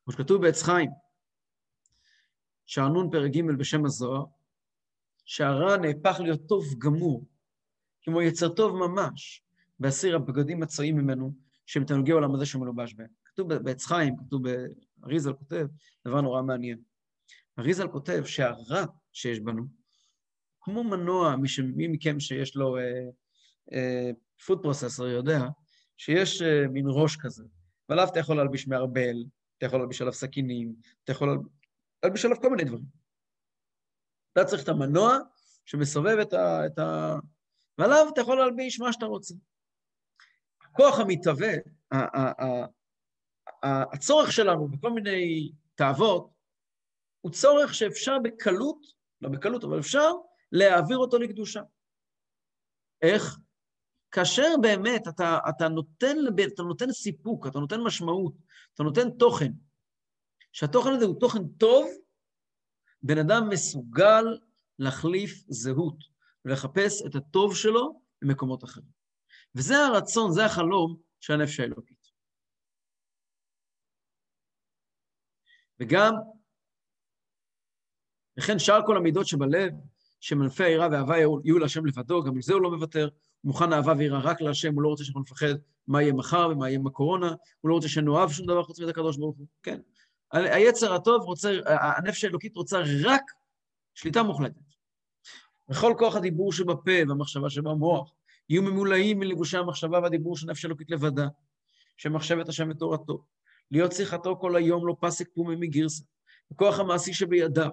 כמו 0.05 0.13
שכתוב 0.13 0.43
בעץ 0.43 0.63
חיים, 0.63 0.91
נ' 2.79 3.11
פרק 3.13 3.31
ג' 3.31 3.59
בשם 3.59 3.85
הזוהר, 3.85 4.25
שהרע 5.25 5.77
נהפך 5.77 6.21
להיות 6.21 6.41
טוב 6.49 6.65
גמור, 6.79 7.27
כמו 8.03 8.23
יצר 8.23 8.49
טוב 8.49 8.77
ממש, 8.77 9.43
בהסיר 9.79 10.17
הבגדים 10.17 10.63
הצעים 10.63 10.97
ממנו, 10.97 11.33
שהם 11.67 11.85
תענוגי 11.85 12.13
העולם 12.13 12.35
הזה 12.35 12.47
שמלובש 12.47 12.95
בהם. 12.95 13.11
כתוב 13.25 13.55
בעץ 13.55 13.87
חיים, 13.87 14.17
כתוב 14.17 14.43
באריזל 14.97 15.33
כותב, 15.33 15.67
דבר 16.07 16.21
נורא 16.21 16.43
מעניין. 16.43 16.83
אריזל 17.59 17.89
כותב 17.89 18.23
שהרע 18.25 18.85
שיש 19.13 19.41
בנו, 19.41 19.63
כמו 20.61 20.85
מנוע, 20.85 21.37
מי, 21.37 21.49
ש... 21.49 21.61
מי 21.61 21.89
מכם 21.89 22.21
שיש 22.21 22.57
לו 22.57 22.77
פוד 24.47 24.63
פרוססור 24.63 25.07
יודע 25.07 25.39
שיש 25.97 26.43
uh, 26.43 26.69
מין 26.69 26.85
ראש 26.89 27.17
כזה, 27.17 27.45
ועליו 27.89 28.09
אתה 28.13 28.21
יכול 28.21 28.37
להלביש 28.37 28.69
מערבל, 28.69 29.25
אתה 29.59 29.67
יכול 29.67 29.79
להלביש 29.79 30.01
עליו 30.01 30.13
סכינים, 30.13 30.75
אתה 31.05 31.13
יכול 31.13 31.43
להלביש 32.03 32.25
עליו 32.25 32.41
כל 32.41 32.51
מיני 32.51 32.65
דברים. 32.65 32.85
אתה 34.33 34.45
צריך 34.45 34.63
את 34.63 34.69
המנוע 34.69 35.19
שמסובב 35.65 36.19
את 36.23 36.33
ה... 36.33 36.67
את 36.67 36.79
ה... 36.79 37.17
ועליו 37.79 38.07
אתה 38.13 38.21
יכול 38.21 38.39
להלביש 38.39 38.81
מה 38.81 38.93
שאתה 38.93 39.07
רוצה. 39.07 39.35
הכוח 40.63 40.99
המתהווה, 40.99 41.53
הצורך 43.63 44.33
שלנו 44.33 44.69
בכל 44.69 44.91
מיני 44.91 45.53
תאוות, 45.75 46.31
הוא 47.21 47.33
צורך 47.33 47.75
שאפשר 47.75 48.19
בקלות, 48.25 48.87
לא 49.21 49.29
בקלות, 49.29 49.65
אבל 49.65 49.79
אפשר 49.79 50.11
להעביר 50.53 50.97
אותו 50.97 51.19
לקדושה. 51.19 51.63
איך? 53.03 53.39
כאשר 54.13 54.49
באמת 54.63 55.09
אתה, 55.09 55.39
אתה, 55.49 55.69
נותן, 55.69 56.17
אתה 56.55 56.63
נותן 56.63 56.93
סיפוק, 56.93 57.47
אתה 57.47 57.59
נותן 57.59 57.81
משמעות, 57.81 58.35
אתה 58.75 58.83
נותן 58.83 59.11
תוכן, 59.19 59.53
שהתוכן 60.53 60.91
הזה 60.93 61.05
הוא 61.05 61.21
תוכן 61.21 61.49
טוב, 61.49 61.91
בן 63.03 63.19
אדם 63.19 63.49
מסוגל 63.49 64.25
להחליף 64.79 65.45
זהות 65.49 65.97
ולחפש 66.45 67.03
את 67.07 67.15
הטוב 67.15 67.57
שלו 67.57 68.03
במקומות 68.23 68.65
אחרים. 68.65 69.03
וזה 69.55 69.75
הרצון, 69.77 70.33
זה 70.33 70.45
החלום 70.45 70.97
של 71.21 71.33
הנפש 71.33 71.61
האלוקית. 71.61 72.03
וגם, 75.81 76.13
וכן 78.39 78.59
שאר 78.59 78.87
כל 78.87 78.97
המידות 78.97 79.27
שבלב, 79.27 79.73
שמנפי 80.23 80.65
היראה 80.65 80.89
והאהבה 80.91 81.19
יהיו 81.19 81.59
להשם 81.59 81.87
לבדו, 81.87 82.23
גם 82.23 82.37
על 82.37 82.43
זה 82.43 82.55
הוא 82.55 82.63
לא 82.63 82.71
מוותר, 82.71 83.09
הוא 83.41 83.49
מוכן 83.49 83.73
אהבה 83.73 83.93
ויראה 83.99 84.21
רק 84.21 84.41
להשם, 84.41 84.75
הוא 84.75 84.83
לא 84.83 84.89
רוצה 84.89 85.05
שאנחנו 85.05 85.21
נפחד 85.21 85.55
מה 85.87 86.03
יהיה 86.03 86.13
מחר 86.13 86.49
ומה 86.53 86.69
יהיה 86.69 86.79
בקורונה, 86.79 87.35
הוא 87.61 87.69
לא 87.69 87.75
רוצה 87.75 87.89
שנאהב 87.89 88.31
שום 88.31 88.47
דבר 88.47 88.63
חוץ 88.63 88.81
מאת 88.81 88.89
הקדוש 88.89 89.17
ברוך 89.17 89.37
הוא, 89.39 89.47
כן. 89.63 89.81
היצר 90.33 90.95
הטוב 90.95 91.23
רוצה, 91.23 91.59
הנפש 91.67 92.25
האלוקית 92.25 92.57
רוצה 92.57 92.83
רק 93.05 93.23
שליטה 93.95 94.23
מוחלטת. 94.23 94.61
וכל 95.71 95.95
כוח 95.99 96.17
הדיבור 96.17 96.53
שבפה 96.53 96.93
והמחשבה 97.09 97.51
שבמוח 97.51 98.13
יהיו 98.49 98.63
ממולאים 98.63 99.19
מלבושי 99.19 99.57
המחשבה 99.57 99.99
והדיבור 100.03 100.37
של 100.37 100.47
נפש 100.47 100.65
אלוקית 100.65 100.91
לבדה, 100.91 101.27
שמחשבת 101.97 102.49
השם 102.49 102.71
את 102.71 102.79
תורתו, 102.79 103.25
להיות 103.71 103.93
שיחתו 103.93 104.37
כל 104.37 104.57
היום 104.57 104.87
לא 104.87 104.97
פסק 105.01 105.29
פומי 105.35 105.57
מגרסה, 105.57 106.05
הכוח 106.51 106.79
המעשי 106.79 107.15
שבידיו, 107.15 107.71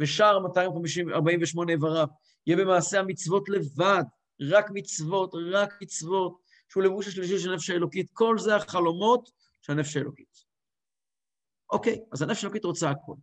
ושאר 0.00 0.38
248 0.38 1.72
איבריו, 1.72 2.06
יהיה 2.46 2.64
במעשה 2.64 3.00
המצוות 3.00 3.48
לבד, 3.48 4.04
רק 4.40 4.66
מצוות, 4.70 5.32
רק 5.52 5.74
מצוות, 5.82 6.40
שהוא 6.68 6.82
לבוש 6.82 7.06
השלישי 7.06 7.38
של 7.38 7.52
הנפש 7.52 7.70
האלוקית. 7.70 8.10
כל 8.12 8.38
זה 8.38 8.56
החלומות 8.56 9.30
של 9.62 9.72
הנפש 9.72 9.96
האלוקית. 9.96 10.44
אוקיי, 11.72 12.04
אז 12.12 12.22
הנפש 12.22 12.44
האלוקית 12.44 12.64
רוצה 12.64 12.90
הכול. 12.90 13.16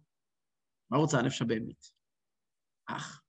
מה 0.89 0.97
רוצה 0.97 1.19
הנפש 1.19 1.41
הבהמית? 1.41 1.91
אך, 2.85 3.21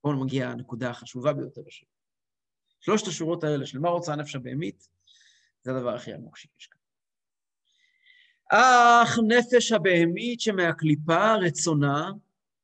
פה 0.00 0.12
מגיעה 0.24 0.50
הנקודה 0.50 0.90
החשובה 0.90 1.32
ביותר 1.32 1.62
בשביל. 1.66 1.88
שלושת 2.80 3.06
השורות 3.06 3.44
האלה 3.44 3.66
של 3.66 3.78
מה 3.78 3.88
רוצה 3.88 4.12
הנפש 4.12 4.36
הבהמית, 4.36 4.88
זה 5.62 5.70
הדבר 5.70 5.94
הכי 5.94 6.12
עמוק 6.12 6.36
שיש 6.36 6.66
כאן. 6.70 6.80
אך 8.52 9.18
נפש 9.28 9.72
הבהמית 9.72 10.40
שמהקליפה 10.40 11.34
רצונה 11.34 12.10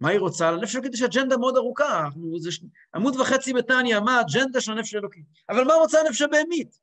מה 0.05 0.11
היא 0.11 0.20
רוצה? 0.20 0.50
לנפש 0.50 0.74
אלוקית 0.74 0.94
יש 0.94 1.02
אג'נדה 1.02 1.36
מאוד 1.36 1.57
ארוכה, 1.57 2.09
זה 2.38 2.52
ש... 2.52 2.61
עמוד 2.94 3.16
וחצי 3.16 3.52
בתניא, 3.52 4.00
מה 4.00 4.18
האג'נדה 4.18 4.61
של 4.61 4.72
הנפש 4.72 4.94
האלוקית? 4.94 5.26
אבל 5.48 5.64
מה 5.64 5.74
רוצה 5.74 6.00
הנפש 6.00 6.22
הבהמית? 6.22 6.80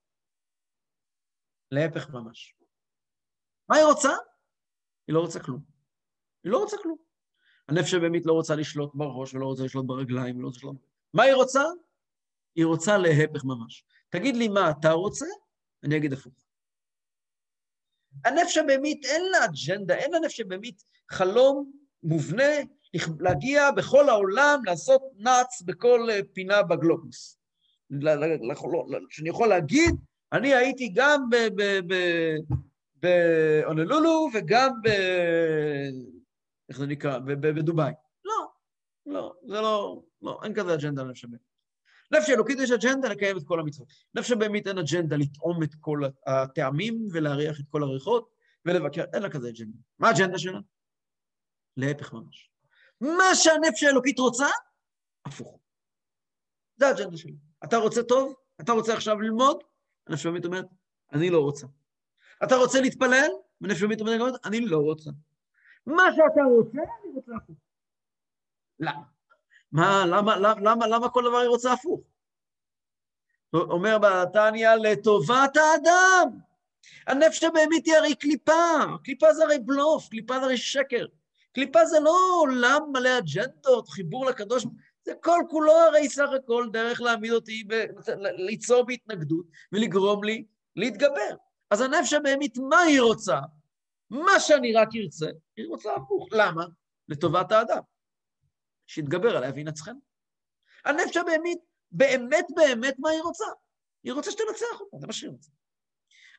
להפך 1.71 2.09
ממש. 2.09 2.55
מה 3.69 3.75
היא 3.75 3.85
רוצה? 3.85 4.09
היא 5.07 5.13
לא 5.13 5.19
רוצה 5.19 5.39
כלום. 5.39 5.61
היא 6.43 6.51
לא 6.51 6.57
רוצה 6.57 6.77
כלום. 6.83 6.97
הנפש 7.69 7.93
הבהמית 7.93 8.25
לא 8.25 8.33
רוצה 8.33 8.55
לשלוט 8.55 8.91
בראש 8.93 9.33
ולא 9.33 9.45
רוצה 9.45 9.63
לשלוט 9.63 9.85
ברגליים 9.85 10.37
ולא 10.37 10.47
רוצה 10.47 10.57
לשלוט... 10.57 10.75
מה 11.13 11.23
היא 11.23 11.33
רוצה? 11.33 11.63
היא 12.55 12.65
רוצה 12.65 12.97
להפך 12.97 13.43
ממש. 13.43 13.85
תגיד 14.09 14.35
לי 14.35 14.47
מה 14.47 14.71
אתה 14.71 14.91
רוצה, 14.91 15.25
אני 15.83 15.97
אגיד 15.97 16.13
הפוך. 16.13 16.33
הנפש 18.25 18.57
הבהמית 18.57 19.05
אין 19.05 19.21
לה 19.31 19.45
אג'נדה, 19.45 19.95
אין 19.95 20.13
לנפש 20.13 20.39
הבהמית 20.39 20.83
חלום 21.09 21.71
מובנה 22.03 22.53
להגיע 23.19 23.71
בכל 23.71 24.09
העולם, 24.09 24.61
לעשות 24.65 25.01
נאץ 25.17 25.61
בכל 25.61 26.09
אה, 26.11 26.19
פינה 26.33 26.63
בגלובוס. 26.63 27.37
שאני 29.09 29.29
יכול 29.29 29.47
להגיד, 29.47 29.95
אני 30.33 30.53
הייתי 30.53 30.91
גם 30.95 31.29
בהונולולו 32.95 34.27
וגם 34.33 34.71
ב... 34.83 34.87
איך 36.69 36.77
זה 36.77 36.87
נקרא? 36.87 37.19
בדובאי. 37.19 37.91
לא, 38.25 38.47
לא, 39.05 39.33
זה 39.47 39.61
לא, 39.61 40.01
לא, 40.21 40.39
אין 40.43 40.53
כזה 40.53 40.73
אג'נדה 40.73 41.03
לנפש 41.03 41.23
הבאמית. 41.23 41.51
נפש 42.11 42.29
אלוקית 42.29 42.59
יש 42.59 42.71
אג'נדה 42.71 43.09
לקיים 43.09 43.37
את 43.37 43.43
כל 43.45 43.59
המצוות. 43.59 43.87
נפש 44.15 44.31
הבאמית 44.31 44.67
אין 44.67 44.77
אג'נדה 44.77 45.15
לטעום 45.15 45.63
את 45.63 45.75
כל 45.79 46.01
הטעמים 46.27 47.07
ולהריח 47.11 47.59
את 47.59 47.65
כל 47.69 47.83
הריחות 47.83 48.29
ולבקר, 48.65 49.03
אין 49.13 49.23
לה 49.23 49.29
כזה 49.29 49.49
אג'נדה. 49.49 49.77
מה 49.99 50.07
האג'נדה 50.07 50.39
שלה? 50.39 50.59
להפך 51.77 52.13
ממש. 52.13 52.50
מה 53.01 53.35
שהנפש 53.35 53.83
האלוקית 53.83 54.19
רוצה, 54.19 54.47
הפוך. 55.25 55.59
זה 56.75 56.87
האג'נדה 56.87 57.17
שלי. 57.17 57.35
אתה 57.63 57.77
רוצה 57.77 58.03
טוב? 58.03 58.35
אתה 58.61 58.71
רוצה 58.71 58.93
עכשיו 58.93 59.21
ללמוד? 59.21 59.63
הנפש 60.07 60.25
האלוקית 60.25 60.45
אומרת, 60.45 60.65
אני 61.13 61.29
לא 61.29 61.39
רוצה. 61.39 61.67
אתה 62.43 62.55
רוצה 62.55 62.81
להתפלל? 62.81 63.29
הנפש 63.61 63.81
האלוקית 63.81 64.01
אומרת, 64.01 64.45
אני 64.45 64.59
לא 64.61 64.77
רוצה. 64.77 65.09
מה 65.85 66.03
שאתה 66.11 66.41
רוצה, 66.55 66.77
אני 66.77 67.13
רוצה 67.13 67.31
הפוך. 67.37 67.55
למה? 68.79 69.03
מה, 69.71 70.05
למה, 70.07 70.37
למה, 70.37 70.61
למה, 70.61 70.87
למה 70.87 71.09
כל 71.09 71.23
דבר 71.27 71.37
היא 71.37 71.47
רוצה 71.47 71.73
הפוך? 71.73 72.01
אומר 73.53 73.97
בתניא, 73.97 74.69
לטובת 74.69 75.57
האדם. 75.57 76.39
הנפש 77.07 77.43
הבהמית 77.43 77.85
היא 77.85 77.95
הרי 77.95 78.15
קליפה, 78.15 78.79
קליפה 79.03 79.33
זה 79.33 79.43
הרי 79.43 79.59
בלוף, 79.59 80.09
קליפה 80.09 80.39
זה 80.39 80.45
הרי 80.45 80.57
שקר. 80.57 81.05
קליפה 81.53 81.85
זה 81.85 81.99
לא 81.99 82.17
עולם 82.41 82.81
מלא 82.93 83.17
אג'נדות, 83.17 83.89
חיבור 83.89 84.25
לקדוש, 84.25 84.65
זה 85.03 85.13
כל 85.23 85.39
כולו 85.49 85.73
הרי 85.73 86.09
סך 86.09 86.29
הכל 86.35 86.69
דרך 86.73 87.01
להעמיד 87.01 87.31
אותי, 87.31 87.63
ב... 87.67 87.85
ליצור 88.35 88.83
בהתנגדות 88.85 89.45
ולגרום 89.71 90.23
לי 90.23 90.45
להתגבר. 90.75 91.35
אז 91.71 91.81
הנפש 91.81 92.13
הבהמית, 92.13 92.57
מה 92.57 92.79
היא 92.79 93.01
רוצה? 93.01 93.39
מה 94.09 94.39
שאני 94.39 94.73
רק 94.73 94.87
ארצה, 95.03 95.29
היא 95.57 95.67
רוצה 95.67 95.95
הפוך. 95.95 96.27
למה? 96.31 96.65
לטובת 97.09 97.51
האדם. 97.51 97.81
שיתגבר 98.87 99.37
עליה 99.37 99.51
וינצחנו. 99.55 99.99
הנפש 100.85 101.17
הבהמית, 101.17 101.59
באמת 101.91 102.45
באמת 102.55 102.95
מה 102.99 103.09
היא 103.09 103.21
רוצה? 103.21 103.45
היא 104.03 104.13
רוצה 104.13 104.31
שתנצח 104.31 104.81
אותה, 104.81 104.97
זה 104.99 105.07
מה 105.07 105.13
שהיא 105.13 105.31
רוצה. 105.31 105.51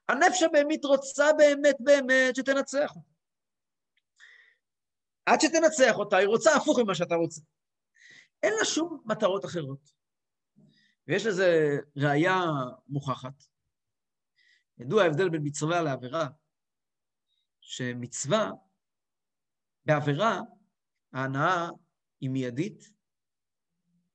הנפש 0.09 0.43
הבהמית 0.43 0.85
רוצה 0.85 1.33
באמת 1.33 1.77
באמת 1.81 2.37
שתנצח 2.37 2.97
אותה. 2.97 3.12
עד 5.27 5.41
שתנצח 5.41 5.95
אותה, 5.95 6.17
היא 6.17 6.27
רוצה 6.27 6.57
הפוך 6.57 6.79
ממה 6.79 6.95
שאתה 6.95 7.15
רוצה. 7.15 7.41
אין 8.43 8.53
לה 8.59 8.65
שום 8.65 9.03
מטרות 9.07 9.45
אחרות. 9.45 9.91
ויש 11.07 11.27
לזה 11.27 11.77
ראייה 11.97 12.41
מוכחת. 12.89 13.35
ידוע 14.79 15.03
ההבדל 15.03 15.29
בין 15.29 15.41
מצווה 15.45 15.83
לעבירה, 15.83 16.29
שמצווה, 17.61 18.51
בעבירה, 19.85 20.41
ההנאה 21.13 21.69
היא 22.21 22.31
מיידית 22.31 22.91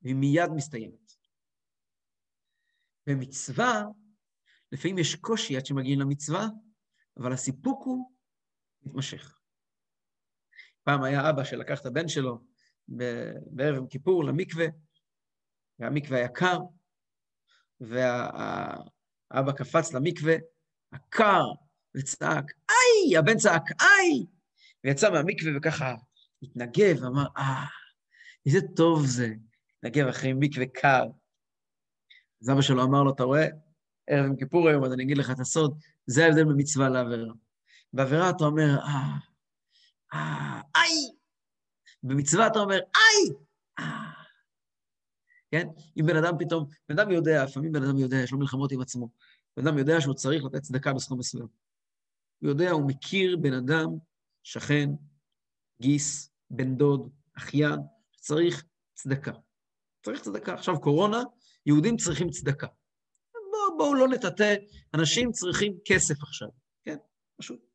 והיא 0.01 0.15
מיד 0.15 0.49
מסתיימת. 0.55 1.11
במצווה, 3.07 3.83
לפעמים 4.71 4.97
יש 4.97 5.15
קושי 5.15 5.57
עד 5.57 5.65
שמגיעים 5.65 5.99
למצווה, 5.99 6.47
אבל 7.17 7.33
הסיפוק 7.33 7.85
הוא 7.85 8.11
מתמשך. 8.81 9.36
פעם 10.87 11.03
היה 11.03 11.29
אבא 11.29 11.43
שלקח 11.43 11.81
את 11.81 11.85
הבן 11.85 12.07
שלו 12.07 12.39
בערב 13.47 13.75
יום 13.75 13.87
כיפור 13.87 14.23
למקווה, 14.23 14.65
והמקווה 15.79 16.17
היה 16.17 16.27
קר, 16.27 16.59
והאבא 17.79 19.51
קפץ 19.57 19.93
למקווה, 19.93 20.35
הקר, 20.93 21.43
וצעק, 21.97 22.51
איי! 22.69 23.17
הבן 23.17 23.37
צעק, 23.37 23.63
איי! 23.81 24.25
ויצא 24.83 25.11
מהמקווה 25.11 25.51
וככה 25.57 25.95
התנגב, 26.41 27.03
אמר, 27.03 27.25
אה, 27.37 27.65
איזה 28.45 28.59
טוב 28.75 29.05
זה, 29.05 29.33
להתנגב 29.83 30.07
אחרי 30.07 30.33
מקווה 30.33 30.65
קר. 30.73 31.05
אז 32.41 32.49
אבא 32.49 32.61
שלו 32.61 32.83
אמר 32.83 33.03
לו, 33.03 33.13
אתה 33.13 33.23
רואה, 33.23 33.47
ערב 34.07 34.25
יום 34.25 34.35
כיפור 34.35 34.69
היום, 34.69 34.83
אז 34.83 34.93
אני 34.93 35.03
אגיד 35.03 35.17
לך 35.17 35.31
את 35.31 35.39
הסוד, 35.39 35.79
זה 36.05 36.25
ההבדל 36.25 36.43
במצווה 36.43 36.89
לעבירה. 36.89 37.33
בעבירה 37.93 38.29
אתה 38.29 38.43
אומר, 38.43 38.79
אה, 38.79 39.17
אה, 40.13 40.61
איי! 40.75 41.11
במצווה 42.03 42.47
אתה 42.47 42.59
אומר, 42.59 42.75
איי! 42.75 43.35
אה. 43.79 44.17
כן? 45.51 45.67
אם 45.99 46.05
בן 46.05 46.15
אדם 46.17 46.33
פתאום, 46.39 46.69
בן 46.89 46.99
אדם 46.99 47.11
יודע, 47.11 47.43
לפעמים 47.43 47.71
בן 47.71 47.83
אדם 47.83 47.97
יודע, 47.97 48.17
יש 48.17 48.31
לו 48.31 48.37
מלחמות 48.39 48.71
עם 48.71 48.81
עצמו. 48.81 49.09
בן 49.57 49.67
אדם 49.67 49.77
יודע 49.77 50.01
שהוא 50.01 50.13
צריך 50.13 50.43
לתת 50.43 50.61
צדקה 50.61 50.93
בסכום 50.93 51.19
מסוים. 51.19 51.47
הוא 52.41 52.49
יודע, 52.49 52.71
הוא 52.71 52.87
מכיר 52.87 53.37
בן 53.41 53.53
אדם, 53.53 53.87
שכן, 54.43 54.89
גיס, 55.81 56.29
בן 56.49 56.75
דוד, 56.75 57.09
אחיין, 57.37 57.79
שצריך 58.11 58.63
צדקה. 58.93 59.31
צריך 60.05 60.21
צדקה. 60.21 60.53
עכשיו, 60.53 60.81
קורונה, 60.81 61.23
יהודים 61.65 61.97
צריכים 61.97 62.29
צדקה. 62.29 62.67
בואו 63.33 63.77
בוא 63.77 63.95
לא 63.95 64.07
נטאטא, 64.07 64.55
אנשים 64.93 65.31
צריכים 65.31 65.77
כסף 65.85 66.23
עכשיו, 66.23 66.47
כן? 66.83 66.97
פשוט. 67.37 67.66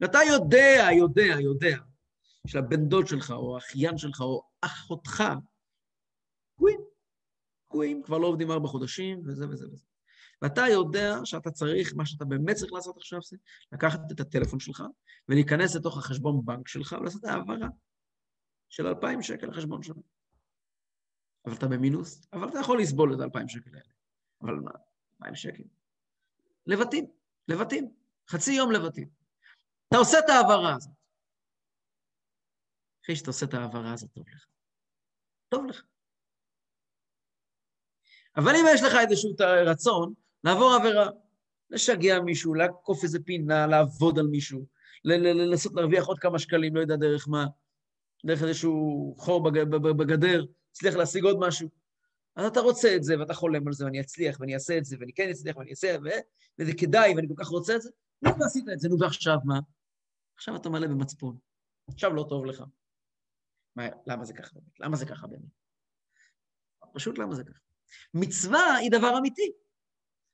ואתה 0.00 0.18
יודע, 0.32 0.88
יודע, 0.98 1.40
יודע, 1.40 1.76
שלבן 2.46 2.88
דוד 2.88 3.06
שלך, 3.06 3.30
או 3.30 3.54
האחיין 3.54 3.98
שלך, 3.98 4.20
או 4.20 4.42
אחותך, 4.60 5.24
תקועים. 6.54 6.80
תקועים, 7.68 8.02
כבר 8.02 8.18
לא 8.18 8.26
עובדים 8.26 8.50
ארבע 8.50 8.68
חודשים, 8.68 9.22
וזה 9.24 9.48
וזה 9.48 9.66
וזה. 9.66 9.84
ואתה 10.42 10.60
יודע 10.72 11.14
שאתה 11.24 11.50
צריך, 11.50 11.94
מה 11.96 12.06
שאתה 12.06 12.24
באמת 12.24 12.56
צריך 12.56 12.72
לעשות 12.72 12.96
עכשיו 12.96 13.20
זה 13.22 13.36
לקחת 13.72 14.00
את 14.12 14.20
הטלפון 14.20 14.60
שלך 14.60 14.82
ולהיכנס 15.28 15.76
לתוך 15.76 15.98
החשבון 15.98 16.44
בנק 16.44 16.68
שלך 16.68 16.96
ולעשות 17.00 17.24
העברה 17.24 17.68
של 18.68 18.86
2,000 18.86 19.22
שקל 19.22 19.46
לחשבון 19.46 19.82
שלך. 19.82 19.96
אבל 21.46 21.54
אתה 21.54 21.68
במינוס, 21.68 22.26
אבל 22.32 22.48
אתה 22.48 22.58
יכול 22.58 22.80
לסבול 22.80 23.14
את 23.14 23.20
ה-2,000 23.20 23.48
שקל 23.48 23.70
האלה. 23.74 23.92
אבל 24.42 24.54
מה, 24.54 24.70
2,000 25.20 25.34
שקל? 25.34 25.62
לבטים, 26.66 27.06
לבטים, 27.48 27.92
חצי 28.28 28.52
יום 28.52 28.72
לבטים. 28.72 29.17
אתה 29.88 29.96
עושה 29.96 30.18
את 30.18 30.28
ההעברה 30.28 30.74
הזאת. 30.76 30.92
אחרי 33.04 33.16
שאתה 33.16 33.30
עושה 33.30 33.46
את 33.46 33.54
ההעברה 33.54 33.92
הזאת, 33.92 34.10
טוב 34.10 34.28
לך. 34.28 34.46
טוב 35.48 35.66
לך. 35.66 35.82
אבל 38.36 38.52
אם 38.56 38.64
יש 38.74 38.82
לך 38.82 38.94
איזשהו 39.00 39.30
רצון 39.66 40.14
לעבור 40.44 40.74
עבירה, 40.74 41.10
לשגע 41.70 42.20
מישהו, 42.20 42.54
לעקוף 42.54 43.04
איזה 43.04 43.18
פינה, 43.24 43.66
לעבוד 43.66 44.18
על 44.18 44.26
מישהו, 44.26 44.66
לנסות 45.04 45.72
להרוויח 45.74 46.06
עוד 46.06 46.18
כמה 46.18 46.38
שקלים, 46.38 46.76
לא 46.76 46.80
יודע 46.80 46.96
דרך 46.96 47.28
מה, 47.28 47.46
דרך 48.26 48.42
איזשהו 48.42 49.14
חור 49.18 49.50
בגדר, 49.96 50.44
הצליח 50.70 50.94
להשיג 50.94 51.24
עוד 51.24 51.36
משהו. 51.38 51.68
אז 52.36 52.46
אתה 52.46 52.60
רוצה 52.60 52.96
את 52.96 53.04
זה, 53.04 53.18
ואתה 53.18 53.34
חולם 53.34 53.66
על 53.66 53.72
זה, 53.72 53.84
ואני 53.84 54.00
אצליח, 54.00 54.40
ואני 54.40 54.54
אעשה 54.54 54.78
את 54.78 54.84
זה, 54.84 54.96
ואני 55.00 55.12
כן 55.12 55.28
אצליח, 55.30 55.56
ואני 55.56 55.70
אעשה, 55.70 55.96
ו... 56.04 56.08
וזה 56.58 56.72
כדאי, 56.74 57.14
ואני 57.16 57.28
כל 57.28 57.34
כך 57.36 57.48
רוצה 57.48 57.76
את 57.76 57.82
זה. 57.82 57.90
נו, 58.22 58.30
ועשית 58.38 58.64
את 58.72 58.80
זה, 58.80 58.88
נו, 58.88 58.96
ועכשיו 59.00 59.36
מה? 59.44 59.58
עכשיו 60.38 60.56
אתה 60.56 60.68
מלא 60.68 60.86
במצפון. 60.86 61.38
עכשיו 61.88 62.12
לא 62.12 62.26
טוב 62.28 62.44
לך. 62.46 62.62
מה, 63.76 63.82
למה 64.06 64.24
זה 64.24 64.34
ככה 64.34 64.54
באמת? 64.54 64.80
למה 64.80 64.96
זה 64.96 65.06
ככה 65.06 65.26
באמת? 65.26 65.50
פשוט 66.94 67.18
למה 67.18 67.34
זה 67.34 67.44
ככה? 67.44 67.58
מצווה 68.14 68.74
היא 68.74 68.90
דבר 68.90 69.18
אמיתי. 69.18 69.52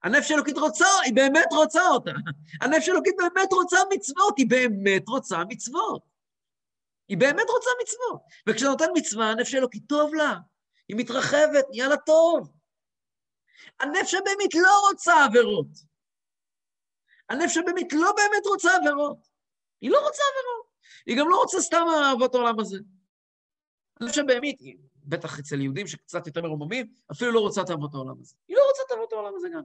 הנפש 0.02 0.30
האלוקית 0.30 0.58
רוצה, 0.58 0.86
היא 1.04 1.14
באמת 1.14 1.48
רוצה 1.52 1.88
אותה. 1.88 2.10
הנפש 2.62 2.88
האלוקית 2.88 3.14
באמת 3.18 3.52
רוצה 3.52 3.76
מצוות, 3.94 4.38
היא 4.38 4.50
באמת 4.50 5.08
רוצה 5.08 5.36
מצוות. 5.48 6.02
היא 7.08 7.18
באמת 7.18 7.46
רוצה 7.48 7.70
מצוות. 7.82 8.22
וכשאתה 8.48 8.70
נותן 8.70 8.88
מצווה, 8.96 9.30
הנפש 9.30 9.54
האלוקית 9.54 9.82
טוב 9.88 10.14
לה. 10.14 10.38
היא 10.88 10.96
מתרחבת, 10.96 11.64
נהיה 11.70 11.88
לה 11.88 11.96
טוב. 11.96 12.52
הנפש 13.80 14.14
הבהמית 14.14 14.54
לא 14.54 14.88
רוצה 14.90 15.24
עבירות. 15.24 15.68
הנפש 17.28 17.56
הבהמית 17.56 17.92
לא 17.92 18.12
באמת 18.16 18.46
רוצה 18.46 18.76
עבירות. 18.76 19.33
היא 19.84 19.90
לא 19.90 19.98
רוצה 19.98 20.22
עבירות. 20.30 20.66
היא 21.06 21.18
גם 21.18 21.28
לא 21.28 21.36
רוצה 21.36 21.60
סתם 21.60 21.86
אהבות 22.04 22.34
העולם 22.34 22.60
הזה. 22.60 22.78
הנפש 24.00 24.18
הבהמית, 24.18 24.60
בטח 25.04 25.38
אצל 25.38 25.60
יהודים 25.60 25.86
שקצת 25.86 26.26
יותר 26.26 26.42
מרוממים, 26.42 26.86
אפילו 27.12 27.32
לא 27.32 27.40
רוצה 27.40 27.62
את 27.62 27.70
אהבות 27.70 27.94
העולם 27.94 28.20
הזה. 28.20 28.34
היא 28.48 28.56
לא 28.56 28.62
רוצה 28.68 28.82
את 28.86 28.92
אהבות 28.92 29.12
העולם 29.12 29.32
הזה 29.36 29.48
גם. 29.54 29.62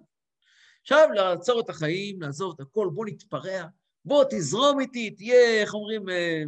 עכשיו, 0.82 1.10
לעצור 1.14 1.60
את 1.60 1.70
החיים, 1.70 2.22
לעזוב 2.22 2.54
את 2.56 2.60
הכל, 2.60 2.90
בוא 2.94 3.06
נתפרע, 3.06 3.66
בוא 4.06 4.24
תזרום 4.30 4.80
איתי, 4.80 5.12
תהיה, 5.12 5.62
איך 5.62 5.74
אומרים, 5.74 6.10
אה, 6.10 6.44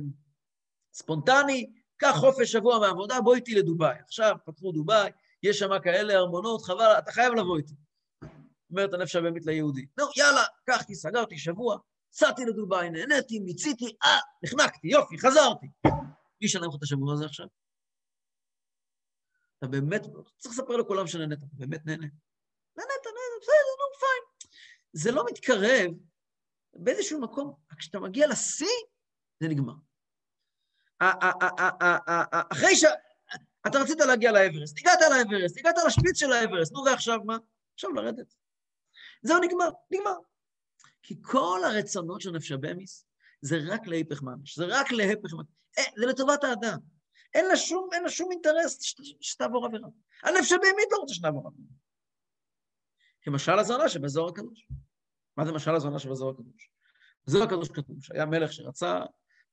ספונטני, 0.94 1.72
קח 1.98 2.16
חופש 2.20 2.52
שבוע 2.52 2.80
מהעבודה, 2.80 3.22
בוא 3.22 3.36
איתי 3.36 3.56
לדובאי. 3.56 4.00
עכשיו 4.00 4.36
פתחו 4.46 4.72
דובאי, 4.72 5.12
יש 5.44 5.60
שם 5.60 5.70
כאלה 5.84 6.14
ארמונות, 6.14 6.62
חבל, 6.62 6.96
אתה 7.00 7.12
חייב 7.12 7.34
לבוא 7.34 7.58
איתי. 7.58 7.74
אומרת 8.72 8.94
הנפש 8.94 9.16
הבאמית 9.16 9.46
ליהודי. 9.46 9.86
נו, 9.98 10.06
יאללה, 10.18 10.44
קחתי, 10.66 10.96
סגרתי 10.96 11.38
שבוע, 11.38 11.78
סעתי 12.12 12.46
לדובאי, 12.46 12.90
נהניתי, 12.90 13.40
מיציתי, 13.40 13.86
אה, 14.06 14.20
נחנקתי, 14.44 14.88
יופי, 14.88 15.20
חזרתי. 15.20 15.68
מי 15.86 16.46
ישלם 16.46 16.70
לך 16.70 16.76
את 16.78 16.84
השבוע 16.84 17.14
הזה 17.14 17.26
עכשיו? 17.26 17.46
אתה 19.58 19.68
באמת, 19.68 20.02
צריך 20.38 20.56
לספר 20.56 20.78
לכולם 20.78 21.08
שנהנית, 21.08 21.40
אתה 21.40 21.46
באמת 21.54 21.86
נהנה. 21.86 22.08
נהנית, 22.78 23.06
נהנית, 23.06 23.42
בסדר, 23.42 23.74
נו, 23.80 24.00
פיין. 24.00 24.52
זה 24.94 25.12
לא 25.12 25.26
מתקרב, 25.30 25.92
באיזשהו 26.74 27.22
מקום, 27.22 27.54
כשאתה 27.78 28.00
מגיע 28.00 28.28
לשיא, 28.28 28.68
זה 29.40 29.48
נגמר. 29.48 29.74
אחרי 32.52 32.76
ש... 32.76 32.84
אתה 33.68 33.80
רצית 33.80 34.00
להגיע 34.00 34.32
לאברסט, 34.32 34.78
הגעת 34.80 35.00
לאברסט, 35.12 35.58
הגעת 35.58 35.76
לשפיץ 35.88 36.20
של 36.20 36.32
האברסט, 36.32 36.74
נו 36.74 36.84
ועכשיו 36.86 37.20
מה? 37.26 37.38
עכשיו 37.74 37.92
לרדת. 37.92 38.34
זהו, 39.22 39.40
נגמר, 39.40 39.70
נגמר. 39.92 40.16
כי 41.04 41.16
כל 41.22 41.60
הרצונות 41.66 42.22
של 42.22 42.32
נפש 42.32 42.52
הבמיס 42.52 43.06
זה 43.42 43.60
רק 43.68 43.88
להיפך 43.88 44.22
ממש, 44.24 44.58
זה 44.60 44.66
רק 44.66 44.92
להיפך 44.92 45.34
ממש, 45.34 45.48
אה, 45.78 45.84
זה 45.98 46.06
לטובת 46.06 46.44
האדם. 46.44 46.78
אין 47.34 47.46
לה 47.48 47.58
שום, 47.58 47.90
אין 47.94 48.04
לה 48.04 48.10
שום 48.10 48.32
אינטרס 48.32 48.80
שתעבור 49.22 49.66
עבירה. 49.66 49.88
הנפש 50.24 50.52
הבהמית 50.52 50.88
לא 50.92 50.98
רוצה 50.98 51.14
שנעבור 51.14 51.48
עבירה. 51.48 51.68
כמשל 53.22 53.60
הזונה 53.60 53.90
שבזוהר 53.90 54.30
הקדוש. 54.30 54.68
מה 55.38 55.46
זה 55.46 55.52
משל 55.52 55.76
הזונה 55.76 56.00
שבזוהר 56.00 56.34
הקדוש? 56.34 56.70
בזוהר 57.28 57.44
הקדוש 57.44 57.70
כתוב 57.70 58.04
שהיה 58.04 58.26
מלך 58.26 58.54
שרצה 58.54 59.00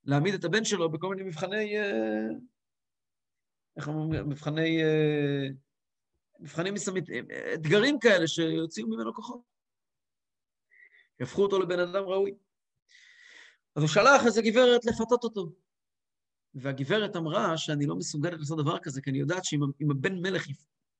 להעמיד 0.03 0.33
את 0.33 0.43
הבן 0.43 0.63
שלו 0.63 0.91
בכל 0.91 1.15
מיני 1.15 1.29
מבחני, 1.29 1.79
אה, 1.79 2.27
איך 3.77 3.87
אומרים, 3.87 4.29
מבחני, 4.29 4.83
אה, 4.83 5.47
מבחנים 6.39 6.73
מסמית, 6.73 7.05
אתגרים 7.53 7.99
כאלה 7.99 8.27
שיוציאו 8.27 8.87
ממנו 8.87 9.13
כוחות. 9.13 9.41
יהפכו 11.19 11.43
אותו 11.43 11.59
לבן 11.59 11.79
אדם 11.79 12.03
ראוי. 12.03 12.33
אז 13.75 13.83
הוא 13.83 13.89
שלח 13.89 14.25
איזה 14.25 14.41
גברת 14.41 14.85
לפתות 14.85 15.23
אותו. 15.23 15.51
והגברת 16.53 17.15
אמרה 17.15 17.57
שאני 17.57 17.85
לא 17.85 17.95
מסוגלת 17.95 18.39
לעשות 18.39 18.57
דבר 18.57 18.79
כזה, 18.79 19.01
כי 19.01 19.09
אני 19.09 19.19
יודעת 19.19 19.45
שאם 19.45 19.91
הבן 19.91 20.15
מלך, 20.15 20.47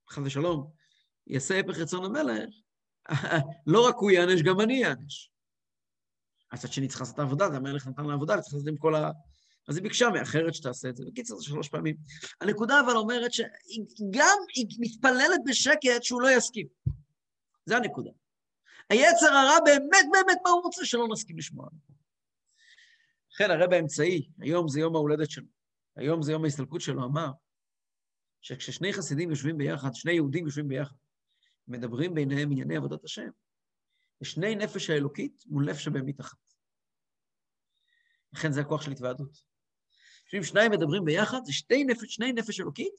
חס 0.10 0.22
ושלום, 0.26 0.72
יעשה 1.28 1.60
הפך 1.60 1.78
רצון 1.78 2.06
המלך, 2.06 2.50
לא 3.68 3.88
רק 3.88 3.96
הוא 3.96 4.12
יענש, 4.12 4.42
גם 4.42 4.62
אני 4.62 4.74
יענש. 4.74 5.32
הצד 6.52 6.72
שני 6.72 6.88
צריך 6.88 7.02
לעשות 7.02 7.16
את 7.16 7.20
העבודה, 7.20 7.50
זה 7.50 7.58
המלך 7.58 7.88
נתן 7.88 8.06
לה 8.06 8.14
עבודה, 8.14 8.38
וצריך 8.40 8.54
לעשות 8.54 8.68
עם 8.68 8.78
כל 8.78 8.96
ה... 8.96 9.12
אז 9.68 9.76
היא 9.76 9.84
ביקשה 9.84 10.10
מאחרת 10.10 10.54
שתעשה 10.54 10.90
את 10.90 10.96
זה. 10.96 11.04
בקיצור, 11.08 11.40
זה 11.40 11.46
שלוש 11.46 11.70
פעמים. 11.70 11.96
הנקודה 12.42 12.80
אבל 12.86 12.98
אומרת 12.98 13.34
שהיא 13.34 13.86
גם, 14.12 14.38
היא 14.56 14.66
מתפללת 14.80 15.40
בשקט 15.46 16.04
שהוא 16.04 16.22
לא 16.22 16.32
יסכים. 16.32 16.68
זה 17.66 17.78
הנקודה. 17.78 18.12
היצר 18.90 19.34
הרע 19.34 19.60
באמת 19.66 20.06
באמת 20.12 20.38
מה 20.44 20.50
הוא 20.50 20.62
רוצה? 20.64 20.86
שלא 20.86 21.08
נסכים 21.12 21.38
לשמוע. 21.38 21.70
לכן 23.32 23.52
הרב 23.52 23.74
האמצעי, 23.74 24.30
היום 24.42 24.68
זה 24.68 24.80
יום 24.80 24.96
ההולדת 24.96 25.30
שלו, 25.30 25.48
היום 25.96 26.22
זה 26.22 26.32
יום 26.32 26.44
ההסתלקות 26.44 26.82
שלו, 26.82 27.04
אמר 27.06 27.32
שכששני 28.42 28.94
חסידים 28.94 29.30
יושבים 29.30 29.58
ביחד, 29.58 29.90
שני 29.94 30.12
יהודים 30.12 30.46
יושבים 30.46 30.68
ביחד, 30.68 30.96
מדברים 31.68 32.14
ביניהם 32.14 32.52
ענייני 32.52 32.78
עבודת 32.78 33.04
השם, 33.04 33.30
יש 34.22 34.32
שני 34.32 34.56
נפש 34.56 34.90
האלוקית 34.90 35.44
מול 35.46 35.70
נפש 35.70 35.88
הבהמית 35.88 36.22
אחת. 36.22 36.38
לכן 38.34 38.52
זה 38.52 38.62
הכוח 38.62 38.82
של 38.82 38.92
התוועדות. 38.92 39.38
אם 40.38 40.44
שניים 40.44 40.72
מדברים 40.72 41.06
ביחד, 41.06 41.40
זה 41.44 41.54
שתי 41.54 41.84
נפש, 41.84 42.16
שני 42.16 42.32
נפש 42.32 42.60
אלוקית, 42.60 42.94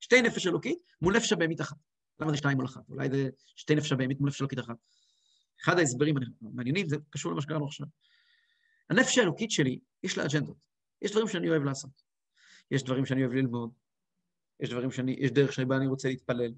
שתי 0.00 0.22
נפש 0.22 0.46
אלוקית 0.46 0.78
מול 1.02 1.16
נפש 1.16 1.32
הבהמית 1.32 1.60
אחת. 1.60 1.76
למה 2.22 2.30
זה 2.30 2.36
שתיים 2.36 2.56
מול 2.56 2.66
אחת? 2.66 2.88
אולי 2.88 3.10
זה 3.10 3.30
שתי 3.56 3.74
נפש 3.74 3.92
הבהמית 3.92 4.20
מול 4.20 4.28
נפש 4.28 4.40
אלוקית 4.40 4.58
אחת. 4.58 4.76
אחד 5.62 5.78
ההסברים 5.78 6.14
המעניינים, 6.42 6.88
זה 6.88 6.96
קשור 7.10 7.32
למה 7.32 7.42
שקראנו 7.42 7.66
עכשיו. 7.66 7.86
הנפש 8.90 9.18
האלוקית 9.18 9.50
שלי, 9.50 9.78
יש 10.02 10.18
לה 10.18 10.24
אג'נדות. 10.24 10.56
יש 11.02 11.10
דברים 11.10 11.28
שאני 11.28 11.48
אוהב 11.48 11.62
לעשות. 11.62 12.02
יש 12.70 12.82
דברים 12.82 13.06
שאני 13.06 13.24
אוהב 13.24 13.32
ללמוד. 13.32 13.70
יש 14.60 14.70
דברים 14.70 14.90
שאני, 14.90 15.16
יש 15.18 15.30
דרך 15.30 15.52
שבה 15.52 15.76
אני 15.76 15.86
רוצה 15.86 16.08
להתפלל. 16.08 16.52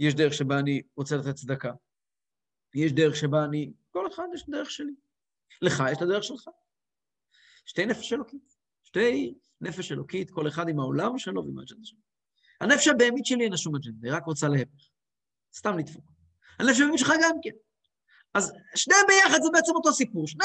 יש 0.00 0.14
דרך 0.14 0.34
שבה 0.34 0.58
אני 0.58 0.82
רוצה 0.96 1.16
לתת 1.16 1.34
צדקה. 1.34 1.72
יש 2.74 2.92
דרך 2.92 3.16
שבה 3.16 3.44
אני, 3.44 3.72
כל 3.90 4.06
אחד 4.14 4.24
יש 4.34 4.44
דרך 4.48 4.70
שלי. 4.70 4.94
לך 5.62 5.82
יש 5.90 5.96
את 5.96 6.02
הדרך 6.02 6.24
שלך. 6.24 6.48
שתי 7.66 7.86
נפש 7.86 8.12
אלוקית. 8.12 8.56
שתי 8.84 9.34
נפש 9.60 9.92
אלוקית, 9.92 10.30
כל 10.30 10.48
אחד 10.48 10.68
עם 10.68 10.80
העולם 10.80 11.18
שלו 11.18 11.44
ועם 11.44 11.58
האג'נדה 11.58 11.84
שלו. 11.84 11.98
הנפש 12.60 12.88
הבהמית 12.88 13.26
שלי 13.26 13.44
אין 13.44 13.52
לה 13.52 13.58
שום 13.58 13.76
אג'נדה, 13.76 14.08
היא 14.08 14.16
רק 14.16 14.24
רוצה 14.24 14.48
להפך. 14.48 14.88
סתם 15.56 15.78
לדפוק. 15.78 16.04
הנפש 16.58 16.80
הבהמית 16.80 16.98
שלך 16.98 17.12
גם 17.22 17.36
כן. 17.42 17.50
אז 18.34 18.52
שניהם 18.74 19.06
ביחד 19.08 19.42
זה 19.42 19.48
בעצם 19.52 19.72
אותו 19.74 19.92
סיפור. 19.92 20.26
שני, 20.26 20.44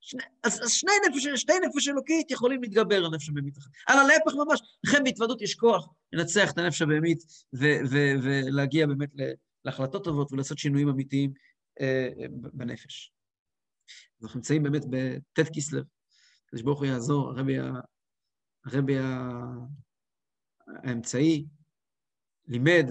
שני, 0.00 0.22
אז, 0.44 0.62
אז 0.62 0.70
שני 0.70 0.92
נפש, 1.08 1.26
שתי 1.40 1.52
נפש 1.66 1.88
אלוקית 1.88 2.30
יכולים 2.30 2.62
להתגבר 2.62 3.04
על 3.04 3.10
נפש 3.14 3.28
הבהמית 3.28 3.58
אחת. 3.58 3.70
על 3.86 3.98
הלהפך 3.98 4.32
ממש, 4.34 4.60
לכן 4.84 5.04
בהתוודות 5.04 5.42
יש 5.42 5.54
כוח 5.54 5.88
לנצח 6.12 6.50
את 6.52 6.58
הנפש 6.58 6.82
הבהמית 6.82 7.18
ולהגיע 7.52 8.86
באמת 8.86 9.10
להחלטות 9.64 10.04
טובות 10.04 10.32
ולעשות 10.32 10.58
שינויים 10.58 10.88
אמיתיים 10.88 11.32
אה, 11.80 12.08
בנפש. 12.30 13.12
אנחנו 14.22 14.38
נמצאים 14.38 14.62
באמת 14.62 14.82
בט' 14.90 15.48
כסלו, 15.54 15.80
כדי 16.48 16.60
שברוך 16.60 16.78
הוא 16.78 16.86
יעזור, 16.86 17.30
הרבי, 17.30 17.56
הרבי 18.64 18.96
האמצעי 20.66 21.46
לימד 22.48 22.86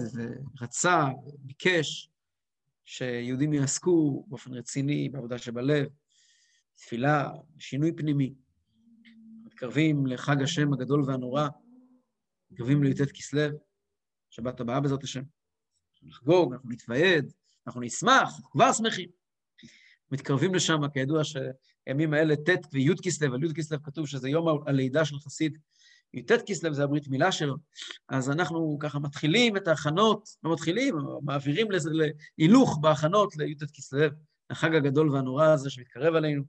ורצה, 0.60 1.04
ביקש, 1.38 2.10
שיהודים 2.84 3.52
יעסקו 3.52 4.24
באופן 4.28 4.54
רציני 4.54 5.08
בעבודה 5.08 5.38
שבלב, 5.38 5.86
תפילה, 6.74 7.30
שינוי 7.58 7.92
פנימי. 7.92 8.34
מתקרבים 9.44 10.06
לחג 10.06 10.42
השם 10.42 10.72
הגדול 10.72 11.02
והנורא, 11.06 11.48
מתקרבים 12.50 12.82
לי"ט 12.82 13.12
כסלו, 13.14 13.58
שבת 14.30 14.60
הבאה 14.60 14.80
בעזרת 14.80 15.04
השם. 15.04 15.22
אנחנו 15.92 16.08
נחגוג, 16.08 16.52
אנחנו 16.52 16.70
נתוועד, 16.70 17.32
אנחנו 17.66 17.80
נשמח, 17.80 18.34
אנחנו 18.36 18.50
כבר 18.50 18.72
שמחים. 18.72 19.08
מתקרבים 20.12 20.54
לשם, 20.54 20.80
כידוע 20.92 21.22
שהימים 21.24 22.14
האלה 22.14 22.36
ט' 22.36 22.72
וי' 22.72 22.94
כסלו, 23.02 23.34
על 23.34 23.44
י' 23.44 23.54
כסלו 23.54 23.82
כתוב 23.82 24.06
שזה 24.06 24.28
יום 24.28 24.46
הלידה 24.66 25.04
של 25.04 25.18
חסיד 25.18 25.58
י"ט 26.14 26.32
כסלו 26.46 26.74
זה 26.74 26.84
הברית 26.84 27.08
מילה 27.08 27.32
שלו, 27.32 27.56
אז 28.08 28.30
אנחנו 28.30 28.78
ככה 28.80 28.98
מתחילים 28.98 29.56
את 29.56 29.68
ההכנות, 29.68 30.28
לא 30.42 30.52
מתחילים, 30.52 30.94
מעבירים 31.22 31.68
להילוך 32.38 32.78
בהכנות 32.80 33.36
לי"ט 33.36 33.62
כסלו, 33.74 34.06
החג 34.50 34.74
הגדול 34.74 35.10
והנורא 35.10 35.46
הזה 35.46 35.70
שמתקרב 35.70 36.14
עלינו, 36.14 36.42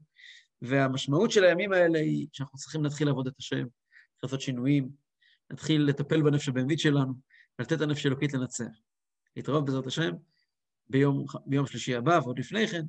והמשמעות 0.62 1.30
של 1.30 1.44
הימים 1.44 1.72
האלה 1.72 1.98
היא 1.98 2.26
שאנחנו 2.32 2.58
צריכים 2.58 2.84
להתחיל 2.84 3.06
לעבוד 3.06 3.26
את 3.26 3.34
השם, 3.38 3.66
לעשות 4.22 4.40
שינויים, 4.40 4.88
להתחיל 5.50 5.82
לטפל 5.82 6.22
בנפש 6.22 6.48
הבהמית 6.48 6.78
שלנו, 6.78 7.14
ולתת 7.58 7.80
לנפש 7.80 8.06
אלוקית 8.06 8.34
לנצח. 8.34 8.70
להתראות 9.36 9.64
בעזרת 9.64 9.86
השם 9.86 10.12
ביום, 10.88 11.24
ביום 11.46 11.66
שלישי 11.66 11.94
הבא, 11.94 12.20
ועוד 12.22 12.38
לפני 12.38 12.68
כן, 12.68 12.82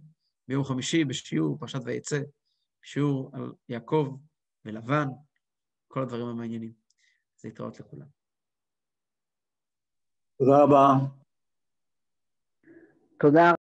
ביום 0.48 0.64
חמישי 0.64 1.06
בשיעור 1.06 1.58
פרשת 1.60 1.80
ויצא, 1.86 2.20
שיעור 2.84 3.32
על 3.34 3.52
יעקב 3.70 4.18
ולבן, 4.66 5.08
כל 5.92 6.02
הדברים 6.02 6.26
המעניינים. 6.26 6.74
אז 7.40 7.46
להתראות 7.46 7.80
לכולם. 7.80 8.08
תודה 10.38 10.64
רבה. 10.64 10.94
תודה 13.20 13.44